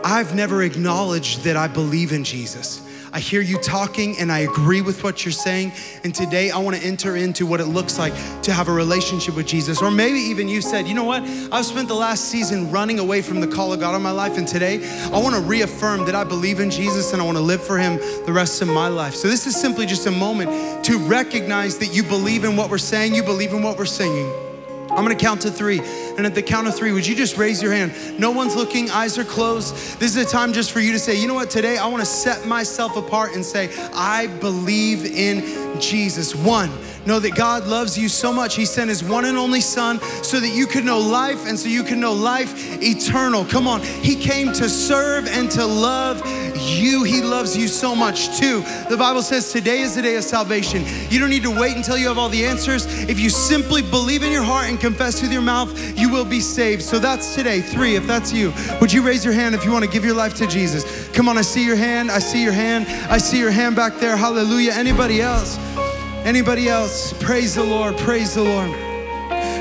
I've 0.05 0.35
never 0.35 0.65
acknowledged 0.65 1.43
that 1.45 1.57
I 1.57 1.69
believe 1.69 2.11
in 2.11 2.25
Jesus. 2.25 2.84
I 3.15 3.21
hear 3.21 3.41
you 3.41 3.59
talking 3.59 4.19
and 4.19 4.33
I 4.33 4.41
agree 4.41 4.81
with 4.81 5.05
what 5.05 5.25
you're 5.25 5.31
saying. 5.31 5.71
And 6.03 6.13
today 6.13 6.51
I 6.51 6.59
want 6.59 6.77
to 6.77 6.85
enter 6.85 7.15
into 7.15 7.47
what 7.47 7.61
it 7.61 7.67
looks 7.67 7.97
like 7.97 8.13
to 8.43 8.53
have 8.53 8.67
a 8.67 8.73
relationship 8.73 9.37
with 9.37 9.47
Jesus. 9.47 9.81
Or 9.81 9.93
maybe 9.93 10.19
even 10.19 10.49
you 10.49 10.61
said, 10.61 10.89
you 10.89 10.95
know 10.95 11.05
what? 11.05 11.23
I've 11.23 11.65
spent 11.65 11.87
the 11.87 11.95
last 11.95 12.25
season 12.25 12.73
running 12.73 12.99
away 12.99 13.23
from 13.23 13.41
the 13.41 13.47
call 13.47 13.73
of 13.73 13.79
God 13.79 13.95
on 13.95 14.03
my 14.03 14.11
life. 14.11 14.37
And 14.37 14.49
today 14.49 14.85
I 15.13 15.23
want 15.23 15.37
to 15.37 15.41
reaffirm 15.43 16.07
that 16.07 16.17
I 16.17 16.25
believe 16.25 16.59
in 16.59 16.73
Jesus 16.73 17.13
and 17.13 17.23
I 17.23 17.25
want 17.25 17.39
to 17.39 17.45
live 17.45 17.63
for 17.63 17.79
Him 17.79 17.99
the 18.27 18.33
rest 18.33 18.61
of 18.63 18.67
my 18.67 18.89
life. 18.89 19.15
So 19.15 19.29
this 19.29 19.47
is 19.47 19.55
simply 19.55 19.87
just 19.87 20.09
a 20.09 20.11
moment 20.11 20.85
to 20.87 20.99
recognize 20.99 21.79
that 21.79 21.95
you 21.95 22.03
believe 22.03 22.43
in 22.43 22.57
what 22.57 22.69
we're 22.69 22.79
saying, 22.79 23.15
you 23.15 23.23
believe 23.23 23.53
in 23.53 23.63
what 23.63 23.79
we're 23.79 23.85
singing. 23.85 24.44
I'm 24.97 25.03
gonna 25.03 25.17
count 25.17 25.43
to 25.43 25.51
three. 25.51 25.81
And 26.17 26.25
at 26.25 26.37
the 26.37 26.43
count 26.43 26.69
of 26.69 26.77
three, 26.77 26.93
would 26.93 27.07
you 27.07 27.17
just 27.17 27.37
raise 27.37 27.61
your 27.61 27.73
hand? 27.73 27.93
No 28.21 28.31
one's 28.31 28.55
looking, 28.55 28.91
eyes 28.91 29.19
are 29.19 29.25
closed. 29.25 29.75
This 29.99 30.15
is 30.15 30.25
a 30.25 30.29
time 30.29 30.53
just 30.53 30.71
for 30.71 30.79
you 30.79 30.93
to 30.93 30.99
say, 31.01 31.21
you 31.21 31.27
know 31.27 31.35
what, 31.35 31.51
today 31.51 31.79
I 31.79 31.87
wanna 31.89 32.05
set 32.05 32.47
myself 32.47 32.97
apart 32.97 33.35
and 33.35 33.45
say, 33.45 33.71
I 33.93 34.29
believe 34.39 35.05
in 35.05 35.81
Jesus. 35.81 36.35
One, 36.35 36.71
know 37.07 37.19
that 37.19 37.35
God 37.35 37.67
loves 37.67 37.99
you 37.99 38.09
so 38.09 38.33
much, 38.33 38.55
He 38.55 38.65
sent 38.65 38.89
His 38.89 39.03
one 39.03 39.25
and 39.25 39.37
only 39.37 39.61
Son 39.61 40.01
so 40.23 40.39
that 40.39 40.51
you 40.51 40.67
could 40.67 40.85
know 40.85 40.99
life 40.99 41.47
and 41.47 41.59
so 41.59 41.69
you 41.69 41.83
can 41.83 41.99
know 41.99 42.13
life 42.13 42.81
eternal. 42.81 43.45
Come 43.45 43.67
on, 43.67 43.81
He 43.83 44.15
came 44.15 44.53
to 44.53 44.69
serve 44.69 45.27
and 45.27 45.51
to 45.51 45.67
love 45.67 46.23
you. 46.71 47.03
He 47.05 47.21
loves 47.21 47.57
you 47.57 47.69
so 47.69 47.95
much 47.95 48.39
too. 48.39 48.63
The 48.89 48.97
Bible 48.97 49.23
says 49.23 49.53
today 49.53 49.81
is 49.81 49.95
the 49.95 50.03
day 50.03 50.17
of 50.17 50.25
salvation. 50.25 50.85
You 51.11 51.21
don't 51.21 51.31
need 51.31 51.43
to 51.43 51.61
wait 51.61 51.77
until 51.77 51.97
you 51.97 52.09
have 52.09 52.19
all 52.19 52.29
the 52.29 52.45
answers. 52.45 52.87
If 53.09 53.19
you 53.19 53.31
simply 53.31 53.83
believe 53.83 54.23
in 54.23 54.33
your 54.33 54.43
heart 54.43 54.69
and 54.69 54.81
confess 54.81 55.23
with 55.23 55.33
your 55.33 55.43
mouth, 55.43 55.73
you 55.99 56.11
will 56.11 56.25
be 56.25 56.41
saved. 56.41 56.83
So 56.83 56.99
that's 56.99 57.35
today. 57.35 57.61
Three, 57.61 57.97
if 57.97 58.07
that's 58.07 58.33
you, 58.33 58.53
would 58.81 58.93
you 58.93 59.03
raise 59.03 59.25
your 59.25 59.35
hand 59.35 59.55
if 59.55 59.65
you 59.65 59.73
want 59.73 59.85
to 59.85 59.91
give 59.91 60.05
your 60.05 60.15
life 60.15 60.35
to 60.37 60.47
Jesus? 60.47 61.09
Come 61.09 61.29
on, 61.29 61.39
I 61.39 61.43
see 61.43 61.65
your 61.65 61.77
hand. 61.77 62.11
I 62.11 62.19
see 62.19 62.43
your 62.43 62.53
hand. 62.53 62.87
I 63.11 63.19
see 63.19 63.39
your 63.39 63.51
hand 63.51 63.77
back 63.77 63.97
there. 63.97 64.17
Hallelujah. 64.17 64.73
Anybody 64.73 65.21
else? 65.21 65.59
Anybody 66.25 66.69
else? 66.69 67.13
Praise 67.23 67.55
the 67.55 67.65
Lord. 67.65 67.97
Praise 67.99 68.35
the 68.35 68.43
Lord. 68.43 68.71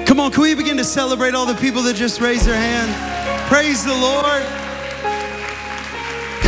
Come 0.07 0.19
on, 0.19 0.31
can 0.31 0.43
we 0.43 0.53
begin 0.53 0.77
to 0.77 0.83
celebrate 0.83 1.33
all 1.33 1.45
the 1.45 1.55
people 1.55 1.81
that 1.83 1.95
just 1.95 2.21
raised 2.21 2.45
their 2.45 2.55
hand? 2.55 2.91
Praise 3.49 3.83
the 3.83 3.93
Lord. 3.93 4.62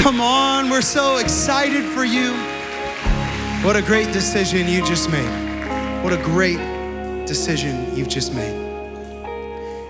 Come 0.01 0.21
on, 0.21 0.69
we're 0.69 0.81
so 0.81 1.17
excited 1.17 1.83
for 1.83 2.05
you. 2.05 2.33
What 3.65 3.75
a 3.75 3.81
great 3.81 4.13
decision 4.13 4.67
you 4.67 4.85
just 4.85 5.09
made. 5.09 6.03
What 6.03 6.13
a 6.13 6.17
great 6.17 6.57
decision 7.25 7.95
you've 7.95 8.09
just 8.09 8.33
made. 8.33 8.53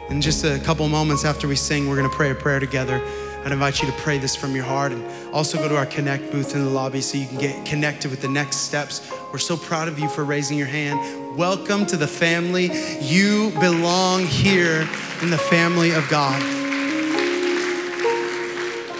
In 0.09 0.21
just 0.21 0.45
a 0.45 0.59
couple 0.59 0.87
moments 0.87 1.25
after 1.25 1.47
we 1.47 1.55
sing, 1.57 1.89
we're 1.89 1.97
going 1.97 2.09
to 2.09 2.15
pray 2.15 2.31
a 2.31 2.35
prayer 2.35 2.59
together. 2.61 3.01
I'd 3.43 3.51
invite 3.51 3.81
you 3.81 3.91
to 3.91 3.97
pray 3.97 4.17
this 4.17 4.35
from 4.35 4.55
your 4.55 4.63
heart 4.63 4.91
and 4.91 5.05
also 5.33 5.57
go 5.57 5.67
to 5.67 5.75
our 5.75 5.85
Connect 5.85 6.31
booth 6.31 6.55
in 6.55 6.63
the 6.63 6.69
lobby 6.69 7.01
so 7.01 7.17
you 7.17 7.27
can 7.27 7.37
get 7.37 7.65
connected 7.65 8.09
with 8.09 8.21
the 8.21 8.29
next 8.29 8.57
steps. 8.57 9.11
We're 9.31 9.37
so 9.39 9.57
proud 9.57 9.87
of 9.87 9.99
you 9.99 10.07
for 10.09 10.23
raising 10.23 10.57
your 10.57 10.67
hand. 10.67 11.37
Welcome 11.37 11.85
to 11.87 11.97
the 11.97 12.07
family. 12.07 12.71
You 13.01 13.51
belong 13.59 14.25
here 14.25 14.87
in 15.21 15.29
the 15.29 15.37
family 15.37 15.91
of 15.91 16.07
God. 16.09 16.41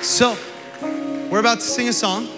So, 0.04 0.38
we're 1.36 1.42
about 1.42 1.60
to 1.60 1.66
sing 1.66 1.90
a 1.90 1.92
song. 1.92 2.30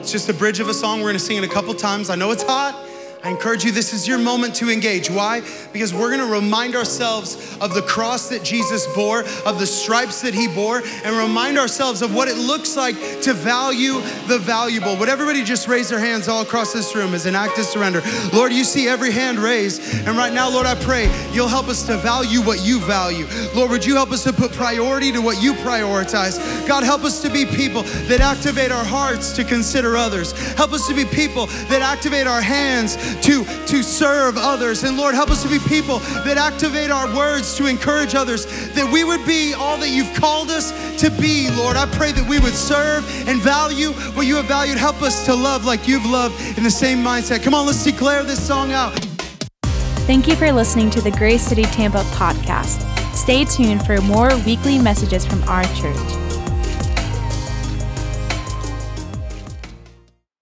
It's 0.00 0.10
just 0.10 0.26
a 0.30 0.32
bridge 0.32 0.58
of 0.58 0.68
a 0.68 0.72
song. 0.72 1.02
We're 1.02 1.10
gonna 1.10 1.18
sing 1.18 1.36
it 1.36 1.44
a 1.44 1.48
couple 1.48 1.74
times. 1.74 2.08
I 2.08 2.14
know 2.14 2.30
it's 2.30 2.42
hot. 2.42 2.87
I 3.24 3.30
encourage 3.30 3.64
you, 3.64 3.72
this 3.72 3.92
is 3.92 4.06
your 4.06 4.18
moment 4.18 4.54
to 4.56 4.70
engage. 4.70 5.10
Why? 5.10 5.42
Because 5.72 5.92
we're 5.92 6.10
gonna 6.10 6.32
remind 6.32 6.76
ourselves 6.76 7.56
of 7.60 7.74
the 7.74 7.82
cross 7.82 8.28
that 8.28 8.44
Jesus 8.44 8.86
bore, 8.94 9.24
of 9.44 9.58
the 9.58 9.66
stripes 9.66 10.22
that 10.22 10.34
he 10.34 10.46
bore, 10.46 10.82
and 11.04 11.16
remind 11.16 11.58
ourselves 11.58 12.00
of 12.00 12.14
what 12.14 12.28
it 12.28 12.36
looks 12.36 12.76
like 12.76 12.94
to 13.22 13.32
value 13.32 13.94
the 14.28 14.38
valuable. 14.38 14.96
Would 14.96 15.08
everybody 15.08 15.42
just 15.42 15.66
raise 15.66 15.88
their 15.88 15.98
hands 15.98 16.28
all 16.28 16.42
across 16.42 16.72
this 16.72 16.94
room 16.94 17.12
as 17.12 17.26
an 17.26 17.34
act 17.34 17.58
of 17.58 17.64
surrender? 17.64 18.02
Lord, 18.32 18.52
you 18.52 18.62
see 18.62 18.86
every 18.86 19.10
hand 19.10 19.38
raised, 19.38 20.06
and 20.06 20.16
right 20.16 20.32
now, 20.32 20.48
Lord, 20.48 20.66
I 20.66 20.76
pray 20.76 21.10
you'll 21.32 21.48
help 21.48 21.66
us 21.66 21.84
to 21.86 21.96
value 21.96 22.40
what 22.40 22.64
you 22.64 22.78
value. 22.78 23.26
Lord, 23.52 23.70
would 23.70 23.84
you 23.84 23.96
help 23.96 24.12
us 24.12 24.22
to 24.24 24.32
put 24.32 24.52
priority 24.52 25.10
to 25.10 25.20
what 25.20 25.42
you 25.42 25.54
prioritize? 25.54 26.38
God, 26.68 26.84
help 26.84 27.02
us 27.02 27.20
to 27.22 27.30
be 27.30 27.44
people 27.44 27.82
that 27.82 28.20
activate 28.20 28.70
our 28.70 28.84
hearts 28.84 29.32
to 29.32 29.42
consider 29.42 29.96
others. 29.96 30.32
Help 30.54 30.72
us 30.72 30.86
to 30.86 30.94
be 30.94 31.04
people 31.04 31.46
that 31.46 31.82
activate 31.82 32.28
our 32.28 32.40
hands 32.40 32.96
to, 33.22 33.44
to 33.66 33.82
serve 33.82 34.36
others. 34.36 34.84
And 34.84 34.96
Lord, 34.96 35.14
help 35.14 35.30
us 35.30 35.42
to 35.42 35.48
be 35.48 35.58
people 35.60 35.98
that 36.24 36.36
activate 36.36 36.90
our 36.90 37.14
words 37.16 37.56
to 37.56 37.66
encourage 37.66 38.14
others, 38.14 38.46
that 38.74 38.90
we 38.92 39.04
would 39.04 39.24
be 39.26 39.54
all 39.54 39.76
that 39.78 39.90
you've 39.90 40.12
called 40.14 40.50
us 40.50 40.72
to 41.00 41.10
be, 41.10 41.50
Lord. 41.50 41.76
I 41.76 41.86
pray 41.86 42.12
that 42.12 42.28
we 42.28 42.38
would 42.38 42.54
serve 42.54 43.04
and 43.28 43.40
value 43.40 43.92
what 44.14 44.26
you 44.26 44.36
have 44.36 44.46
valued. 44.46 44.78
Help 44.78 45.02
us 45.02 45.24
to 45.26 45.34
love 45.34 45.64
like 45.64 45.86
you've 45.86 46.06
loved 46.06 46.58
in 46.58 46.64
the 46.64 46.70
same 46.70 46.98
mindset. 46.98 47.42
Come 47.42 47.54
on, 47.54 47.66
let's 47.66 47.84
declare 47.84 48.22
this 48.22 48.44
song 48.44 48.72
out. 48.72 48.92
Thank 50.08 50.26
you 50.26 50.36
for 50.36 50.50
listening 50.50 50.88
to 50.90 51.00
the 51.02 51.10
Grace 51.10 51.42
City 51.42 51.64
Tampa 51.64 52.02
podcast. 52.14 52.84
Stay 53.14 53.44
tuned 53.44 53.84
for 53.84 54.00
more 54.00 54.34
weekly 54.46 54.78
messages 54.78 55.26
from 55.26 55.42
our 55.44 55.64
church. 55.74 56.17